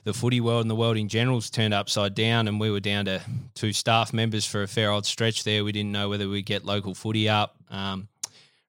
the 0.05 0.15
footy 0.15 0.41
world 0.41 0.63
and 0.63 0.71
the 0.71 0.75
world 0.75 0.97
in 0.97 1.09
general's 1.09 1.51
turned 1.51 1.75
upside 1.75 2.15
down, 2.15 2.49
and 2.49 2.59
we 2.59 2.71
were 2.71 2.81
down 2.81 3.05
to 3.05 3.21
two 3.55 3.73
staff 3.73 4.13
members 4.13 4.47
for 4.47 4.63
a 4.63 4.69
fair 4.69 4.91
old 4.91 5.07
stretch 5.07 5.45
there. 5.45 5.65
We 5.65 5.73
didn't 5.73 5.93
know 5.93 6.09
whether 6.09 6.29
we'd 6.29 6.47
get 6.47 6.65
local 6.65 6.95
footy 6.95 7.29
up. 7.29 7.57
Um, 7.69 8.09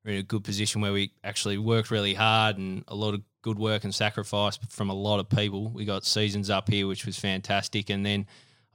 we're 0.03 0.13
in 0.13 0.19
a 0.19 0.23
good 0.23 0.43
position 0.43 0.81
where 0.81 0.93
we 0.93 1.11
actually 1.23 1.57
worked 1.57 1.91
really 1.91 2.13
hard 2.13 2.57
and 2.57 2.83
a 2.87 2.95
lot 2.95 3.13
of 3.13 3.21
good 3.41 3.59
work 3.59 3.83
and 3.83 3.95
sacrifice 3.95 4.57
from 4.69 4.89
a 4.89 4.93
lot 4.93 5.19
of 5.19 5.29
people. 5.29 5.69
We 5.69 5.85
got 5.85 6.05
seasons 6.05 6.49
up 6.49 6.69
here, 6.69 6.87
which 6.87 7.05
was 7.05 7.17
fantastic, 7.17 7.89
and 7.89 8.05
then 8.05 8.27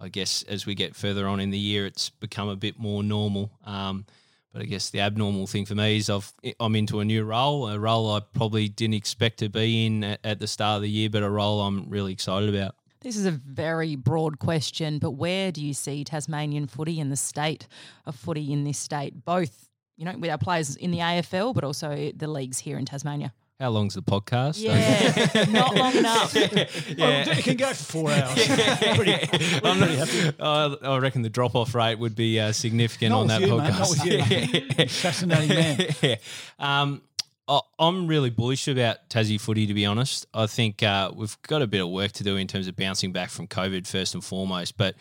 I 0.05 0.09
guess 0.09 0.43
as 0.43 0.67
we 0.67 0.75
get 0.75 0.95
further 0.95 1.27
on 1.27 1.41
in 1.41 1.51
the 1.51 1.59
year, 1.59 1.87
it's 1.87 2.11
become 2.11 2.49
a 2.49 2.57
bit 2.57 2.79
more 2.79 3.03
normal. 3.03 3.51
Um, 3.65 4.05
but 4.53 4.61
I 4.63 4.67
guess 4.67 4.91
the 4.91 5.01
abnormal 5.01 5.47
thing 5.47 5.65
for 5.65 5.75
me 5.75 5.97
is 5.97 6.11
I've, 6.11 6.33
I'm 6.61 6.77
into 6.77 7.01
a 7.01 7.05
new 7.05 7.25
role, 7.25 7.69
a 7.69 7.79
role 7.79 8.13
I 8.13 8.21
probably 8.21 8.69
didn't 8.69 8.95
expect 8.95 9.39
to 9.39 9.49
be 9.49 9.87
in 9.87 10.05
at, 10.05 10.21
at 10.23 10.39
the 10.39 10.47
start 10.47 10.77
of 10.77 10.83
the 10.83 10.91
year, 10.91 11.09
but 11.09 11.23
a 11.23 11.31
role 11.31 11.63
I'm 11.63 11.89
really 11.89 12.13
excited 12.13 12.55
about. 12.55 12.77
This 13.01 13.17
is 13.17 13.27
a 13.27 13.33
very 13.33 13.97
broad 13.97 14.39
question, 14.39 14.99
but 14.99 15.13
where 15.13 15.51
do 15.51 15.65
you 15.65 15.75
see 15.75 16.05
Tasmanian 16.05 16.67
footy 16.67 17.01
and 17.01 17.11
the 17.11 17.17
state 17.17 17.67
of 18.07 18.15
footy 18.15 18.53
in 18.53 18.65
this 18.65 18.79
state, 18.79 19.25
both, 19.25 19.69
you 19.97 20.05
know, 20.05 20.17
with 20.17 20.31
our 20.31 20.39
players 20.39 20.77
in 20.77 20.91
the 20.91 20.99
AFL, 20.99 21.55
but 21.55 21.65
also 21.65 22.13
the 22.15 22.29
leagues 22.29 22.59
here 22.59 22.79
in 22.79 22.85
Tasmania? 22.85 23.33
How 23.61 23.71
long's 23.71 23.95
the 23.95 24.03
podcast? 24.03 24.61
Yeah, 24.61 25.45
not 25.51 25.77
long 25.77 25.95
enough. 25.97 26.35
Well, 26.35 26.49
it 27.29 27.45
can 27.45 27.57
go 27.57 27.69
for 27.69 27.85
four 27.85 28.11
hours. 28.11 28.35
pretty, 28.97 29.29
I'm 29.63 29.79
not- 29.79 30.35
I 30.41 30.77
I 30.89 30.99
reckon 30.99 31.23
the 31.23 31.31
drop 31.31 31.55
off 31.55 31.73
rate 31.75 31.99
would 32.01 32.17
be 32.17 32.41
uh, 32.41 32.51
significant 32.51 33.11
Not 33.11 33.21
on 33.21 33.27
that 33.29 33.41
you, 33.43 33.47
mate, 33.57 33.71
podcast. 33.71 33.79
not 33.79 33.91
with 33.91 34.79
you. 34.81 34.89
Fascinating 34.89 35.49
man. 35.57 35.87
yeah. 36.03 36.17
Um, 36.59 37.03
I- 37.47 37.61
I'm 37.79 38.09
really 38.09 38.31
bullish 38.31 38.67
about 38.67 39.09
Tassie 39.09 39.41
footy, 39.41 39.69
to 39.69 39.75
be 39.75 39.87
honest. 39.87 40.27
I 40.35 40.47
think 40.47 40.83
uh, 40.83 41.13
we've 41.15 41.41
got 41.43 41.63
a 41.63 41.69
bit 41.69 41.81
of 41.81 41.91
work 41.91 42.11
to 42.13 42.25
do 42.25 42.37
in 42.37 42.49
terms 42.49 42.67
of 42.67 42.75
bouncing 42.75 43.13
back 43.13 43.31
from 43.31 43.47
COVID, 43.47 43.87
first 43.87 44.15
and 44.15 44.25
foremost. 44.25 44.77
But 44.77 44.97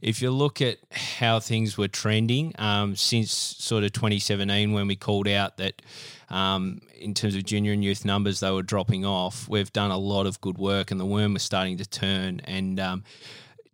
if 0.00 0.22
you 0.22 0.30
look 0.30 0.60
at 0.60 0.78
how 0.90 1.40
things 1.40 1.76
were 1.76 1.88
trending 1.88 2.52
um, 2.58 2.96
since 2.96 3.32
sort 3.32 3.84
of 3.84 3.92
2017, 3.92 4.72
when 4.72 4.86
we 4.86 4.96
called 4.96 5.28
out 5.28 5.56
that 5.56 5.82
um, 6.30 6.80
in 6.98 7.14
terms 7.14 7.34
of 7.34 7.44
junior 7.44 7.72
and 7.72 7.82
youth 7.82 8.04
numbers, 8.04 8.40
they 8.40 8.50
were 8.50 8.62
dropping 8.62 9.04
off, 9.04 9.48
we've 9.48 9.72
done 9.72 9.90
a 9.90 9.98
lot 9.98 10.26
of 10.26 10.40
good 10.40 10.58
work 10.58 10.90
and 10.90 11.00
the 11.00 11.06
worm 11.06 11.34
was 11.34 11.42
starting 11.42 11.78
to 11.78 11.86
turn. 11.86 12.40
And 12.44 12.78
um, 12.78 13.04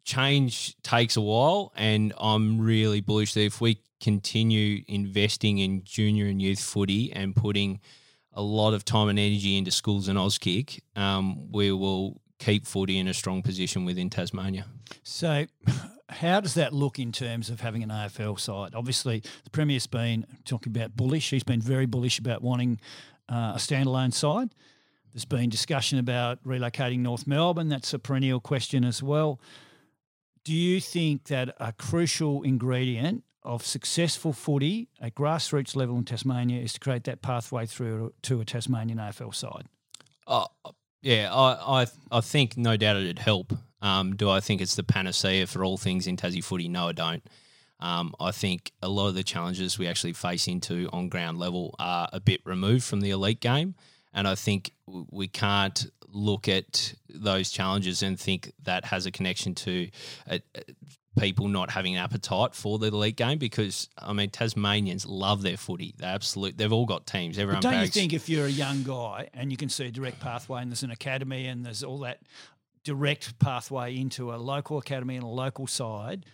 change 0.05 0.81
takes 0.83 1.17
a 1.17 1.21
while, 1.21 1.73
and 1.77 2.13
I'm 2.19 2.61
really 2.61 3.01
bullish 3.01 3.35
that 3.35 3.45
if 3.45 3.61
we 3.61 3.81
continue 4.01 4.83
investing 4.87 5.59
in 5.59 5.83
junior 5.85 6.27
and 6.27 6.41
youth 6.41 6.61
footy 6.61 7.13
and 7.13 7.35
putting 7.35 7.81
a 8.35 8.43
lot 8.43 8.75
of 8.75 8.85
time 8.85 9.09
and 9.09 9.19
energy 9.19 9.57
into 9.57 9.71
schools 9.71 10.09
and 10.09 10.19
Auskick, 10.19 10.81
um, 10.97 11.51
we 11.53 11.73
will 11.73 12.21
keep 12.39 12.67
footy 12.67 12.99
in 12.99 13.09
a 13.09 13.15
strong 13.15 13.43
position 13.43 13.85
within 13.85 14.11
Tasmania. 14.11 14.67
So, 15.03 15.47
how 16.15 16.41
does 16.41 16.55
that 16.55 16.73
look 16.73 16.99
in 16.99 17.13
terms 17.13 17.51
of 17.51 17.61
having 17.61 17.83
an 17.83 17.91
AFL 17.91 18.39
side? 18.39 18.75
Obviously, 18.75 19.23
the 19.45 19.51
Premier's 19.51 19.87
been 19.87 20.27
talking 20.45 20.75
about 20.75 20.97
bullish. 20.97 21.31
He's 21.31 21.45
been 21.45 21.61
very 21.61 21.87
bullish 21.87 22.19
about 22.19 22.43
wanting 22.43 22.81
uh, 23.29 23.53
a 23.55 23.59
standalone 23.59 24.13
side. 24.13 24.51
There's 25.13 25.25
been 25.25 25.49
discussion 25.49 25.99
about 25.99 26.43
relocating 26.45 27.01
North 27.01 27.27
Melbourne. 27.27 27.69
That's 27.69 27.95
a 27.95 27.99
perennial 27.99 28.41
question 28.41 28.85
as 28.85 29.03
well. 29.03 29.41
Do 30.45 30.53
you 30.53 30.81
think 30.81 31.25
that 31.25 31.55
a 31.59 31.73
crucial 31.73 32.43
ingredient 32.43 33.25
of 33.45 33.65
successful 33.65 34.33
footy 34.33 34.89
at 35.01 35.15
grassroots 35.15 35.77
level 35.77 35.97
in 35.97 36.05
Tasmania 36.05 36.61
is 36.61 36.73
to 36.75 36.81
create 36.81 37.05
that 37.05 37.23
pathway 37.23 37.67
through 37.67 38.13
to 38.23 38.41
a 38.41 38.45
Tasmanian 38.45 38.99
AFL 38.99 39.35
side? 39.35 39.67
Oh, 40.27 40.47
yeah, 41.03 41.33
I, 41.33 41.83
I, 41.83 41.87
I 42.11 42.21
think 42.21 42.57
no 42.57 42.77
doubt 42.77 42.97
it'd 42.97 43.19
help. 43.19 43.53
Um, 43.85 44.17
do 44.17 44.31
I 44.31 44.41
think 44.41 44.63
it's 44.63 44.77
the 44.77 44.83
panacea 44.83 45.47
for 45.47 45.63
all 45.63 45.77
things 45.77 46.07
in 46.07 46.17
Tassie 46.17 46.43
footy? 46.43 46.69
No, 46.69 46.89
I 46.89 46.93
don't. 46.93 47.23
Um, 47.81 48.15
I 48.19 48.31
think 48.31 48.73
a 48.81 48.89
lot 48.89 49.09
of 49.09 49.15
the 49.15 49.23
challenges 49.23 49.79
we 49.79 49.87
actually 49.87 50.15
face 50.15 50.49
into 50.49 50.89
on 50.91 51.11
ground 51.11 51.39
level 51.39 51.75
are 51.79 52.09
a 52.11 52.19
bit 52.19 52.41
removed 52.47 52.85
from 52.85 53.03
the 53.03 53.11
elite 53.11 53.41
game, 53.41 53.75
and 54.15 54.27
I 54.27 54.37
think 54.37 54.73
we 54.87 55.29
can't 55.29 55.87
look 56.09 56.49
at 56.49 56.95
those 57.11 57.51
challenges 57.51 58.03
and 58.03 58.19
think 58.19 58.53
that 58.63 58.87
has 58.87 59.05
a 59.05 59.11
connection 59.11 59.55
to 59.55 59.91
uh, 60.31 60.39
uh, 60.57 60.61
people 61.19 61.49
not 61.49 61.71
having 61.71 61.97
an 61.97 62.03
appetite 62.03 62.55
for 62.55 62.79
the 62.79 62.87
elite 62.87 63.17
game 63.17 63.39
because 63.39 63.89
I 63.99 64.13
mean 64.13 64.31
Tasmanians 64.31 65.07
love 65.07 65.43
their 65.43 65.57
footy. 65.57 65.95
They 65.99 66.07
absolutely 66.07 66.57
they've 66.57 66.73
all 66.73 66.87
got 66.87 67.07
teams. 67.07 67.39
Everyone 67.39 67.61
But 67.61 67.71
don't 67.71 67.81
you 67.83 67.89
think 67.89 68.13
if 68.13 68.29
you're 68.29 68.47
a 68.47 68.51
young 68.51 68.83
guy 68.83 69.29
and 69.35 69.51
you 69.51 69.57
can 69.57 69.69
see 69.69 69.87
a 69.87 69.91
direct 69.91 70.21
pathway 70.21 70.63
and 70.63 70.71
there's 70.71 70.83
an 70.83 70.91
academy 70.91 71.47
and 71.47 71.65
there's 71.67 71.83
all 71.85 71.99
that 71.99 72.21
direct 72.85 73.39
pathway 73.39 73.97
into 73.97 74.33
a 74.33 74.37
local 74.37 74.79
academy 74.79 75.17
and 75.17 75.25
a 75.25 75.29
local 75.29 75.67
side, 75.67 76.27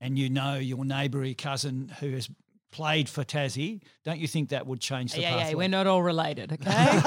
and 0.00 0.18
you 0.18 0.30
know 0.30 0.54
your 0.54 0.84
neighbour, 0.84 1.24
your 1.24 1.34
cousin 1.34 1.92
who 2.00 2.10
has 2.10 2.28
played 2.70 3.08
for 3.08 3.24
Tassie, 3.24 3.80
don't 4.04 4.18
you 4.18 4.28
think 4.28 4.50
that 4.50 4.66
would 4.66 4.80
change 4.80 5.12
the 5.12 5.22
yeah, 5.22 5.30
pathway? 5.30 5.50
yeah, 5.50 5.56
we're 5.56 5.68
not 5.68 5.86
all 5.86 6.02
related, 6.02 6.52
okay? 6.52 7.00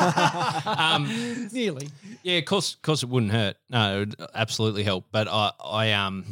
Um, 0.66 1.50
Nearly. 1.52 1.90
Yeah, 2.24 2.38
of 2.38 2.46
course, 2.46 2.76
of 2.76 2.82
course, 2.82 3.04
it 3.04 3.10
wouldn't 3.10 3.32
hurt. 3.32 3.58
No, 3.70 3.96
it 3.96 4.00
would 4.00 4.16
absolutely 4.34 4.84
help. 4.84 5.06
But 5.12 5.28
I, 5.30 5.52
I 5.64 5.92
um, 5.94 6.26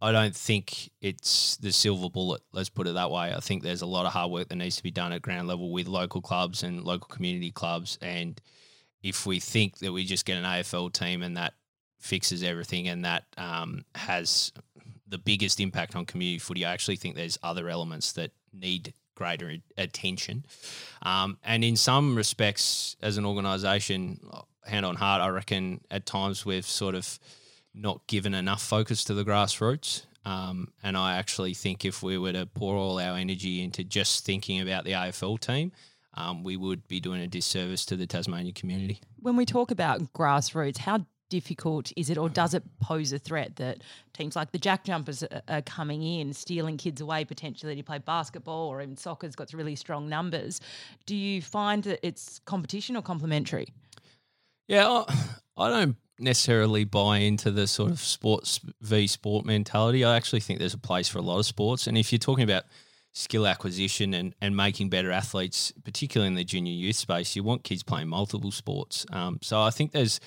I 0.00 0.12
don't 0.12 0.36
think 0.36 0.90
it's 1.00 1.56
the 1.56 1.72
silver 1.72 2.10
bullet. 2.10 2.42
Let's 2.52 2.68
put 2.68 2.86
it 2.86 2.94
that 2.94 3.10
way. 3.10 3.32
I 3.34 3.40
think 3.40 3.62
there's 3.62 3.82
a 3.82 3.86
lot 3.86 4.06
of 4.06 4.12
hard 4.12 4.30
work 4.30 4.48
that 4.48 4.56
needs 4.56 4.76
to 4.76 4.82
be 4.82 4.90
done 4.90 5.12
at 5.12 5.22
ground 5.22 5.48
level 5.48 5.72
with 5.72 5.88
local 5.88 6.20
clubs 6.20 6.62
and 6.62 6.84
local 6.84 7.08
community 7.08 7.50
clubs. 7.50 7.98
And 8.02 8.38
if 9.04 9.26
we 9.26 9.38
think 9.38 9.78
that 9.78 9.92
we 9.92 10.04
just 10.04 10.24
get 10.24 10.38
an 10.38 10.44
AFL 10.44 10.90
team 10.92 11.22
and 11.22 11.36
that 11.36 11.52
fixes 12.00 12.42
everything 12.42 12.88
and 12.88 13.04
that 13.04 13.24
um, 13.36 13.84
has 13.94 14.50
the 15.06 15.18
biggest 15.18 15.60
impact 15.60 15.94
on 15.94 16.06
community 16.06 16.38
footy, 16.38 16.64
I 16.64 16.72
actually 16.72 16.96
think 16.96 17.14
there's 17.14 17.38
other 17.42 17.68
elements 17.68 18.12
that 18.12 18.30
need 18.52 18.94
greater 19.14 19.58
attention. 19.76 20.46
Um, 21.02 21.36
and 21.44 21.62
in 21.62 21.76
some 21.76 22.16
respects, 22.16 22.96
as 23.02 23.18
an 23.18 23.26
organisation, 23.26 24.20
hand 24.66 24.86
on 24.86 24.96
heart, 24.96 25.20
I 25.20 25.28
reckon 25.28 25.82
at 25.90 26.06
times 26.06 26.46
we've 26.46 26.66
sort 26.66 26.94
of 26.94 27.18
not 27.74 28.06
given 28.06 28.34
enough 28.34 28.62
focus 28.62 29.04
to 29.04 29.14
the 29.14 29.24
grassroots. 29.24 30.06
Um, 30.24 30.72
and 30.82 30.96
I 30.96 31.16
actually 31.16 31.52
think 31.52 31.84
if 31.84 32.02
we 32.02 32.16
were 32.16 32.32
to 32.32 32.46
pour 32.46 32.76
all 32.76 32.98
our 32.98 33.18
energy 33.18 33.62
into 33.62 33.84
just 33.84 34.24
thinking 34.24 34.62
about 34.62 34.84
the 34.84 34.92
AFL 34.92 35.38
team, 35.38 35.72
um, 36.14 36.42
we 36.42 36.56
would 36.56 36.86
be 36.88 37.00
doing 37.00 37.20
a 37.20 37.26
disservice 37.26 37.84
to 37.86 37.96
the 37.96 38.06
Tasmania 38.06 38.52
community. 38.52 39.00
when 39.20 39.36
we 39.36 39.46
talk 39.46 39.70
about 39.70 40.12
grassroots, 40.12 40.78
how 40.78 41.04
difficult 41.28 41.92
is 41.96 42.10
it, 42.10 42.18
or 42.18 42.28
does 42.28 42.54
it 42.54 42.62
pose 42.80 43.12
a 43.12 43.18
threat 43.18 43.56
that 43.56 43.82
teams 44.12 44.36
like 44.36 44.52
the 44.52 44.58
Jack 44.58 44.84
Jumpers 44.84 45.24
are, 45.48 45.62
coming 45.62 46.02
in, 46.02 46.32
stealing 46.32 46.76
kids 46.76 47.00
away 47.00 47.24
potentially 47.24 47.74
to 47.74 47.82
play 47.82 47.98
basketball, 47.98 48.68
or 48.68 48.80
even 48.80 48.96
soccer's 48.96 49.34
got 49.34 49.52
really 49.52 49.74
strong 49.74 50.08
numbers? 50.08 50.60
Do 51.06 51.16
you 51.16 51.42
find 51.42 51.82
that 51.84 52.06
it's 52.06 52.40
competition 52.44 52.96
or 52.96 53.02
complementary? 53.02 53.68
Yeah, 54.68 54.88
I, 54.88 55.24
I 55.56 55.68
don't 55.68 55.96
necessarily 56.18 56.84
buy 56.84 57.18
into 57.18 57.50
the 57.50 57.66
sort 57.66 57.90
of 57.90 57.98
sports 57.98 58.60
v 58.80 59.06
sport 59.06 59.44
mentality. 59.44 60.04
I 60.04 60.16
actually 60.16 60.40
think 60.40 60.58
there's 60.58 60.74
a 60.74 60.78
place 60.78 61.08
for 61.08 61.18
a 61.18 61.22
lot 61.22 61.38
of 61.38 61.46
sports. 61.46 61.86
And 61.86 61.98
if 61.98 62.12
you're 62.12 62.18
talking 62.18 62.44
about 62.44 62.64
skill 63.14 63.46
acquisition 63.46 64.12
and, 64.12 64.34
and 64.40 64.56
making 64.56 64.88
better 64.88 65.12
athletes, 65.12 65.72
particularly 65.84 66.26
in 66.26 66.34
the 66.34 66.42
junior 66.42 66.72
youth 66.72 66.96
space, 66.96 67.36
you 67.36 67.44
want 67.44 67.62
kids 67.62 67.84
playing 67.84 68.08
multiple 68.08 68.50
sports. 68.50 69.06
Um, 69.12 69.38
so 69.40 69.62
I 69.62 69.70
think 69.70 69.92
there's 69.92 70.18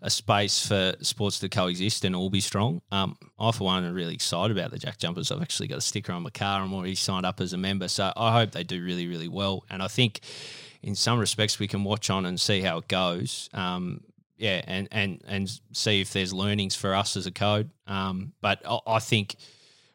a 0.00 0.08
space 0.08 0.66
for 0.66 0.94
sports 1.02 1.38
to 1.40 1.50
coexist 1.50 2.02
and 2.06 2.16
all 2.16 2.30
be 2.30 2.40
strong. 2.40 2.80
Um, 2.90 3.18
I, 3.38 3.52
for 3.52 3.64
one, 3.64 3.84
am 3.84 3.92
really 3.92 4.14
excited 4.14 4.56
about 4.56 4.70
the 4.70 4.78
Jack 4.78 4.96
Jumpers. 4.96 5.30
I've 5.30 5.42
actually 5.42 5.68
got 5.68 5.78
a 5.78 5.82
sticker 5.82 6.12
on 6.12 6.22
my 6.22 6.30
car. 6.30 6.62
I'm 6.62 6.72
already 6.72 6.94
signed 6.94 7.26
up 7.26 7.42
as 7.42 7.52
a 7.52 7.58
member. 7.58 7.88
So 7.88 8.10
I 8.16 8.32
hope 8.32 8.52
they 8.52 8.64
do 8.64 8.82
really, 8.82 9.06
really 9.06 9.28
well. 9.28 9.64
And 9.68 9.82
I 9.82 9.88
think 9.88 10.20
in 10.82 10.94
some 10.94 11.18
respects 11.18 11.58
we 11.58 11.68
can 11.68 11.84
watch 11.84 12.08
on 12.08 12.24
and 12.24 12.40
see 12.40 12.62
how 12.62 12.78
it 12.78 12.88
goes. 12.88 13.50
Um, 13.52 14.00
yeah, 14.38 14.62
and, 14.66 14.88
and 14.90 15.22
and 15.28 15.60
see 15.72 16.00
if 16.00 16.14
there's 16.14 16.32
learnings 16.32 16.74
for 16.74 16.94
us 16.94 17.18
as 17.18 17.26
a 17.26 17.30
code. 17.30 17.68
Um, 17.86 18.32
but 18.40 18.62
I, 18.66 18.78
I 18.86 18.98
think 18.98 19.36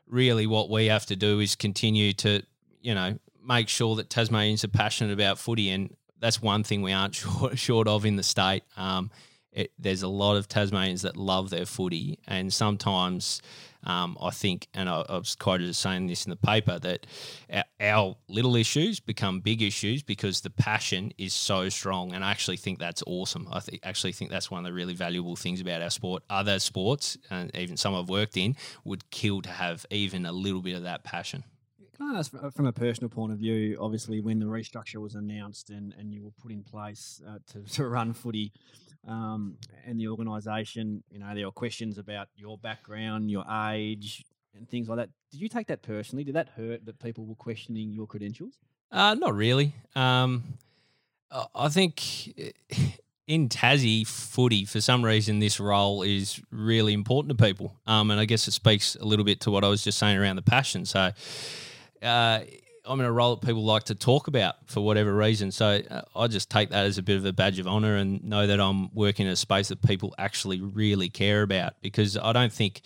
really 0.08 0.48
what 0.48 0.70
we 0.70 0.88
have 0.88 1.06
to 1.08 1.16
do 1.16 1.40
is 1.40 1.56
continue 1.56 2.14
to, 2.14 2.44
you 2.82 2.96
know, 2.96 3.18
make 3.44 3.70
sure 3.70 3.96
that 3.96 4.10
Tasmanians 4.10 4.64
are 4.64 4.70
passionate 4.70 5.14
about 5.14 5.40
footy, 5.40 5.70
and 5.70 5.96
that's 6.20 6.42
one 6.42 6.64
thing 6.64 6.82
we 6.82 6.92
aren't 6.92 7.16
short, 7.16 7.58
short 7.58 7.88
of 7.88 8.06
in 8.06 8.16
the 8.16 8.24
state. 8.24 8.64
Um, 8.78 9.12
it, 9.52 9.72
there's 9.80 10.04
a 10.04 10.08
lot 10.08 10.36
of 10.36 10.48
Tasmanians 10.48 11.04
that 11.04 11.16
love 11.16 11.50
their 11.50 11.66
footy, 11.66 12.20
and 12.28 12.52
sometimes 12.52 13.42
um, 13.86 14.18
I 14.22 14.32
think, 14.32 14.68
and 14.74 14.90
I, 14.90 15.06
I 15.08 15.18
was 15.18 15.36
quoted 15.36 15.70
as 15.70 15.78
saying 15.78 16.08
this 16.08 16.26
in 16.26 16.30
the 16.30 16.36
paper, 16.36 16.80
that 16.80 17.06
our, 17.52 17.64
our 17.80 18.16
little 18.28 18.56
issues 18.56 19.00
become 19.00 19.40
big 19.40 19.62
issues 19.62 20.04
because 20.04 20.42
the 20.42 20.50
passion 20.50 21.14
is 21.18 21.34
so 21.34 21.70
strong, 21.70 22.14
and 22.14 22.24
I 22.24 22.32
actually 22.32 22.58
think 22.58 22.80
that's 22.80 23.04
awesome. 23.06 23.48
I 23.52 23.60
th- 23.60 23.80
actually 23.84 24.14
think 24.14 24.32
that's 24.32 24.50
one 24.50 24.60
of 24.60 24.66
the 24.66 24.74
really 24.74 24.94
valuable 24.94 25.36
things 25.36 25.62
about 25.62 25.82
our 25.82 25.90
sport. 25.90 26.24
Other 26.30 26.60
sports, 26.60 27.18
and 27.30 27.56
even 27.56 27.78
some 27.78 27.96
I've 27.96 28.10
worked 28.10 28.38
in, 28.38 28.56
would 28.84 29.10
kill 29.12 29.42
to 29.44 29.50
have 29.50 29.86
even 29.92 30.26
a 30.26 30.32
little 30.32 30.62
bit 30.62 30.76
of 30.76 30.84
that 30.84 31.04
passion. 31.04 31.44
Can 31.96 32.14
I 32.14 32.20
ask 32.20 32.34
from 32.54 32.66
a 32.66 32.74
personal 32.74 33.10
point 33.10 33.32
of 33.32 33.40
view? 33.40 33.78
Obviously, 33.80 34.20
when 34.20 34.40
the 34.40 34.46
restructure 34.46 34.98
was 34.98 35.16
announced 35.16 35.70
and, 35.70 35.94
and 35.98 36.14
you 36.14 36.24
were 36.24 36.32
put 36.32 36.52
in 36.52 36.62
place 36.62 37.22
uh, 37.28 37.38
to, 37.54 37.62
to 37.76 37.88
run 37.88 38.14
footy 38.14 38.52
um, 39.08 39.58
and 39.86 40.00
the 40.00 40.08
organisation, 40.08 41.04
you 41.10 41.20
know, 41.20 41.34
there 41.36 41.46
were 41.46 41.52
questions 41.52 41.98
about 41.98 42.28
your 42.36 42.58
background, 42.58 43.30
your 43.30 43.46
age, 43.72 44.24
and 44.56 44.70
things 44.70 44.88
like 44.90 44.98
that. 44.98 45.10
Did 45.32 45.42
you 45.42 45.50
take 45.50 45.68
that 45.68 45.82
personally? 45.82 46.24
Did 46.24 46.36
that 46.36 46.50
hurt 46.50 46.86
that 46.86 47.00
people 47.00 47.26
were 47.26 47.36
questioning 47.36 47.92
your 47.92 48.08
credentials? 48.08 48.56
Uh, 48.92 49.14
not 49.16 49.36
really. 49.36 49.74
Um, 49.96 50.44
I- 51.54 51.70
think 51.70 52.34
in 53.28 53.50
Tassie 53.50 54.08
footy, 54.08 54.66
for 54.66 54.80
some 54.80 55.04
reason, 55.04 55.40
this 55.40 55.60
role 55.60 56.04
is 56.04 56.42
really 56.52 56.94
important 56.94 57.38
to 57.38 57.44
people. 57.44 57.76
Um, 57.86 58.12
and 58.12 58.20
I 58.20 58.26
guess 58.26 58.48
it 58.48 58.52
speaks 58.52 58.96
a 58.96 59.06
little 59.06 59.26
bit 59.26 59.42
to 59.42 59.52
what 59.52 59.64
I 59.64 59.68
was 59.68 59.84
just 59.84 59.98
saying 59.98 60.18
around 60.18 60.38
the 60.38 60.42
passion. 60.44 60.86
So 60.86 61.12
uh, 62.02 62.40
I'm 62.88 63.00
in 63.00 63.06
a 63.06 63.12
role 63.12 63.36
that 63.36 63.46
people 63.46 63.64
like 63.64 63.84
to 63.86 63.96
talk 63.96 64.28
about 64.28 64.56
for 64.68 64.82
whatever 64.82 65.14
reason. 65.14 65.52
So 65.52 65.82
uh, 65.90 66.02
I 66.16 66.28
just 66.28 66.50
take 66.50 66.70
that 66.70 66.86
as 66.86 66.98
a 66.98 67.04
bit 67.04 67.18
of 67.18 67.26
a 67.26 67.34
badge 67.34 67.60
of 67.60 67.68
honor 67.68 67.96
and 67.96 68.24
know 68.24 68.48
that 68.48 68.60
I'm 68.60 68.94
working 68.94 69.26
in 69.26 69.32
a 69.32 69.36
space 69.36 69.70
that 69.70 69.82
people 69.82 70.14
actually 70.18 70.62
really 70.62 71.10
care 71.10 71.42
about 71.42 71.74
because 71.82 72.18
I 72.18 72.34
don't 72.34 72.54
think 72.54 72.82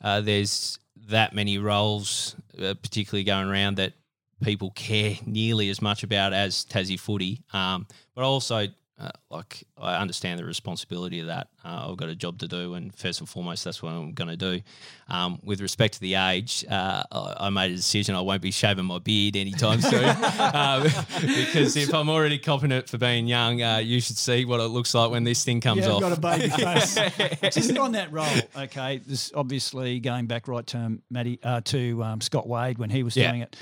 uh, 0.00 0.20
there's 0.20 0.78
that 1.08 1.34
many 1.34 1.58
roles, 1.58 2.36
uh, 2.58 2.74
particularly 2.74 3.24
going 3.24 3.48
around, 3.48 3.76
that 3.76 3.94
people 4.42 4.70
care 4.72 5.16
nearly 5.24 5.70
as 5.70 5.80
much 5.80 6.02
about 6.02 6.32
as 6.32 6.64
Tassie 6.64 6.98
footy. 6.98 7.42
Um, 7.52 7.86
but 8.14 8.24
also, 8.24 8.66
uh, 9.02 9.10
like, 9.30 9.64
I 9.76 9.96
understand 9.96 10.38
the 10.38 10.44
responsibility 10.44 11.18
of 11.20 11.26
that. 11.26 11.48
Uh, 11.64 11.88
I've 11.90 11.96
got 11.96 12.08
a 12.08 12.14
job 12.14 12.38
to 12.38 12.48
do, 12.48 12.74
and 12.74 12.94
first 12.94 13.18
and 13.20 13.28
foremost, 13.28 13.64
that's 13.64 13.82
what 13.82 13.92
I'm 13.92 14.12
going 14.12 14.30
to 14.30 14.36
do. 14.36 14.60
Um, 15.08 15.40
with 15.42 15.60
respect 15.60 15.94
to 15.94 16.00
the 16.00 16.14
age, 16.14 16.64
uh, 16.70 17.02
I, 17.10 17.36
I 17.40 17.50
made 17.50 17.72
a 17.72 17.76
decision 17.76 18.14
I 18.14 18.20
won't 18.20 18.42
be 18.42 18.52
shaving 18.52 18.84
my 18.84 18.98
beard 18.98 19.34
anytime 19.36 19.80
soon. 19.82 20.04
um, 20.04 20.82
because 21.20 21.76
if 21.76 21.92
I'm 21.92 22.08
already 22.08 22.38
it 22.72 22.88
for 22.88 22.98
being 22.98 23.26
young, 23.26 23.62
uh, 23.62 23.78
you 23.78 24.00
should 24.00 24.16
see 24.18 24.44
what 24.44 24.60
it 24.60 24.68
looks 24.68 24.94
like 24.94 25.10
when 25.10 25.24
this 25.24 25.44
thing 25.44 25.60
comes 25.60 25.84
yeah, 25.84 25.92
off. 25.92 26.02
I've 26.02 26.20
got 26.20 26.36
a 26.36 26.38
baby 26.38 26.48
face. 27.42 27.54
Just 27.54 27.76
on 27.76 27.92
that 27.92 28.12
role, 28.12 28.26
okay. 28.56 28.98
This 29.04 29.32
obviously 29.34 29.98
going 30.00 30.26
back 30.26 30.46
right 30.46 30.66
to 30.68 30.98
Matty 31.10 31.40
uh, 31.42 31.60
to 31.64 32.02
um, 32.04 32.20
Scott 32.20 32.46
Wade 32.46 32.78
when 32.78 32.90
he 32.90 33.02
was 33.02 33.16
Yeah. 33.16 33.30
doing 33.30 33.42
it. 33.42 33.56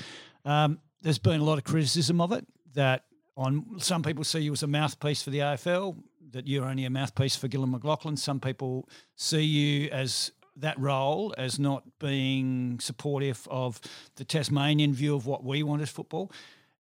Um, 0.45 0.79
there's 1.01 1.17
been 1.19 1.39
a 1.39 1.43
lot 1.43 1.57
of 1.57 1.63
criticism 1.63 2.21
of 2.21 2.31
it. 2.31 2.45
That 2.73 3.03
on 3.37 3.79
some 3.79 4.03
people 4.03 4.23
see 4.23 4.39
you 4.39 4.53
as 4.53 4.63
a 4.63 4.67
mouthpiece 4.67 5.21
for 5.21 5.29
the 5.29 5.39
AFL. 5.39 5.95
That 6.31 6.47
you're 6.47 6.65
only 6.65 6.85
a 6.85 6.89
mouthpiece 6.89 7.35
for 7.35 7.47
Gillon 7.49 7.73
McLachlan. 7.73 8.17
Some 8.17 8.39
people 8.39 8.87
see 9.15 9.43
you 9.43 9.89
as 9.89 10.31
that 10.55 10.79
role 10.79 11.33
as 11.37 11.59
not 11.59 11.83
being 11.99 12.79
supportive 12.79 13.47
of 13.49 13.81
the 14.15 14.23
Tasmanian 14.23 14.93
view 14.93 15.15
of 15.15 15.25
what 15.25 15.43
we 15.43 15.63
want 15.63 15.81
as 15.81 15.89
football. 15.89 16.31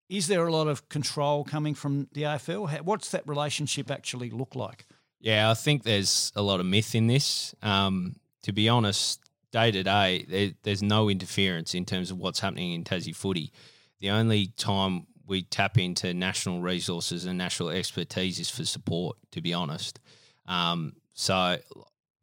Is 0.08 0.28
there 0.28 0.46
a 0.46 0.52
lot 0.52 0.68
of 0.68 0.88
control 0.88 1.44
coming 1.44 1.74
from 1.74 2.08
the 2.12 2.22
AFL? 2.22 2.82
What's 2.82 3.10
that 3.10 3.26
relationship 3.26 3.90
actually 3.90 4.30
look 4.30 4.54
like? 4.54 4.86
Yeah, 5.20 5.50
I 5.50 5.54
think 5.54 5.82
there's 5.82 6.32
a 6.36 6.42
lot 6.42 6.60
of 6.60 6.66
myth 6.66 6.94
in 6.94 7.08
this. 7.08 7.54
Um, 7.62 8.16
to 8.42 8.52
be 8.52 8.68
honest, 8.68 9.20
day 9.50 9.72
to 9.72 9.82
day, 9.82 10.24
there, 10.28 10.50
there's 10.62 10.82
no 10.82 11.08
interference 11.08 11.74
in 11.74 11.84
terms 11.84 12.10
of 12.10 12.18
what's 12.18 12.38
happening 12.38 12.72
in 12.72 12.84
Tassie 12.84 13.14
footy. 13.14 13.52
The 14.00 14.10
only 14.10 14.48
time 14.56 15.06
we 15.26 15.42
tap 15.42 15.78
into 15.78 16.14
national 16.14 16.60
resources 16.60 17.24
and 17.24 17.36
national 17.36 17.70
expertise 17.70 18.38
is 18.38 18.48
for 18.50 18.64
support, 18.64 19.16
to 19.32 19.40
be 19.40 19.52
honest. 19.52 20.00
Um, 20.46 20.94
so, 21.14 21.56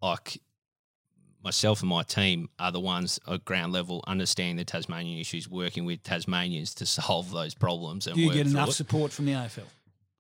like, 0.01 0.39
myself 1.43 1.81
and 1.81 1.89
my 1.89 2.03
team 2.03 2.49
are 2.59 2.71
the 2.71 2.79
ones 2.79 3.19
at 3.27 3.43
ground 3.43 3.73
level 3.73 4.03
understanding 4.07 4.55
the 4.55 4.65
Tasmanian 4.65 5.19
issues, 5.19 5.49
working 5.49 5.85
with 5.85 6.03
Tasmanians 6.03 6.73
to 6.75 6.85
solve 6.85 7.31
those 7.31 7.53
problems. 7.53 8.07
And 8.07 8.15
Do 8.15 8.21
you 8.21 8.31
get 8.31 8.47
enough 8.47 8.69
it. 8.69 8.73
support 8.73 9.11
from 9.11 9.25
the 9.25 9.33
AFL? 9.33 9.63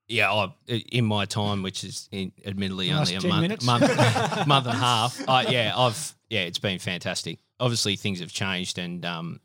Yeah, 0.09 0.33
I, 0.33 0.53
in 0.67 1.05
my 1.05 1.25
time, 1.25 1.63
which 1.63 1.83
is 1.85 2.09
in, 2.11 2.33
admittedly 2.45 2.89
The 2.89 2.95
only 2.99 3.15
a 3.15 3.21
month, 3.21 3.63
month, 3.63 3.81
month 4.47 4.67
and 4.67 4.75
a 4.75 4.79
half. 4.79 5.21
Uh, 5.27 5.45
yeah, 5.47 5.73
I've 5.75 6.13
yeah, 6.29 6.41
it's 6.41 6.59
been 6.59 6.79
fantastic. 6.79 7.39
Obviously, 7.59 7.95
things 7.95 8.19
have 8.19 8.31
changed, 8.31 8.77
and 8.77 9.05
um, 9.05 9.39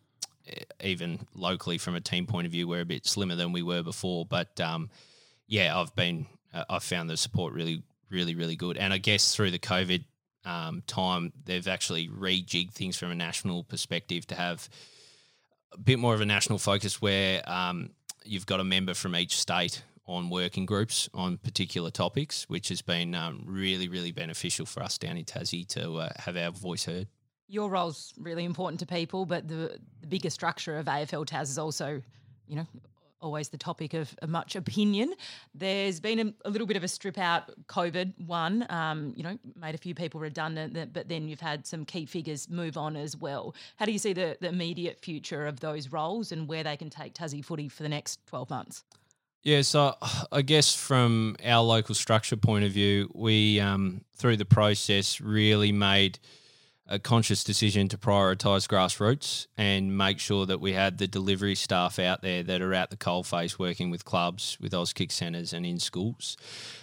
even 0.83 1.27
locally, 1.35 1.79
from 1.79 1.95
a 1.95 2.01
team 2.01 2.27
point 2.27 2.47
of 2.47 2.53
view, 2.53 2.69
we're 2.69 2.81
a 2.81 2.87
bit 2.87 3.07
slimmer 3.07 3.35
than 3.35 3.53
we 3.53 3.63
were 3.63 3.83
before. 3.83 4.25
But 4.27 4.61
um, 4.61 4.91
yeah, 5.47 5.79
I've 5.79 5.95
been 5.95 6.27
uh, 6.53 6.65
I've 6.69 6.83
found 6.83 7.11
the 7.11 7.17
support 7.17 7.53
really, 7.53 7.83
really, 8.11 8.35
really 8.35 8.57
good. 8.57 8.77
And 8.77 8.93
I 8.93 8.99
guess 8.99 9.35
through 9.35 9.51
the 9.51 9.59
COVID 9.59 10.05
um, 10.45 10.83
time, 10.87 11.33
they've 11.45 11.69
actually 11.69 12.09
rejigged 12.09 12.73
things 12.73 12.97
from 12.97 13.11
a 13.11 13.15
national 13.15 13.65
perspective 13.65 14.27
to 14.29 14.35
have 14.35 14.69
a 15.73 15.79
bit 15.79 15.99
more 15.99 16.15
of 16.15 16.21
a 16.21 16.27
national 16.27 16.59
focus 16.59 17.03
where 17.03 17.43
um, 17.49 17.91
you've 18.25 18.47
got 18.47 18.61
a 18.61 18.65
member 18.65 18.95
from 18.95 19.15
each 19.15 19.39
state 19.39 19.83
on 20.07 20.31
working 20.31 20.65
groups 20.65 21.09
on 21.13 21.37
particular 21.37 21.91
topics, 21.91 22.49
which 22.49 22.71
has 22.71 22.81
been 22.81 23.15
um, 23.15 23.43
really, 23.45 23.89
really 23.89 24.11
beneficial 24.11 24.65
for 24.65 24.83
us 24.83 24.97
down 24.97 25.19
in 25.19 25.25
Tassie 25.25 25.67
to 25.69 25.97
uh, 25.97 26.09
have 26.17 26.37
our 26.37 26.51
voice 26.51 26.87
heard. 26.87 27.09
Your 27.49 27.71
role's 27.71 28.13
really 28.19 28.45
important 28.45 28.81
to 28.81 28.87
people, 28.87 29.25
but 29.25 29.49
the, 29.49 29.79
the 30.01 30.07
bigger 30.07 30.31
structure 30.31 30.79
of 30.79 30.87
AFL 30.87 31.27
TAS 31.27 31.51
is 31.51 31.59
also, 31.59 32.03
you 32.47 32.57
know, 32.57 32.67
always 33.21 33.49
the 33.49 33.59
topic 33.59 33.95
of, 33.95 34.15
much 34.27 34.57
opinion. 34.57 35.13
There's 35.55 36.01
been 36.01 36.19
a, 36.19 36.49
a, 36.49 36.51
little 36.51 36.67
bit 36.67 36.77
of 36.77 36.85
a 36.85 36.89
strip 36.89 37.19
out 37.19 37.51
COVID 37.67 38.27
one, 38.27 38.67
um, 38.69 39.13
you 39.17 39.23
know, 39.23 39.39
made 39.57 39.75
a 39.75 39.79
few 39.79 39.95
people 39.95 40.21
redundant, 40.21 40.93
but 40.93 41.09
then 41.09 41.29
you've 41.29 41.41
had 41.41 41.67
some 41.67 41.85
key 41.85 42.07
figures 42.07 42.49
move 42.49 42.77
on 42.77 42.97
as 42.97 43.17
well. 43.17 43.55
How 43.77 43.87
do 43.87 43.93
you 43.93 43.99
see 43.99 44.13
the, 44.13 44.37
the 44.41 44.49
immediate 44.49 45.01
future 45.01 45.47
of 45.47 45.61
those 45.61 45.91
roles 45.91 46.33
and 46.33 46.47
where 46.49 46.63
they 46.63 46.77
can 46.77 46.91
take 46.91 47.15
Tassie 47.15 47.45
footy 47.45 47.69
for 47.69 47.83
the 47.83 47.89
next 47.89 48.25
12 48.27 48.51
months? 48.51 48.85
Yeah, 49.43 49.63
so 49.63 49.95
I 50.33 50.43
guess 50.43 50.75
from 50.75 51.37
our 51.45 51.63
local 51.63 51.95
structure 51.95 52.37
point 52.37 52.65
of 52.65 52.73
view, 52.73 53.11
we, 53.15 53.61
um, 53.61 54.03
through 54.15 54.37
the 54.37 54.45
process, 54.45 55.21
really 55.21 55.73
made– 55.73 56.19
a 56.89 56.99
conscious 56.99 57.45
decision 57.45 57.87
to 57.89 57.99
prioritise 57.99 58.67
grassroots 58.67 59.47
and 59.59 59.97
make 59.97 60.19
sure 60.19 60.47
that 60.47 60.59
we 60.59 60.73
had 60.73 60.97
the 60.97 61.07
delivery 61.07 61.55
staff 61.55 61.99
out 61.99 62.23
there 62.23 62.43
that 62.43 62.63
are 62.63 62.73
at 62.73 62.89
the 62.89 62.97
coalface 62.97 63.59
working 63.59 63.91
with 63.91 64.07
clubs, 64.07 64.57
with 64.59 64.73
Auskick 64.73 65.13
centres 65.13 65.53
and 65.53 65.67
in 65.67 65.79
schools. 65.79 66.39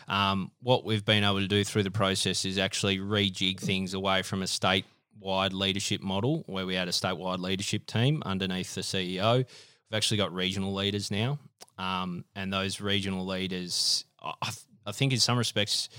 Um, 0.07 0.51
what 0.61 0.85
we've 0.85 1.03
been 1.03 1.23
able 1.23 1.39
to 1.39 1.47
do 1.47 1.63
through 1.63 1.83
the 1.83 1.91
process 1.91 2.45
is 2.45 2.59
actually 2.59 2.99
rejig 2.99 3.59
things 3.59 3.95
away 3.95 4.21
from 4.21 4.43
a 4.43 4.47
state 4.47 4.85
wide 5.19 5.53
leadership 5.53 6.01
model 6.01 6.43
where 6.45 6.67
we 6.67 6.75
had 6.75 6.87
a 6.87 6.91
statewide 6.91 7.39
leadership 7.39 7.87
team 7.87 8.21
underneath 8.25 8.75
the 8.75 8.81
CEO. 8.81 9.37
We've 9.37 9.97
actually 9.97 10.17
got 10.17 10.31
regional 10.33 10.73
leaders 10.73 11.09
now. 11.09 11.39
Um, 11.79 12.25
and 12.35 12.53
those 12.53 12.79
regional 12.79 13.25
leaders, 13.25 14.05
I, 14.21 14.51
I 14.85 14.91
think 14.91 15.13
in 15.13 15.19
some 15.19 15.37
respects, 15.37 15.89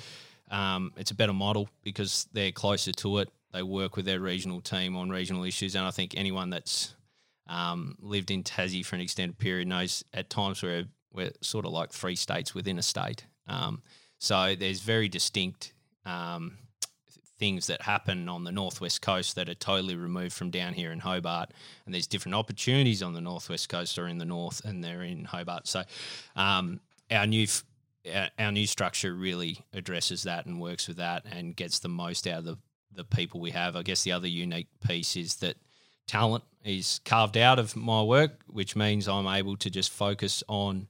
um, 0.49 0.93
it's 0.97 1.11
a 1.11 1.15
better 1.15 1.33
model 1.33 1.69
because 1.83 2.29
they're 2.33 2.53
closer 2.53 2.93
to 2.93 3.19
it 3.19 3.31
they 3.57 3.63
work 3.63 3.97
with 3.97 4.05
their 4.05 4.21
regional 4.21 4.61
team 4.61 4.97
on 4.97 5.09
regional 5.09 5.43
issues, 5.45 5.75
and 5.75 5.87
I 5.87 5.91
think 5.91 6.15
anyone 6.15 6.51
that's 6.51 6.95
um, 7.49 7.97
lived 8.01 8.31
in 8.31 8.43
Tassie 8.43 8.85
for 8.85 8.97
an 8.97 9.01
extended 9.01 9.39
period 9.39 9.67
knows 9.67 10.05
at 10.13 10.29
times 10.29 10.63
we're 10.63 10.85
we're 11.13 11.33
sort 11.41 11.65
of 11.65 11.73
like 11.73 11.91
three 11.91 12.17
states 12.17 12.55
within 12.55 12.79
a 12.79 12.83
state. 12.83 13.25
Um, 13.49 13.83
so 14.19 14.55
there's 14.55 14.81
very 14.81 15.09
distinct 15.09 15.73
um, 16.05 16.59
things 17.39 17.69
that 17.69 17.81
happen 17.81 18.29
on 18.29 18.45
the 18.45 18.53
northwest 18.53 19.01
coast 19.01 19.37
that 19.37 19.49
are 19.49 19.55
totally 19.55 19.97
removed 19.97 20.35
from 20.35 20.51
down 20.51 20.75
here 20.75 20.93
in 20.93 20.99
Hobart, 20.99 21.53
and 21.87 21.95
there's 21.95 22.07
different 22.07 22.35
opportunities 22.35 23.03
on 23.03 23.15
the 23.15 23.23
northwest 23.23 23.71
coast 23.71 23.99
or 23.99 24.07
in 24.07 24.19
the 24.19 24.27
north, 24.27 24.63
and 24.67 24.85
they're 24.85 25.03
in 25.03 25.25
Hobart. 25.25 25.67
So 25.67 25.83
um, 26.35 26.81
our 27.11 27.27
new 27.27 27.47
our 28.39 28.53
new 28.53 28.67
structure 28.67 29.15
really 29.15 29.65
addresses 29.73 30.25
that 30.25 30.47
and 30.47 30.61
works 30.61 30.87
with 30.87 30.99
that 30.99 31.25
and 31.25 31.57
gets 31.57 31.79
the 31.79 31.89
most 31.89 32.27
out 32.27 32.41
of 32.41 32.45
the 32.45 32.59
the 32.93 33.05
people 33.05 33.41
we 33.41 33.51
have. 33.51 33.77
I 33.77 33.83
guess 33.83 34.03
the 34.03 34.13
other 34.13 34.29
unique 34.29 34.69
piece 34.87 35.17
is 35.17 35.37
that 35.37 35.57
talent 36.07 36.45
is 36.65 37.01
carved 37.05 37.37
out 37.37 37.59
of 37.59 37.77
my 37.77 38.03
work, 38.03 38.41
which 38.47 38.77
means 38.77 39.09
I'm 39.09 39.27
able 39.27 39.57
to 39.59 39.71
just 39.71 39.91
focus 39.93 40.43
on 40.49 40.89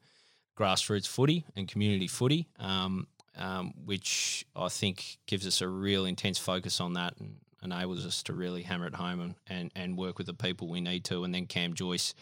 grassroots 0.58 1.06
footy 1.06 1.44
and 1.54 1.68
community 1.68 2.06
footy, 2.06 2.48
um, 2.58 3.06
um, 3.36 3.74
which 3.84 4.46
I 4.54 4.68
think 4.68 5.18
gives 5.26 5.46
us 5.46 5.60
a 5.60 5.68
real 5.68 6.06
intense 6.06 6.38
focus 6.38 6.80
on 6.80 6.94
that 6.94 7.14
and 7.20 7.36
enables 7.62 8.06
us 8.06 8.22
to 8.24 8.32
really 8.32 8.62
hammer 8.62 8.86
it 8.86 8.94
home 8.94 9.20
and, 9.20 9.34
and, 9.48 9.72
and 9.74 9.98
work 9.98 10.18
with 10.18 10.26
the 10.26 10.34
people 10.34 10.68
we 10.68 10.80
need 10.80 11.04
to. 11.04 11.24
And 11.24 11.34
then 11.34 11.46
Cam 11.46 11.74
Joyce 11.74 12.14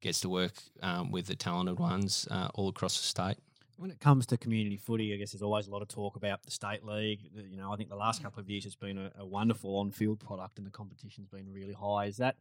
gets 0.00 0.20
to 0.20 0.28
work 0.28 0.54
um, 0.82 1.10
with 1.10 1.26
the 1.26 1.36
talented 1.36 1.78
ones 1.78 2.26
uh, 2.30 2.48
all 2.54 2.68
across 2.68 2.98
the 2.98 3.04
state 3.04 3.36
when 3.82 3.90
it 3.90 3.98
comes 3.98 4.26
to 4.26 4.36
community 4.36 4.76
footy, 4.76 5.12
I 5.12 5.16
guess 5.16 5.32
there's 5.32 5.42
always 5.42 5.66
a 5.66 5.70
lot 5.72 5.82
of 5.82 5.88
talk 5.88 6.14
about 6.14 6.44
the 6.44 6.52
state 6.52 6.84
league. 6.84 7.18
You 7.34 7.56
know, 7.56 7.72
I 7.72 7.76
think 7.76 7.88
the 7.88 7.96
last 7.96 8.22
couple 8.22 8.38
of 8.38 8.48
years 8.48 8.62
has 8.62 8.76
been 8.76 8.96
a, 8.96 9.10
a 9.18 9.26
wonderful 9.26 9.76
on-field 9.76 10.20
product, 10.20 10.58
and 10.58 10.64
the 10.64 10.70
competition's 10.70 11.26
been 11.26 11.52
really 11.52 11.72
high. 11.72 12.04
Is 12.04 12.18
that 12.18 12.36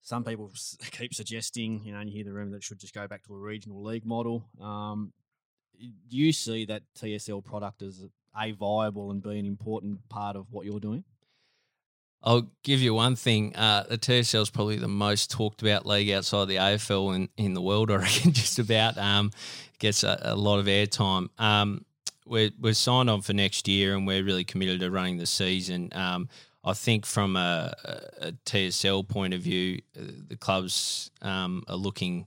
some 0.00 0.22
people 0.22 0.52
keep 0.92 1.12
suggesting? 1.12 1.82
You 1.84 1.92
know, 1.92 1.98
and 1.98 2.08
you 2.08 2.14
hear 2.14 2.24
the 2.24 2.32
rumor 2.32 2.52
that 2.52 2.58
it 2.58 2.62
should 2.62 2.78
just 2.78 2.94
go 2.94 3.08
back 3.08 3.24
to 3.24 3.34
a 3.34 3.36
regional 3.36 3.82
league 3.82 4.06
model. 4.06 4.44
Um, 4.60 5.12
do 5.76 6.16
you 6.16 6.32
see 6.32 6.64
that 6.66 6.82
TSL 6.96 7.44
product 7.44 7.82
as 7.82 8.04
a 8.40 8.52
viable 8.52 9.10
and 9.10 9.20
be 9.20 9.40
an 9.40 9.44
important 9.44 10.08
part 10.08 10.36
of 10.36 10.52
what 10.52 10.66
you're 10.66 10.78
doing? 10.78 11.02
I'll 12.26 12.50
give 12.64 12.80
you 12.80 12.92
one 12.92 13.14
thing. 13.14 13.54
Uh, 13.54 13.84
the 13.88 13.96
TSL 13.96 14.42
is 14.42 14.50
probably 14.50 14.76
the 14.76 14.88
most 14.88 15.30
talked 15.30 15.62
about 15.62 15.86
league 15.86 16.10
outside 16.10 16.48
the 16.48 16.56
AFL 16.56 17.14
in, 17.14 17.28
in 17.36 17.54
the 17.54 17.62
world, 17.62 17.88
I 17.92 17.96
reckon, 17.96 18.32
just 18.32 18.58
about. 18.58 18.98
Um, 18.98 19.30
gets 19.78 20.02
a, 20.02 20.18
a, 20.20 20.34
lot 20.34 20.58
of 20.58 20.66
airtime. 20.66 21.28
Um, 21.38 21.84
we're, 22.26 22.50
we're 22.60 22.74
signed 22.74 23.08
on 23.08 23.22
for 23.22 23.32
next 23.32 23.68
year 23.68 23.94
and 23.94 24.08
we're 24.08 24.24
really 24.24 24.42
committed 24.42 24.80
to 24.80 24.90
running 24.90 25.18
the 25.18 25.26
season. 25.26 25.90
Um, 25.92 26.28
I 26.64 26.72
think 26.72 27.06
from 27.06 27.36
a, 27.36 27.72
a, 28.20 28.32
TSL 28.44 29.06
point 29.06 29.32
of 29.32 29.40
view, 29.40 29.80
uh, 29.96 30.02
the 30.26 30.36
clubs 30.36 31.12
um, 31.22 31.62
are 31.68 31.76
looking 31.76 32.26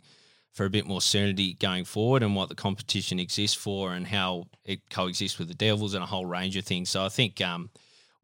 for 0.54 0.66
a 0.66 0.70
bit 0.70 0.86
more 0.86 1.02
certainty 1.02 1.56
going 1.56 1.84
forward 1.84 2.24
and 2.24 2.38
what 2.38 2.48
the 2.48 2.56
competition 2.56 3.20
exists 3.20 3.58
for 3.58 3.92
and 3.92 4.08
how 4.08 4.48
it 4.64 4.90
coexists 4.90 5.38
with 5.38 5.50
the 5.50 5.54
Devils 5.54 5.94
and 5.94 6.04
a 6.04 6.08
whole 6.08 6.26
range 6.26 6.56
of 6.56 6.64
things. 6.64 6.90
So 6.90 7.04
I 7.04 7.10
think 7.10 7.42
um,– 7.42 7.70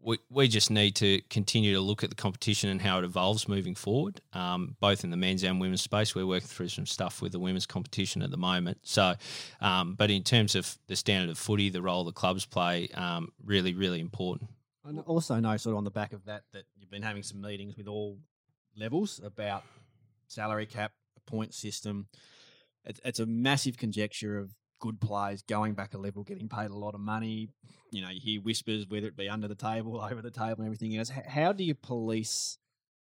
we, 0.06 0.20
we 0.30 0.48
just 0.48 0.70
need 0.70 0.96
to 0.98 1.20
continue 1.32 1.74
to 1.74 1.82
look 1.82 2.04
at 2.04 2.12
the 2.12 2.16
competition 2.16 2.70
and 2.70 2.80
how 2.80 3.00
it 3.00 3.04
evolves 3.04 3.48
moving 3.48 3.74
forward, 3.74 4.22
um, 4.34 4.76
both 4.80 5.04
in 5.04 5.10
the 5.10 5.18
men's 5.18 5.44
and 5.44 5.60
women's 5.60 5.82
space. 5.82 6.14
We're 6.14 6.28
working 6.28 6.48
through 6.48 6.70
some 6.70 6.86
stuff 6.86 7.24
with 7.24 7.32
the 7.32 7.40
women's 7.40 7.66
competition 7.66 8.22
at 8.22 8.30
the 8.30 8.38
moment. 8.38 8.78
So, 8.84 9.16
um, 9.62 9.96
but 9.96 10.12
in 10.12 10.22
terms 10.22 10.54
of 10.54 10.78
the 10.88 10.96
standard 10.96 11.32
of 11.32 11.40
footy, 11.40 11.70
the 11.70 11.82
role 11.82 12.04
the 12.04 12.12
clubs 12.12 12.46
play, 12.46 12.88
um, 12.94 13.30
really, 13.44 13.74
really 13.74 14.00
important. 14.00 14.52
I 14.86 14.92
also 15.00 15.40
know, 15.40 15.58
sort 15.58 15.74
of 15.74 15.80
on 15.80 15.84
the 15.84 15.92
back 15.92 16.14
of 16.14 16.24
that, 16.26 16.44
that 16.54 16.66
you've 16.78 16.92
been 16.92 17.02
having 17.02 17.24
some 17.24 17.42
meetings 17.42 17.76
with 17.76 17.88
all 17.88 18.20
levels 18.78 19.20
about 19.24 19.64
salary 20.28 20.68
cap, 20.68 20.92
point 21.26 21.56
system. 21.56 22.06
It's, 22.84 23.00
it's 23.04 23.20
a 23.20 23.26
massive 23.26 23.78
conjecture 23.78 24.38
of 24.38 24.52
good 24.86 25.02
players 25.02 25.42
going 25.42 25.74
back 25.74 25.96
a 25.96 25.98
level, 25.98 26.24
getting 26.24 26.48
paid 26.48 26.70
a 26.70 26.76
lot 26.76 26.94
of 26.94 27.02
money. 27.02 27.50
You 27.90 28.04
know, 28.04 28.10
you 28.10 28.20
hear 28.22 28.42
whispers, 28.42 28.88
whether 28.88 29.08
it 29.08 29.18
be 29.18 29.28
under 29.28 29.48
the 29.48 29.56
table, 29.56 30.00
over 30.12 30.22
the 30.22 30.32
table, 30.32 30.58
and 30.60 30.66
everything 30.66 30.96
else. 30.96 31.10
How 31.10 31.52
do 31.52 31.64
you 31.64 31.74
police 31.74 32.60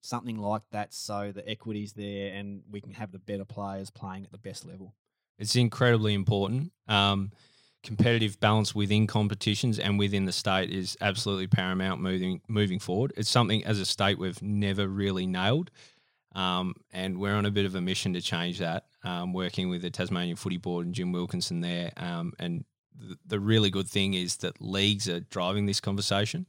something 0.02 0.36
like 0.36 0.62
that 0.72 0.92
so 0.92 1.32
the 1.32 1.48
equity's 1.48 1.92
there 1.92 2.34
and 2.34 2.62
we 2.70 2.80
can 2.80 2.92
have 2.92 3.12
the 3.12 3.18
better 3.18 3.44
players 3.44 3.88
playing 3.88 4.24
at 4.24 4.32
the 4.32 4.38
best 4.38 4.66
level? 4.66 4.94
It's 5.38 5.56
incredibly 5.56 6.12
important. 6.12 6.72
Um, 6.88 7.32
competitive 7.82 8.38
balance 8.38 8.74
within 8.74 9.06
competitions 9.06 9.78
and 9.78 9.98
within 9.98 10.26
the 10.26 10.32
state 10.32 10.70
is 10.70 10.96
absolutely 11.00 11.46
paramount 11.46 12.00
moving 12.00 12.42
moving 12.48 12.78
forward. 12.78 13.12
It's 13.16 13.30
something 13.30 13.64
as 13.64 13.80
a 13.80 13.86
state 13.86 14.18
we've 14.18 14.42
never 14.42 14.86
really 14.86 15.26
nailed. 15.26 15.70
Um, 16.34 16.74
and 16.92 17.18
we're 17.18 17.34
on 17.34 17.46
a 17.46 17.50
bit 17.50 17.66
of 17.66 17.74
a 17.74 17.80
mission 17.80 18.12
to 18.14 18.20
change 18.20 18.58
that, 18.58 18.86
um, 19.04 19.32
working 19.32 19.68
with 19.68 19.82
the 19.82 19.90
Tasmanian 19.90 20.36
Footy 20.36 20.56
Board 20.58 20.86
and 20.86 20.94
Jim 20.94 21.12
Wilkinson 21.12 21.60
there. 21.60 21.92
Um, 21.96 22.32
and 22.38 22.64
th- 23.00 23.18
the 23.26 23.40
really 23.40 23.70
good 23.70 23.88
thing 23.88 24.14
is 24.14 24.38
that 24.38 24.60
leagues 24.60 25.08
are 25.08 25.20
driving 25.20 25.66
this 25.66 25.80
conversation. 25.80 26.46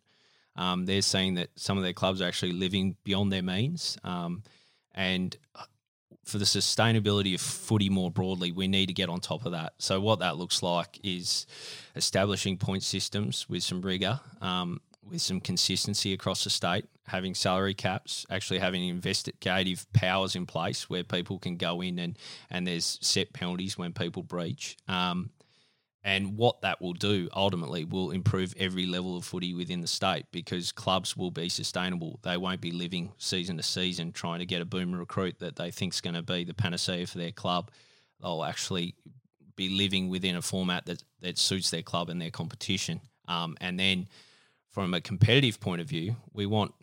Um, 0.56 0.86
they're 0.86 1.01
saying 1.01 1.36
that 1.36 1.49
some 1.56 1.78
of 1.78 1.84
their 1.84 1.93
clubs 1.93 2.22
are 2.22 2.28
actually 2.28 2.54
living 2.54 2.95
beyond 3.04 3.32
their 3.32 3.41
means. 3.41 3.97
Um, 4.04 4.43
and 4.93 5.36
uh, 5.56 5.64
for 6.24 6.38
the 6.38 6.45
sustainability 6.45 7.34
of 7.34 7.41
footy 7.41 7.89
more 7.89 8.12
broadly, 8.12 8.51
we 8.51 8.68
need 8.68 8.88
to 8.88 8.93
get 8.93 9.10
on 9.10 9.20
top 9.20 9.45
of 9.45 9.51
that. 9.54 9.74
So, 9.80 9.99
what 9.99 10.20
that 10.20 10.38
looks 10.38 10.64
like 10.64 10.99
is 11.04 11.45
establishing 11.95 12.58
point 12.58 12.84
systems 12.84 13.49
with 13.49 13.64
some 13.64 13.82
rigor, 13.82 14.20
um, 14.41 14.80
with 15.10 15.22
some 15.22 15.41
consistency 15.41 16.14
across 16.14 16.43
the 16.43 16.49
state, 16.49 16.86
having 17.08 17.36
salary 17.36 17.74
caps, 17.74 18.26
actually 18.30 18.60
having 18.60 18.88
investigative 18.88 19.86
powers 19.93 20.36
in 20.36 20.45
place 20.45 20.89
where 20.89 21.04
people 21.04 21.38
can 21.38 21.58
go 21.58 21.82
in 21.82 21.99
and, 21.99 22.18
and 22.49 22.66
there's 22.66 22.97
set 23.01 23.34
penalties 23.34 23.78
when 23.78 23.93
people 23.93 24.24
breach. 24.24 24.78
Um, 24.88 25.32
and 26.06 26.36
what 26.36 26.62
that 26.62 26.82
will 26.82 26.93
do 26.93 27.30
ultimately 27.34 27.86
will 27.86 28.12
improve 28.12 28.54
every 28.58 28.86
level 28.86 29.16
of 29.16 29.24
footy 29.24 29.54
within 29.54 29.80
the 29.80 29.88
state 29.88 30.26
because 30.32 30.74
clubs 30.74 31.16
will 31.16 31.32
be 31.32 31.47
sustainable. 31.47 32.20
They 32.24 32.36
won't 32.36 32.60
be 32.60 32.72
living 32.72 33.14
season 33.18 33.56
to 33.56 33.64
season 33.64 34.12
trying 34.12 34.39
to 34.39 34.45
get 34.45 34.62
a 34.62 34.66
boomer 34.66 34.97
recruit 34.97 35.39
that 35.39 35.56
they 35.56 35.72
think 35.72 35.93
is 35.93 36.01
going 36.01 36.16
to 36.16 36.22
be 36.22 36.43
the 36.43 36.54
panacea 36.54 37.08
for 37.08 37.20
their 37.20 37.32
club. 37.32 37.72
They'll 38.22 38.43
actually 38.43 38.95
be 39.56 39.70
living 39.70 40.10
within 40.10 40.36
a 40.36 40.41
format 40.41 40.86
that, 40.88 41.04
that 41.22 41.38
suits 41.38 41.70
their 41.70 41.84
club 41.84 42.10
and 42.10 42.22
their 42.22 42.32
competition. 42.32 42.99
Um, 43.30 43.56
and 43.62 43.80
then 43.80 44.08
from 44.72 44.93
a 44.93 44.99
competitive 44.99 45.62
point 45.62 45.80
of 45.80 45.88
view, 45.88 46.18
we 46.34 46.45
want 46.45 46.74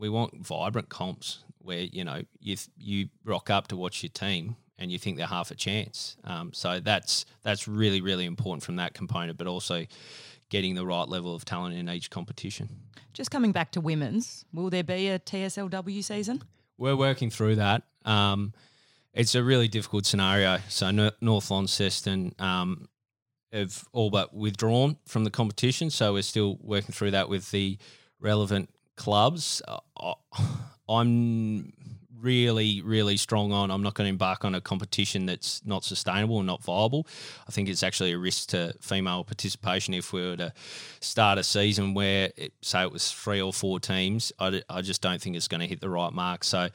we 0.00 0.08
want 0.08 0.34
vibrant 0.44 0.88
comps 0.88 1.44
where 1.58 1.80
you 1.80 2.02
know 2.02 2.22
you 2.40 2.56
you 2.76 3.08
rock 3.24 3.50
up 3.50 3.68
to 3.68 3.76
watch 3.76 4.02
your 4.02 4.10
team 4.10 4.56
and 4.78 4.90
you 4.90 4.98
think 4.98 5.18
they're 5.18 5.26
half 5.26 5.50
a 5.50 5.54
chance. 5.54 6.16
Um, 6.24 6.52
so 6.52 6.80
that's 6.80 7.26
that's 7.42 7.68
really 7.68 8.00
really 8.00 8.24
important 8.24 8.64
from 8.64 8.76
that 8.76 8.94
component, 8.94 9.38
but 9.38 9.46
also 9.46 9.86
getting 10.48 10.74
the 10.74 10.84
right 10.84 11.08
level 11.08 11.34
of 11.34 11.44
talent 11.44 11.76
in 11.76 11.88
each 11.88 12.10
competition. 12.10 12.68
Just 13.12 13.30
coming 13.30 13.52
back 13.52 13.70
to 13.72 13.80
women's, 13.80 14.44
will 14.52 14.70
there 14.70 14.82
be 14.82 15.08
a 15.08 15.18
TSLW 15.18 16.02
season? 16.02 16.42
We're 16.78 16.96
working 16.96 17.30
through 17.30 17.56
that. 17.56 17.82
Um, 18.04 18.52
it's 19.12 19.34
a 19.34 19.42
really 19.42 19.68
difficult 19.68 20.06
scenario. 20.06 20.58
So 20.68 20.90
North 21.20 21.50
Launceston 21.50 22.34
um, 22.38 22.88
have 23.52 23.84
all 23.92 24.10
but 24.10 24.34
withdrawn 24.34 24.96
from 25.06 25.24
the 25.24 25.30
competition. 25.30 25.90
So 25.90 26.14
we're 26.14 26.22
still 26.22 26.58
working 26.62 26.92
through 26.92 27.10
that 27.12 27.28
with 27.28 27.50
the 27.50 27.78
relevant 28.20 28.70
clubs, 29.00 29.62
uh, 29.66 30.14
I'm 30.88 31.72
really, 32.20 32.82
really 32.82 33.16
strong 33.16 33.50
on. 33.50 33.70
I'm 33.70 33.82
not 33.82 33.94
going 33.94 34.04
to 34.04 34.10
embark 34.10 34.44
on 34.44 34.54
a 34.54 34.60
competition 34.60 35.24
that's 35.24 35.64
not 35.64 35.84
sustainable 35.84 36.36
and 36.36 36.46
not 36.46 36.62
viable. 36.62 37.06
I 37.48 37.50
think 37.50 37.70
it's 37.70 37.82
actually 37.82 38.12
a 38.12 38.18
risk 38.18 38.50
to 38.50 38.74
female 38.82 39.24
participation 39.24 39.94
if 39.94 40.12
we 40.12 40.20
were 40.20 40.36
to 40.36 40.52
start 41.00 41.38
a 41.38 41.42
season 41.42 41.94
where, 41.94 42.30
it, 42.36 42.52
say, 42.60 42.82
it 42.82 42.92
was 42.92 43.10
three 43.10 43.40
or 43.40 43.54
four 43.54 43.80
teams. 43.80 44.32
I, 44.38 44.62
I 44.68 44.82
just 44.82 45.00
don't 45.00 45.20
think 45.20 45.34
it's 45.34 45.48
going 45.48 45.62
to 45.62 45.66
hit 45.66 45.80
the 45.80 45.88
right 45.88 46.12
mark. 46.12 46.44
So 46.44 46.68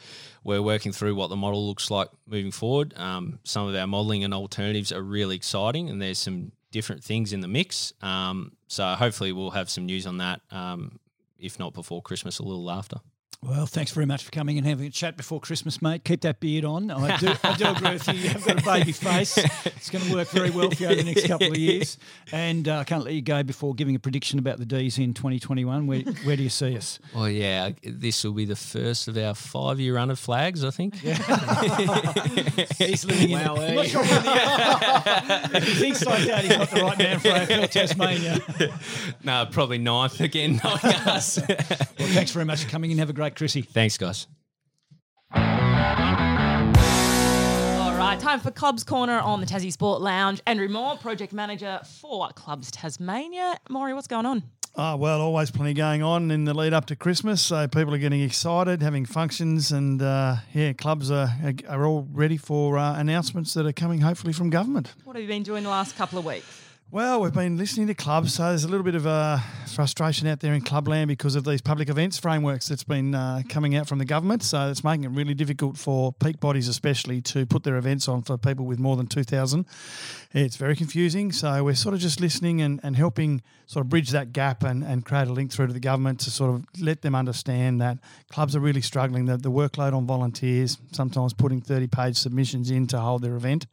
we're 0.43 0.63
working 0.63 0.91
through 0.91 1.13
what 1.13 1.29
the 1.29 1.35
model 1.35 1.67
looks 1.67 1.91
like 1.91 2.09
moving 2.25 2.51
forward. 2.51 2.95
Um, 2.97 3.37
some 3.43 3.67
of 3.67 3.75
our 3.75 3.85
modelling 3.85 4.23
and 4.23 4.33
alternatives 4.33 4.91
are 4.91 5.03
really 5.03 5.35
exciting, 5.35 5.91
and 5.91 6.01
there's 6.01 6.17
some 6.17 6.51
different 6.71 7.03
things 7.03 7.33
in 7.33 7.41
the 7.41 7.47
mix. 7.47 7.93
Um, 8.01 8.53
so 8.67 8.83
hopefully 8.95 9.31
we'll 9.31 9.51
have 9.51 9.69
some 9.69 9.85
news 9.85 10.07
on 10.07 10.17
that. 10.17 10.41
Um, 10.49 10.99
if 11.39 11.59
not 11.59 11.73
before 11.73 12.01
Christmas, 12.01 12.39
a 12.39 12.43
little 12.43 12.69
after. 12.69 12.97
Well, 13.47 13.67
thanks 13.67 13.91
very 13.91 14.07
much 14.07 14.23
for 14.23 14.31
coming 14.31 14.57
and 14.57 14.65
having 14.65 14.87
a 14.87 14.89
chat 14.89 15.17
before 15.17 15.39
Christmas, 15.39 15.79
mate. 15.79 16.03
Keep 16.03 16.21
that 16.21 16.39
beard 16.39 16.65
on. 16.65 16.89
I 16.89 17.15
do, 17.17 17.31
I 17.43 17.55
do 17.55 17.67
agree 17.67 17.91
with 17.91 18.07
you. 18.07 18.13
You've 18.15 18.43
got 18.43 18.59
a 18.59 18.65
baby 18.65 18.91
face. 18.91 19.37
It's 19.37 19.91
going 19.91 20.03
to 20.03 20.13
work 20.15 20.29
very 20.29 20.49
well 20.49 20.71
for 20.71 20.81
you 20.81 20.89
over 20.89 20.95
the 20.95 21.03
next 21.03 21.27
couple 21.27 21.51
of 21.51 21.57
years. 21.57 21.99
And 22.31 22.67
uh, 22.67 22.79
I 22.79 22.83
can't 22.85 23.03
let 23.03 23.13
you 23.13 23.21
go 23.21 23.43
before 23.43 23.75
giving 23.75 23.95
a 23.95 23.99
prediction 23.99 24.39
about 24.39 24.57
the 24.57 24.65
D's 24.65 24.97
in 24.97 25.13
2021. 25.13 25.85
Where, 25.85 25.99
where 25.99 26.35
do 26.35 26.41
you 26.41 26.49
see 26.49 26.75
us? 26.75 26.97
Well, 27.13 27.29
yeah, 27.29 27.69
this 27.83 28.23
will 28.23 28.31
be 28.31 28.45
the 28.45 28.55
first 28.55 29.07
of 29.07 29.15
our 29.15 29.35
five 29.35 29.79
year 29.79 29.95
run 29.95 30.09
of 30.09 30.17
flags, 30.17 30.65
I 30.65 30.71
think. 30.71 31.03
Yeah. 31.03 31.13
he's 32.79 33.05
living 33.05 33.29
in 33.29 33.39
wow, 33.39 33.57
I'm 33.57 33.75
not 33.75 33.85
sure 33.85 34.01
if 34.03 35.63
he 35.65 35.73
thinks 35.75 36.03
like 36.03 36.23
that, 36.25 36.45
he's 36.45 36.57
not 36.57 36.71
the 36.71 36.81
right 36.81 36.97
man 36.97 37.19
for 37.19 37.27
AFL 37.27 37.69
Tasmania. 37.69 38.39
no, 39.23 39.45
probably 39.51 39.77
ninth 39.77 40.19
again, 40.19 40.59
not 40.63 40.83
us. 40.83 41.37
well, 41.47 42.07
thanks 42.09 42.31
very 42.31 42.45
much 42.45 42.63
for 42.63 42.69
coming 42.71 42.89
in. 42.89 42.97
Have 42.97 43.11
a 43.11 43.13
great 43.13 43.34
Chrissy. 43.35 43.61
Thanks, 43.61 43.97
guys. 43.97 44.27
All 45.33 45.41
right, 47.95 48.17
time 48.19 48.39
for 48.39 48.51
Clubs 48.51 48.83
Corner 48.83 49.19
on 49.19 49.41
the 49.41 49.45
Tassie 49.45 49.71
Sport 49.71 50.01
Lounge. 50.01 50.41
Andrew 50.47 50.69
Moore, 50.69 50.97
project 50.97 51.33
manager 51.33 51.79
for 52.01 52.29
Clubs 52.29 52.71
Tasmania. 52.71 53.57
Maury, 53.69 53.93
what's 53.93 54.07
going 54.07 54.25
on? 54.25 54.43
Oh, 54.77 54.97
well, 54.97 55.21
always 55.21 55.51
plenty 55.51 55.73
going 55.73 56.03
on 56.03 56.31
in 56.31 56.43
the 56.43 56.53
lead 56.53 56.73
up 56.73 56.85
to 56.87 56.97
Christmas. 56.97 57.41
So 57.41 57.65
people 57.65 57.93
are 57.93 57.97
getting 57.97 58.21
excited, 58.21 58.81
having 58.81 59.05
functions, 59.05 59.71
and 59.71 60.01
uh, 60.01 60.35
yeah, 60.53 60.73
clubs 60.73 61.09
are, 61.09 61.29
are 61.69 61.85
all 61.85 62.05
ready 62.11 62.35
for 62.35 62.77
uh, 62.77 62.99
announcements 62.99 63.53
that 63.53 63.65
are 63.65 63.71
coming 63.71 64.01
hopefully 64.01 64.33
from 64.33 64.49
government. 64.49 64.93
What 65.05 65.15
have 65.15 65.23
you 65.23 65.29
been 65.29 65.43
doing 65.43 65.63
the 65.63 65.69
last 65.69 65.95
couple 65.95 66.19
of 66.19 66.25
weeks? 66.25 66.64
Well, 66.95 67.19
we've 67.19 67.33
been 67.33 67.57
listening 67.57 67.87
to 67.87 67.93
clubs, 67.93 68.35
so 68.35 68.43
there's 68.43 68.63
a 68.63 68.69
little 68.69 68.85
bit 68.85 68.95
of 68.95 69.05
uh, 69.05 69.39
frustration 69.67 70.29
out 70.29 70.39
there 70.39 70.53
in 70.53 70.61
clubland 70.61 71.09
because 71.09 71.35
of 71.35 71.43
these 71.43 71.61
public 71.61 71.89
events 71.89 72.17
frameworks 72.17 72.69
that's 72.69 72.85
been 72.85 73.13
uh, 73.13 73.41
coming 73.49 73.75
out 73.75 73.85
from 73.89 73.97
the 73.97 74.05
government. 74.05 74.43
So 74.43 74.69
it's 74.69 74.81
making 74.81 75.03
it 75.03 75.09
really 75.09 75.33
difficult 75.33 75.77
for 75.77 76.13
peak 76.13 76.39
bodies, 76.39 76.69
especially, 76.69 77.19
to 77.23 77.45
put 77.45 77.63
their 77.63 77.75
events 77.75 78.07
on 78.07 78.21
for 78.21 78.37
people 78.37 78.65
with 78.65 78.79
more 78.79 78.95
than 78.95 79.07
2,000. 79.07 79.65
It's 80.31 80.55
very 80.55 80.77
confusing. 80.77 81.33
So 81.33 81.65
we're 81.65 81.75
sort 81.75 81.95
of 81.95 81.99
just 81.99 82.21
listening 82.21 82.61
and, 82.61 82.79
and 82.81 82.95
helping 82.95 83.41
sort 83.65 83.85
of 83.85 83.89
bridge 83.89 84.11
that 84.11 84.31
gap 84.31 84.63
and, 84.63 84.81
and 84.81 85.03
create 85.03 85.27
a 85.27 85.33
link 85.33 85.51
through 85.51 85.67
to 85.67 85.73
the 85.73 85.81
government 85.81 86.21
to 86.21 86.31
sort 86.31 86.55
of 86.55 86.63
let 86.79 87.01
them 87.01 87.13
understand 87.13 87.81
that 87.81 87.97
clubs 88.31 88.55
are 88.55 88.61
really 88.61 88.79
struggling, 88.79 89.25
that 89.25 89.43
the 89.43 89.51
workload 89.51 89.91
on 89.91 90.05
volunteers, 90.05 90.77
sometimes 90.93 91.33
putting 91.33 91.59
30 91.59 91.87
page 91.87 92.15
submissions 92.15 92.71
in 92.71 92.87
to 92.87 92.99
hold 92.99 93.21
their 93.21 93.35
event, 93.35 93.65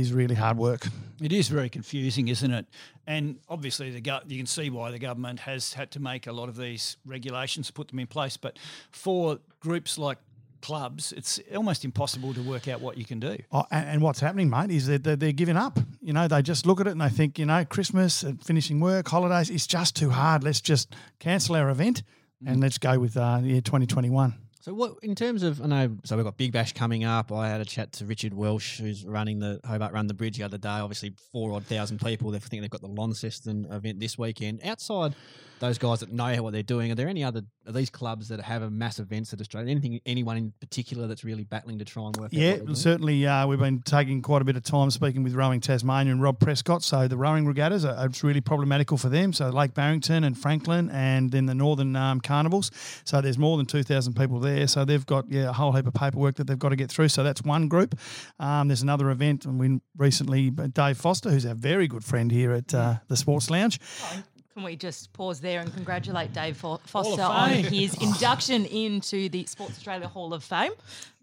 is 0.00 0.12
really 0.12 0.34
hard 0.34 0.56
work. 0.56 0.86
It 1.20 1.32
is 1.32 1.48
very 1.48 1.68
confusing, 1.68 2.28
isn't 2.28 2.50
it? 2.50 2.66
And 3.06 3.38
obviously, 3.48 3.90
the 3.90 4.00
go- 4.00 4.20
you 4.26 4.36
can 4.36 4.46
see 4.46 4.70
why 4.70 4.90
the 4.90 4.98
government 4.98 5.40
has 5.40 5.72
had 5.72 5.90
to 5.92 6.00
make 6.00 6.26
a 6.26 6.32
lot 6.32 6.48
of 6.48 6.56
these 6.56 6.96
regulations, 7.04 7.70
put 7.70 7.88
them 7.88 7.98
in 7.98 8.06
place. 8.06 8.36
But 8.36 8.58
for 8.90 9.38
groups 9.60 9.98
like 9.98 10.18
clubs, 10.62 11.12
it's 11.12 11.38
almost 11.54 11.84
impossible 11.84 12.32
to 12.34 12.42
work 12.42 12.68
out 12.68 12.80
what 12.80 12.96
you 12.96 13.04
can 13.04 13.20
do. 13.20 13.36
Oh, 13.52 13.64
and, 13.70 13.88
and, 13.88 14.02
what's 14.02 14.20
happening, 14.20 14.48
mate, 14.48 14.70
is 14.70 14.86
that 14.86 15.04
they're, 15.04 15.16
they're, 15.16 15.32
giving 15.32 15.56
up. 15.56 15.78
You 16.00 16.12
know, 16.12 16.26
they 16.26 16.42
just 16.42 16.66
look 16.66 16.80
at 16.80 16.86
it 16.86 16.90
and 16.90 17.00
they 17.00 17.10
think, 17.10 17.38
you 17.38 17.46
know, 17.46 17.64
Christmas, 17.64 18.22
and 18.22 18.42
finishing 18.42 18.80
work, 18.80 19.08
holidays, 19.08 19.50
it's 19.50 19.66
just 19.66 19.94
too 19.94 20.10
hard. 20.10 20.42
Let's 20.42 20.60
just 20.60 20.94
cancel 21.18 21.56
our 21.56 21.68
event 21.68 22.02
mm. 22.42 22.50
and 22.50 22.60
let's 22.60 22.78
go 22.78 22.98
with 22.98 23.16
uh, 23.16 23.40
year 23.42 23.60
2021. 23.60 24.34
So 24.64 24.72
what 24.72 24.94
in 25.02 25.14
terms 25.14 25.42
of 25.42 25.60
I 25.60 25.66
know 25.66 25.96
so 26.04 26.16
we've 26.16 26.24
got 26.24 26.38
Big 26.38 26.50
Bash 26.50 26.72
coming 26.72 27.04
up. 27.04 27.30
I 27.30 27.48
had 27.48 27.60
a 27.60 27.66
chat 27.66 27.92
to 27.94 28.06
Richard 28.06 28.32
Welsh 28.32 28.80
who's 28.80 29.04
running 29.04 29.38
the 29.38 29.60
Hobart 29.62 29.92
Run 29.92 30.06
the 30.06 30.14
Bridge 30.14 30.38
the 30.38 30.42
other 30.42 30.56
day. 30.56 30.70
Obviously 30.70 31.12
four 31.32 31.52
odd 31.52 31.66
thousand 31.66 32.00
people. 32.00 32.30
They 32.30 32.38
think 32.38 32.62
they've 32.62 32.70
got 32.70 32.80
the 32.80 32.86
Launceston 32.86 33.66
event 33.70 34.00
this 34.00 34.16
weekend. 34.16 34.64
Outside 34.64 35.14
those 35.60 35.78
guys 35.78 36.00
that 36.00 36.12
know 36.12 36.42
what 36.42 36.52
they're 36.52 36.62
doing, 36.62 36.92
are 36.92 36.94
there 36.94 37.08
any 37.08 37.24
other 37.24 37.42
are 37.66 37.72
these 37.72 37.88
clubs 37.88 38.28
that 38.28 38.40
have 38.40 38.62
a 38.62 38.70
mass 38.70 38.98
events 38.98 39.32
at 39.32 39.40
Australia? 39.40 39.70
Anything 39.70 40.00
anyone 40.04 40.36
in 40.36 40.52
particular 40.60 41.06
that's 41.06 41.24
really 41.24 41.44
battling 41.44 41.78
to 41.78 41.84
try 41.84 42.04
and 42.06 42.16
work? 42.16 42.28
Yeah, 42.32 42.58
certainly. 42.74 43.26
Uh, 43.26 43.46
we've 43.46 43.58
been 43.58 43.80
taking 43.80 44.20
quite 44.20 44.42
a 44.42 44.44
bit 44.44 44.56
of 44.56 44.62
time 44.62 44.90
speaking 44.90 45.22
with 45.22 45.34
Rowing 45.34 45.60
Tasmania 45.60 46.12
and 46.12 46.22
Rob 46.22 46.38
Prescott. 46.38 46.82
So 46.82 47.08
the 47.08 47.16
rowing 47.16 47.46
regattas 47.46 47.84
are 47.84 48.06
it's 48.06 48.22
really 48.22 48.40
problematical 48.40 48.98
for 48.98 49.08
them. 49.08 49.32
So 49.32 49.48
Lake 49.48 49.74
Barrington 49.74 50.24
and 50.24 50.36
Franklin, 50.36 50.90
and 50.90 51.30
then 51.30 51.46
the 51.46 51.54
Northern 51.54 51.96
um, 51.96 52.20
Carnivals. 52.20 52.70
So 53.04 53.20
there's 53.20 53.38
more 53.38 53.56
than 53.56 53.66
two 53.66 53.82
thousand 53.82 54.14
people 54.14 54.40
there. 54.40 54.66
So 54.66 54.84
they've 54.84 55.06
got 55.06 55.30
yeah 55.30 55.48
a 55.48 55.52
whole 55.52 55.72
heap 55.72 55.86
of 55.86 55.94
paperwork 55.94 56.36
that 56.36 56.46
they've 56.46 56.58
got 56.58 56.70
to 56.70 56.76
get 56.76 56.90
through. 56.90 57.08
So 57.08 57.22
that's 57.22 57.42
one 57.42 57.68
group. 57.68 57.98
Um, 58.38 58.68
there's 58.68 58.82
another 58.82 59.10
event, 59.10 59.44
and 59.46 59.58
we 59.58 59.80
recently 59.96 60.50
Dave 60.50 60.98
Foster, 60.98 61.30
who's 61.30 61.46
our 61.46 61.54
very 61.54 61.88
good 61.88 62.04
friend 62.04 62.30
here 62.30 62.52
at 62.52 62.74
uh, 62.74 62.96
the 63.08 63.16
Sports 63.16 63.50
Lounge. 63.50 63.80
Oh, 64.02 64.22
can 64.54 64.62
we 64.62 64.76
just 64.76 65.12
pause 65.12 65.40
there 65.40 65.60
and 65.60 65.74
congratulate 65.74 66.32
Dave 66.32 66.56
Foster 66.56 67.22
on 67.22 67.50
his 67.50 67.94
induction 68.00 68.64
into 68.66 69.28
the 69.28 69.44
Sports 69.46 69.72
Australia 69.72 70.06
Hall 70.06 70.32
of 70.32 70.44
Fame? 70.44 70.70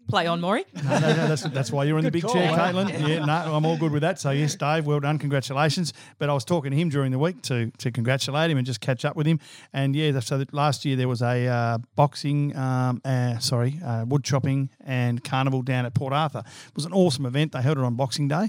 Play 0.08 0.26
on, 0.26 0.40
Maury. 0.40 0.64
No, 0.74 0.82
no, 0.82 0.98
no, 1.00 1.28
that's, 1.28 1.42
that's 1.42 1.72
why 1.72 1.84
you're 1.84 1.96
in 1.96 2.04
good 2.04 2.12
the 2.12 2.18
big 2.18 2.22
call, 2.24 2.34
chair, 2.34 2.50
Caitlin. 2.50 2.90
Yeah. 2.90 3.06
yeah, 3.06 3.24
no, 3.24 3.54
I'm 3.54 3.64
all 3.64 3.78
good 3.78 3.92
with 3.92 4.02
that. 4.02 4.20
So, 4.20 4.30
yes, 4.30 4.54
Dave, 4.54 4.84
well 4.84 5.00
done. 5.00 5.18
Congratulations. 5.18 5.94
But 6.18 6.28
I 6.28 6.34
was 6.34 6.44
talking 6.44 6.70
to 6.70 6.76
him 6.76 6.90
during 6.90 7.12
the 7.12 7.18
week 7.18 7.40
to, 7.42 7.70
to 7.78 7.90
congratulate 7.90 8.50
him 8.50 8.58
and 8.58 8.66
just 8.66 8.80
catch 8.80 9.04
up 9.04 9.16
with 9.16 9.26
him. 9.26 9.40
And, 9.72 9.96
yeah, 9.96 10.18
so 10.20 10.44
last 10.52 10.84
year 10.84 10.96
there 10.96 11.08
was 11.08 11.22
a 11.22 11.46
uh, 11.46 11.78
boxing, 11.96 12.54
um, 12.56 13.00
uh, 13.04 13.38
sorry, 13.38 13.80
uh, 13.84 14.04
wood 14.06 14.24
chopping 14.24 14.68
and 14.84 15.22
carnival 15.24 15.62
down 15.62 15.86
at 15.86 15.94
Port 15.94 16.12
Arthur. 16.12 16.42
It 16.66 16.74
was 16.74 16.84
an 16.84 16.92
awesome 16.92 17.24
event. 17.24 17.52
They 17.52 17.62
held 17.62 17.78
it 17.78 17.84
on 17.84 17.94
Boxing 17.94 18.28
Day. 18.28 18.48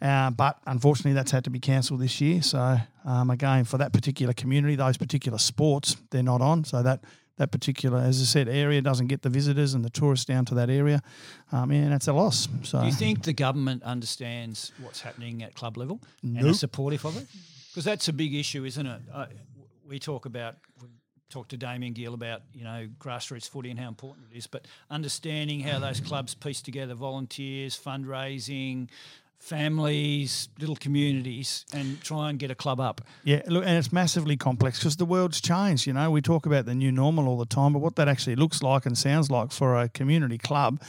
Uh, 0.00 0.30
but 0.30 0.58
unfortunately, 0.66 1.14
that's 1.14 1.30
had 1.32 1.44
to 1.44 1.50
be 1.50 1.60
cancelled 1.60 2.00
this 2.00 2.20
year. 2.20 2.40
So, 2.42 2.78
um, 3.04 3.30
again, 3.30 3.64
for 3.64 3.78
that 3.78 3.92
particular 3.92 4.32
community, 4.32 4.76
those 4.76 4.96
particular 4.96 5.38
sports, 5.38 5.96
they're 6.10 6.22
not 6.22 6.40
on. 6.40 6.64
So 6.64 6.82
that 6.82 7.00
that 7.36 7.50
particular, 7.50 7.98
as 7.98 8.20
I 8.20 8.24
said, 8.24 8.48
area 8.48 8.82
doesn't 8.82 9.06
get 9.06 9.22
the 9.22 9.30
visitors 9.30 9.74
and 9.74 9.84
the 9.84 9.90
tourists 9.90 10.26
down 10.26 10.44
to 10.46 10.54
that 10.56 10.70
area, 10.70 11.02
um, 11.52 11.70
and 11.70 11.92
that's 11.92 12.08
a 12.08 12.12
loss. 12.12 12.48
So, 12.62 12.80
do 12.80 12.86
you 12.86 12.92
think 12.92 13.22
the 13.22 13.32
government 13.32 13.82
understands 13.82 14.72
what's 14.80 15.00
happening 15.00 15.42
at 15.42 15.54
club 15.54 15.76
level 15.76 16.00
nope. 16.22 16.40
and 16.40 16.50
is 16.50 16.60
supportive 16.60 17.04
of 17.04 17.16
it? 17.16 17.26
Because 17.70 17.84
that's 17.84 18.08
a 18.08 18.12
big 18.12 18.34
issue, 18.34 18.64
isn't 18.64 18.86
it? 18.86 19.00
Uh, 19.12 19.26
we 19.88 19.98
talk 19.98 20.26
about. 20.26 20.56
We 20.82 20.88
talk 21.30 21.46
to 21.48 21.56
Damien 21.56 21.92
Gill 21.92 22.12
about 22.12 22.42
you 22.52 22.64
know 22.64 22.88
grassroots 22.98 23.48
footy 23.48 23.70
and 23.70 23.78
how 23.78 23.88
important 23.88 24.26
it 24.32 24.36
is, 24.36 24.46
but 24.46 24.66
understanding 24.90 25.60
how 25.60 25.78
those 25.78 26.00
clubs 26.00 26.34
piece 26.34 26.60
together 26.60 26.94
volunteers, 26.94 27.78
fundraising, 27.78 28.88
families, 29.40 30.50
little 30.60 30.76
communities, 30.76 31.64
and 31.72 32.00
try 32.02 32.28
and 32.28 32.38
get 32.38 32.50
a 32.50 32.54
club 32.54 32.78
up. 32.78 33.00
Yeah, 33.24 33.42
look, 33.46 33.64
and 33.64 33.76
it's 33.76 33.90
massively 33.90 34.36
complex 34.36 34.78
because 34.78 34.96
the 34.96 35.06
world's 35.06 35.40
changed. 35.40 35.86
You 35.86 35.94
know, 35.94 36.10
we 36.10 36.20
talk 36.20 36.46
about 36.46 36.66
the 36.66 36.74
new 36.74 36.92
normal 36.92 37.26
all 37.26 37.38
the 37.38 37.46
time, 37.46 37.72
but 37.72 37.80
what 37.80 37.96
that 37.96 38.06
actually 38.06 38.36
looks 38.36 38.62
like 38.62 38.84
and 38.84 38.96
sounds 38.96 39.30
like 39.30 39.50
for 39.50 39.80
a 39.80 39.88
community 39.88 40.36
club, 40.36 40.80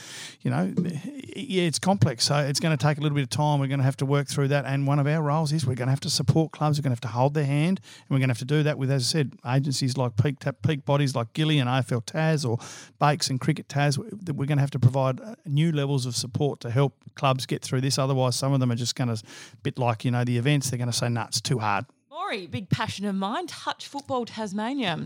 you 0.42 0.52
know, 0.52 0.74
yeah, 0.78 1.64
it's 1.64 1.80
complex. 1.80 2.26
So 2.26 2.38
it's 2.38 2.60
going 2.60 2.78
to 2.78 2.84
take 2.84 2.98
a 2.98 3.02
little 3.02 3.16
bit 3.16 3.24
of 3.24 3.30
time. 3.30 3.60
We're 3.60 3.68
going 3.68 3.80
to 3.80 3.86
have 3.86 3.98
to 3.98 4.06
work 4.06 4.28
through 4.28 4.50
that. 4.50 4.66
And 4.66 4.86
one 4.86 5.00
of 5.00 5.08
our 5.08 5.22
roles 5.22 5.54
is 5.54 5.66
we're 5.66 5.76
going 5.76 5.88
to 5.88 5.92
have 5.92 6.02
to 6.02 6.10
support 6.10 6.52
clubs. 6.52 6.78
We're 6.78 6.84
going 6.84 6.92
to 6.92 6.96
have 6.96 7.12
to 7.12 7.18
hold 7.20 7.34
their 7.34 7.46
hand, 7.46 7.80
and 7.80 8.10
we're 8.10 8.20
going 8.20 8.30
to 8.30 8.34
have 8.34 8.40
to 8.40 8.46
do 8.46 8.64
that 8.64 8.78
with, 8.78 8.92
as 8.92 9.04
I 9.04 9.06
said, 9.06 9.34
agencies 9.48 9.98
like 9.98 10.18
peak 10.18 10.38
peak 10.62 10.86
bodies 10.86 11.16
like 11.16 11.32
Gilly 11.34 11.58
and 11.58 11.70
AFL 11.70 12.06
Tas 12.06 12.44
or 12.44 12.60
Bakes 13.00 13.30
and 13.30 13.40
Cricket 13.40 13.70
Tas. 13.70 13.98
We're 13.98 14.46
going 14.46 14.58
to 14.58 14.62
have 14.62 14.72
to 14.72 14.80
provide 14.80 15.22
uh, 15.22 15.36
new 15.46 15.72
levels 15.72 16.06
of 16.06 16.16
support 16.16 16.60
to 16.62 16.70
help 16.70 16.96
clubs 17.16 17.46
get 17.46 17.62
through 17.62 17.82
this. 17.82 17.98
Otherwise 17.98 18.41
some 18.42 18.54
of 18.54 18.60
them 18.60 18.72
are 18.72 18.76
just 18.76 18.96
going 18.96 19.16
to, 19.16 19.22
bit 19.64 19.78
like, 19.78 20.04
you 20.04 20.12
know, 20.12 20.24
the 20.24 20.38
events, 20.38 20.70
they're 20.70 20.78
going 20.78 20.92
to 20.92 20.98
say, 20.98 21.08
no, 21.10 21.22
it's 21.22 21.40
too 21.40 21.60
hard. 21.60 21.86
Maury, 22.10 22.48
big 22.48 22.70
passion 22.70 23.06
of 23.06 23.16
mine, 23.16 23.46
touch 23.48 23.88
football 23.88 24.26
Tasmania. 24.26 25.00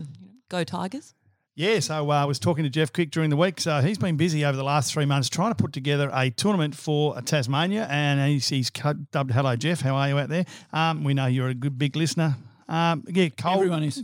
Go 0.50 0.64
Tigers. 0.64 1.14
Yeah, 1.58 1.80
so 1.80 2.12
uh, 2.12 2.14
I 2.14 2.26
was 2.26 2.40
talking 2.40 2.64
to 2.64 2.70
Jeff 2.70 2.92
Quick 2.92 3.12
during 3.12 3.30
the 3.30 3.38
week. 3.38 3.62
So 3.62 3.82
he's 3.82 3.98
been 3.98 4.18
busy 4.18 4.44
over 4.44 4.58
the 4.58 4.64
last 4.64 4.94
three 4.94 5.06
months 5.06 5.30
trying 5.30 5.52
to 5.52 5.56
put 5.56 5.74
together 5.74 6.10
a 6.14 6.30
tournament 6.30 6.76
for 6.76 7.20
Tasmania, 7.22 7.88
and 7.90 8.20
he's, 8.30 8.50
he's 8.50 8.70
dubbed 8.70 9.32
"Hello 9.32 9.56
Jeff." 9.56 9.80
How 9.80 9.96
are 9.96 10.10
you 10.10 10.18
out 10.18 10.28
there? 10.28 10.46
Um, 10.74 11.06
we 11.06 11.14
know 11.14 11.28
you're 11.28 11.48
a 11.48 11.54
good 11.54 11.78
big 11.78 11.96
listener 11.96 12.36
Um, 12.68 13.04
yeah, 13.08 13.30
cold, 13.30 13.58
Everyone 13.58 13.84
is. 13.84 14.04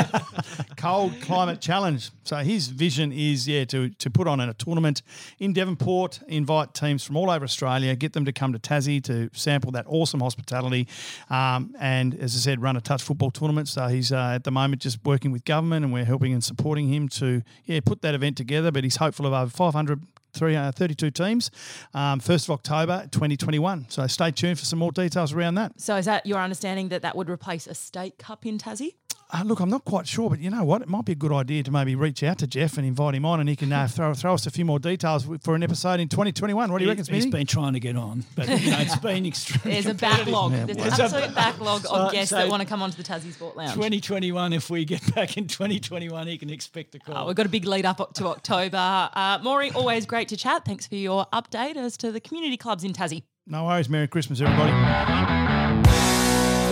cold 0.76 1.18
climate 1.22 1.60
challenge. 1.60 2.10
So 2.24 2.36
his 2.36 2.68
vision 2.68 3.12
is 3.12 3.48
yeah 3.48 3.64
to 3.66 3.88
to 3.88 4.10
put 4.10 4.28
on 4.28 4.40
a 4.40 4.52
tournament 4.54 5.02
in 5.38 5.54
Devonport, 5.54 6.20
invite 6.28 6.74
teams 6.74 7.02
from 7.02 7.16
all 7.16 7.30
over 7.30 7.44
Australia, 7.44 7.96
get 7.96 8.12
them 8.12 8.26
to 8.26 8.32
come 8.32 8.52
to 8.52 8.58
Tassie 8.58 9.02
to 9.04 9.30
sample 9.32 9.72
that 9.72 9.86
awesome 9.88 10.20
hospitality, 10.20 10.86
um, 11.30 11.74
and 11.80 12.14
as 12.14 12.34
I 12.36 12.38
said, 12.38 12.60
run 12.60 12.76
a 12.76 12.80
touch 12.80 13.02
football 13.02 13.30
tournament. 13.30 13.68
So 13.68 13.86
he's 13.88 14.12
uh, 14.12 14.32
at 14.34 14.44
the 14.44 14.50
moment 14.50 14.82
just 14.82 14.98
working 15.04 15.32
with 15.32 15.44
government, 15.44 15.84
and 15.84 15.92
we're 15.92 16.04
helping 16.04 16.34
and 16.34 16.44
supporting 16.44 16.88
him 16.88 17.08
to 17.10 17.42
yeah 17.64 17.80
put 17.80 18.02
that 18.02 18.14
event 18.14 18.36
together. 18.36 18.70
But 18.70 18.84
he's 18.84 18.96
hopeful 18.96 19.26
of 19.26 19.32
over 19.32 19.50
500 19.50 20.00
three, 20.00 20.02
uh, 20.02 20.17
32 20.34 21.10
teams, 21.10 21.50
um, 21.94 22.20
1st 22.20 22.44
of 22.44 22.50
October 22.50 23.08
2021. 23.10 23.86
So 23.88 24.06
stay 24.06 24.30
tuned 24.30 24.58
for 24.58 24.64
some 24.64 24.78
more 24.78 24.92
details 24.92 25.32
around 25.32 25.54
that. 25.56 25.80
So 25.80 25.96
is 25.96 26.04
that 26.06 26.26
your 26.26 26.38
understanding 26.38 26.88
that 26.88 27.02
that 27.02 27.16
would 27.16 27.28
replace 27.30 27.66
a 27.66 27.74
state 27.74 28.18
cup 28.18 28.46
in 28.46 28.58
Tassie? 28.58 28.94
Uh, 29.30 29.42
look, 29.44 29.60
I'm 29.60 29.68
not 29.68 29.84
quite 29.84 30.06
sure, 30.06 30.30
but 30.30 30.38
you 30.40 30.48
know 30.48 30.64
what? 30.64 30.80
It 30.80 30.88
might 30.88 31.04
be 31.04 31.12
a 31.12 31.14
good 31.14 31.32
idea 31.32 31.62
to 31.64 31.70
maybe 31.70 31.94
reach 31.94 32.22
out 32.22 32.38
to 32.38 32.46
Jeff 32.46 32.78
and 32.78 32.86
invite 32.86 33.14
him 33.14 33.26
on, 33.26 33.40
and 33.40 33.46
he 33.48 33.56
can 33.56 33.70
uh, 33.70 33.86
throw 33.86 34.14
throw 34.14 34.32
us 34.32 34.46
a 34.46 34.50
few 34.50 34.64
more 34.64 34.78
details 34.78 35.28
for 35.42 35.54
an 35.54 35.62
episode 35.62 36.00
in 36.00 36.08
2021. 36.08 36.72
What 36.72 36.78
do 36.78 36.84
you 36.84 36.90
reckon, 36.90 37.04
He's 37.04 37.24
Smithy? 37.24 37.30
been 37.36 37.46
trying 37.46 37.74
to 37.74 37.80
get 37.80 37.94
on, 37.94 38.24
but 38.34 38.48
you 38.48 38.70
know, 38.70 38.78
it's 38.78 38.96
been 38.96 39.26
extremely 39.26 39.72
There's 39.82 39.84
a 39.84 39.92
backlog. 39.92 40.52
Yeah, 40.52 40.64
There's 40.64 40.78
an 40.78 41.04
absolute 41.04 41.34
backlog 41.34 41.80
of 41.80 42.06
So- 42.06 42.10
guests 42.10 42.30
so- 42.30 42.36
that 42.36 42.48
want 42.48 42.62
to 42.62 42.66
come 42.68 42.80
onto 42.80 42.96
the 42.96 43.02
Tassie 43.02 43.30
Sport 43.34 43.54
Lounge. 43.54 43.74
2021, 43.74 44.54
if 44.54 44.70
we 44.70 44.86
get 44.86 45.14
back 45.14 45.36
in 45.36 45.46
2021, 45.46 46.26
he 46.26 46.38
can 46.38 46.48
expect 46.48 46.94
a 46.94 46.98
call. 46.98 47.14
Oh, 47.18 47.26
we've 47.26 47.36
got 47.36 47.44
a 47.44 47.50
big 47.50 47.66
lead 47.66 47.84
up 47.84 48.14
to 48.14 48.28
October. 48.28 49.10
Uh, 49.12 49.40
Maury, 49.42 49.70
always 49.72 50.06
great 50.06 50.17
to 50.26 50.36
chat. 50.36 50.64
Thanks 50.64 50.86
for 50.86 50.96
your 50.96 51.26
update 51.32 51.76
as 51.76 51.96
to 51.98 52.10
the 52.10 52.20
community 52.20 52.56
clubs 52.56 52.82
in 52.82 52.92
Tassie. 52.92 53.22
No 53.46 53.64
worries. 53.64 53.88
Merry 53.88 54.08
Christmas, 54.08 54.40
everybody. 54.40 54.72
Well, 54.72 55.82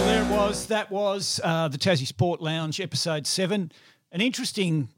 there 0.07 0.25
it 0.25 0.31
was. 0.31 0.67
That 0.67 0.91
was 0.91 1.41
uh, 1.45 1.69
the 1.69 1.79
Tassie 1.79 2.07
Sport 2.07 2.43
Lounge, 2.43 2.81
episode 2.81 3.27
seven. 3.27 3.71
An 4.13 4.21
interesting 4.21 4.89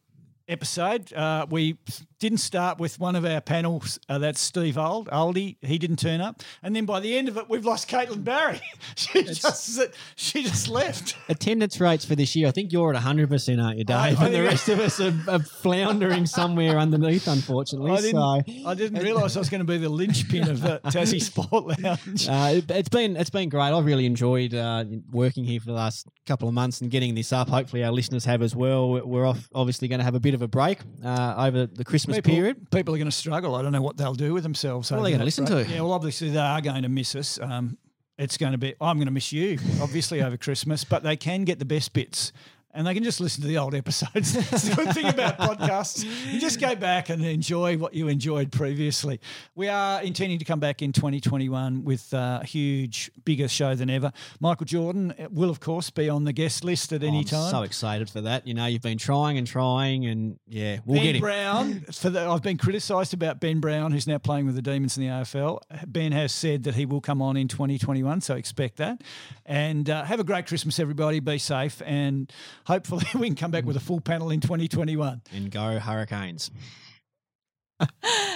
episode. 0.49 1.13
Uh, 1.13 1.47
we 1.49 1.77
didn't 2.19 2.39
start 2.39 2.79
with 2.79 2.99
one 2.99 3.15
of 3.17 3.25
our 3.25 3.41
panels. 3.41 3.99
Uh, 4.09 4.19
that's 4.19 4.41
Steve 4.41 4.77
Old, 4.77 5.09
Oldie. 5.11 5.57
He 5.63 5.79
didn't 5.79 5.99
turn 5.99 6.21
up, 6.21 6.43
and 6.63 6.75
then 6.75 6.85
by 6.85 7.01
the 7.01 7.17
end 7.17 7.29
of 7.29 7.37
it, 7.37 7.49
we've 7.49 7.65
lost 7.65 7.89
Caitlin 7.89 8.25
Barry. 8.25 8.61
she 8.97 9.23
just 9.23 9.81
she 10.17 10.43
just 10.43 10.69
left. 10.69 11.17
Attendance 11.29 11.81
rates 11.81 12.05
for 12.05 12.15
this 12.17 12.35
year, 12.35 12.49
I 12.49 12.51
think 12.51 12.73
you're 12.73 12.93
at 12.95 13.03
100%, 13.03 13.63
aren't 13.65 13.79
you, 13.79 13.85
Dave? 13.85 14.21
I 14.21 14.27
and 14.27 14.35
the 14.35 14.43
rest 14.43 14.69
of 14.69 14.81
us 14.81 15.01
are, 15.01 15.15
are 15.29 15.39
floundering 15.39 16.27
somewhere 16.27 16.79
underneath, 16.79 17.29
unfortunately. 17.29 17.93
I 17.93 18.01
didn't, 18.01 18.67
I 18.67 18.75
didn't 18.75 19.03
realise 19.03 19.37
I 19.37 19.39
was 19.39 19.49
going 19.51 19.61
to 19.61 19.65
be 19.65 19.79
the 19.79 19.89
linchpin 19.89 20.49
of 20.49 20.61
the 20.61 20.81
Tassie 20.87 21.23
Sport 21.23 21.81
Lounge. 21.81 22.29
uh, 22.29 22.57
it, 22.59 22.71
it's 22.71 22.89
been 22.89 23.17
it's 23.17 23.31
been 23.31 23.49
great. 23.49 23.73
I've 23.73 23.85
really 23.85 24.07
enjoyed 24.07 24.55
uh, 24.55 24.85
working 25.13 25.45
here 25.45 25.61
for 25.61 25.67
the 25.67 25.73
last 25.73 26.07
couple 26.27 26.49
of 26.49 26.55
months 26.55 26.81
and 26.81 26.91
getting 26.91 27.15
this 27.15 27.33
up. 27.33 27.49
Hopefully, 27.49 27.85
our 27.85 27.93
listeners 27.93 28.25
have 28.25 28.43
as 28.43 28.55
well. 28.57 28.91
We're- 28.91 29.07
We're 29.07 29.27
off, 29.27 29.49
obviously 29.55 29.89
going 29.89 29.99
to 30.01 30.05
have 30.05 30.15
a 30.15 30.21
bit 30.21 30.35
of 30.35 30.43
a 30.43 30.49
break 30.49 30.79
uh, 31.05 31.35
over 31.39 31.67
the 31.67 31.85
Christmas 31.85 32.08
people, 32.17 32.33
period. 32.33 32.71
People 32.71 32.95
are 32.95 32.99
going 32.99 33.11
to 33.11 33.17
struggle. 33.17 33.55
I 33.55 33.63
don't 33.63 33.73
know 33.73 33.83
what 33.83 33.97
they'll 33.97 34.15
do 34.15 34.35
with 34.35 34.43
themselves. 34.43 34.91
What 34.91 35.01
are 35.01 35.03
they 35.05 35.13
gonna 35.13 35.25
listen 35.25 35.45
break. 35.45 35.67
to? 35.67 35.73
Yeah, 35.73 35.81
well, 35.81 35.93
obviously 35.93 36.31
they 36.31 36.39
are 36.39 36.61
going 36.61 36.83
to 36.83 36.89
miss 36.89 37.15
us. 37.15 37.39
Um, 37.41 37.79
it's 38.19 38.37
going 38.37 38.53
to 38.53 38.59
be. 38.59 38.75
I'm 38.81 38.97
going 38.97 39.07
to 39.07 39.13
miss 39.13 39.33
you, 39.33 39.59
obviously, 39.81 40.23
over 40.23 40.37
Christmas. 40.37 40.83
But 40.85 41.03
they 41.05 41.17
can 41.17 41.45
get 41.45 41.59
the 41.59 41.65
best 41.65 41.93
bits. 41.93 42.33
And 42.75 42.87
they 42.87 42.95
can 42.95 43.03
just 43.03 43.21
listen 43.21 43.41
to 43.43 43.49
the 43.49 43.59
old 43.59 43.75
episodes. 43.75 44.37
It's 44.53 44.69
the 44.69 44.77
good 44.77 44.95
thing 44.95 45.07
about 45.07 45.39
podcasts. 45.39 46.05
You 46.33 46.39
just 46.41 46.61
go 46.61 46.75
back 46.75 47.09
and 47.09 47.25
enjoy 47.25 47.77
what 47.77 47.95
you 47.95 48.09
enjoyed 48.09 48.53
previously. 48.53 49.21
We 49.55 49.69
are 49.69 50.03
intending 50.03 50.39
to 50.39 50.45
come 50.45 50.61
back 50.61 50.83
in 50.83 50.93
2021 50.93 51.85
with 51.85 52.13
a 52.13 52.45
huge, 52.45 53.11
bigger 53.25 53.49
show 53.49 53.75
than 53.75 53.89
ever. 53.91 54.13
Michael 54.41 54.67
Jordan 54.67 55.15
will, 55.31 55.51
of 55.51 55.61
course, 55.61 55.91
be 55.91 56.09
on 56.09 56.25
the 56.25 56.33
guest 56.33 56.63
list 56.63 56.93
at 56.93 57.03
any 57.03 57.21
I'm 57.21 57.25
time. 57.25 57.51
so 57.51 57.63
excited 57.63 58.11
for 58.11 58.21
that. 58.23 58.47
You 58.47 58.55
know, 58.55 58.67
you've 58.67 58.83
been 58.83 58.99
trying 58.99 59.39
and 59.39 59.47
trying, 59.47 60.07
and 60.07 60.39
yeah, 60.47 60.79
we'll 60.85 60.99
ben 60.99 61.05
get 61.05 61.15
him. 61.17 61.21
Brown, 61.21 61.81
for 61.93 62.11
the, 62.11 62.29
I've 62.29 62.43
been 62.43 62.59
criticised 62.59 63.15
about 63.15 63.41
Ben 63.41 63.61
Brown, 63.61 63.93
who's 63.93 64.07
now 64.07 64.19
playing 64.19 64.47
with 64.47 64.55
the 64.55 64.63
Demons 64.63 64.97
in 64.97 65.05
the 65.05 65.09
AFL. 65.11 65.61
Ben 65.87 66.13
has 66.13 66.33
said 66.33 66.65
that 66.65 66.75
he 66.75 66.87
will 66.87 67.01
come 67.01 67.23
on 67.23 67.37
in 67.37 67.49
2021, 67.49 68.21
so 68.21 68.35
expect 68.35 68.77
that. 68.77 69.03
And 69.47 69.89
uh, 69.89 70.05
have 70.05 70.21
a 70.21 70.25
great 70.25 70.47
Christmas, 70.47 70.79
everybody. 70.79 71.21
Be 71.21 71.39
safe, 71.39 71.83
and 71.85 72.31
hopefully 72.69 73.07
we 73.15 73.27
can 73.27 73.35
come 73.35 73.51
back 73.51 73.65
with 73.65 73.77
a 73.77 73.81
full 73.81 74.01
panel 74.01 74.31
in 74.31 74.41
2021. 74.41 75.23
And 75.33 75.51
go 75.51 75.79
Hurricanes. 75.81 76.51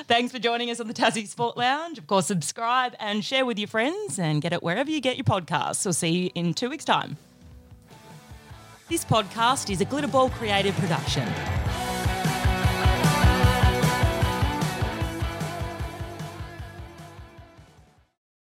Thanks 0.07 0.33
for 0.33 0.39
joining 0.39 0.70
us 0.70 0.80
on 0.80 0.89
the 0.89 0.95
Tassie 0.95 1.26
Sport 1.26 1.57
Lounge. 1.57 1.99
Of 1.99 2.07
course, 2.07 2.26
subscribe 2.26 2.95
and 2.99 3.24
share 3.24 3.45
with 3.45 3.59
your 3.59 3.68
friends 3.68 4.18
and 4.18 4.41
get 4.41 4.53
it 4.53 4.62
wherever 4.62 4.91
you 4.91 5.01
get 5.01 5.16
your 5.16 5.24
podcasts. 5.24 5.85
We'll 5.85 5.93
see 5.93 6.09
you 6.11 6.30
in 6.35 6.55
two 6.55 6.70
weeks' 6.70 6.85
time. 6.85 7.16
This 8.89 9.05
podcast 9.05 9.70
is 9.70 9.80
a 9.80 9.85
Glitterball 9.85 10.33
creative 10.33 10.74
production. 10.76 11.26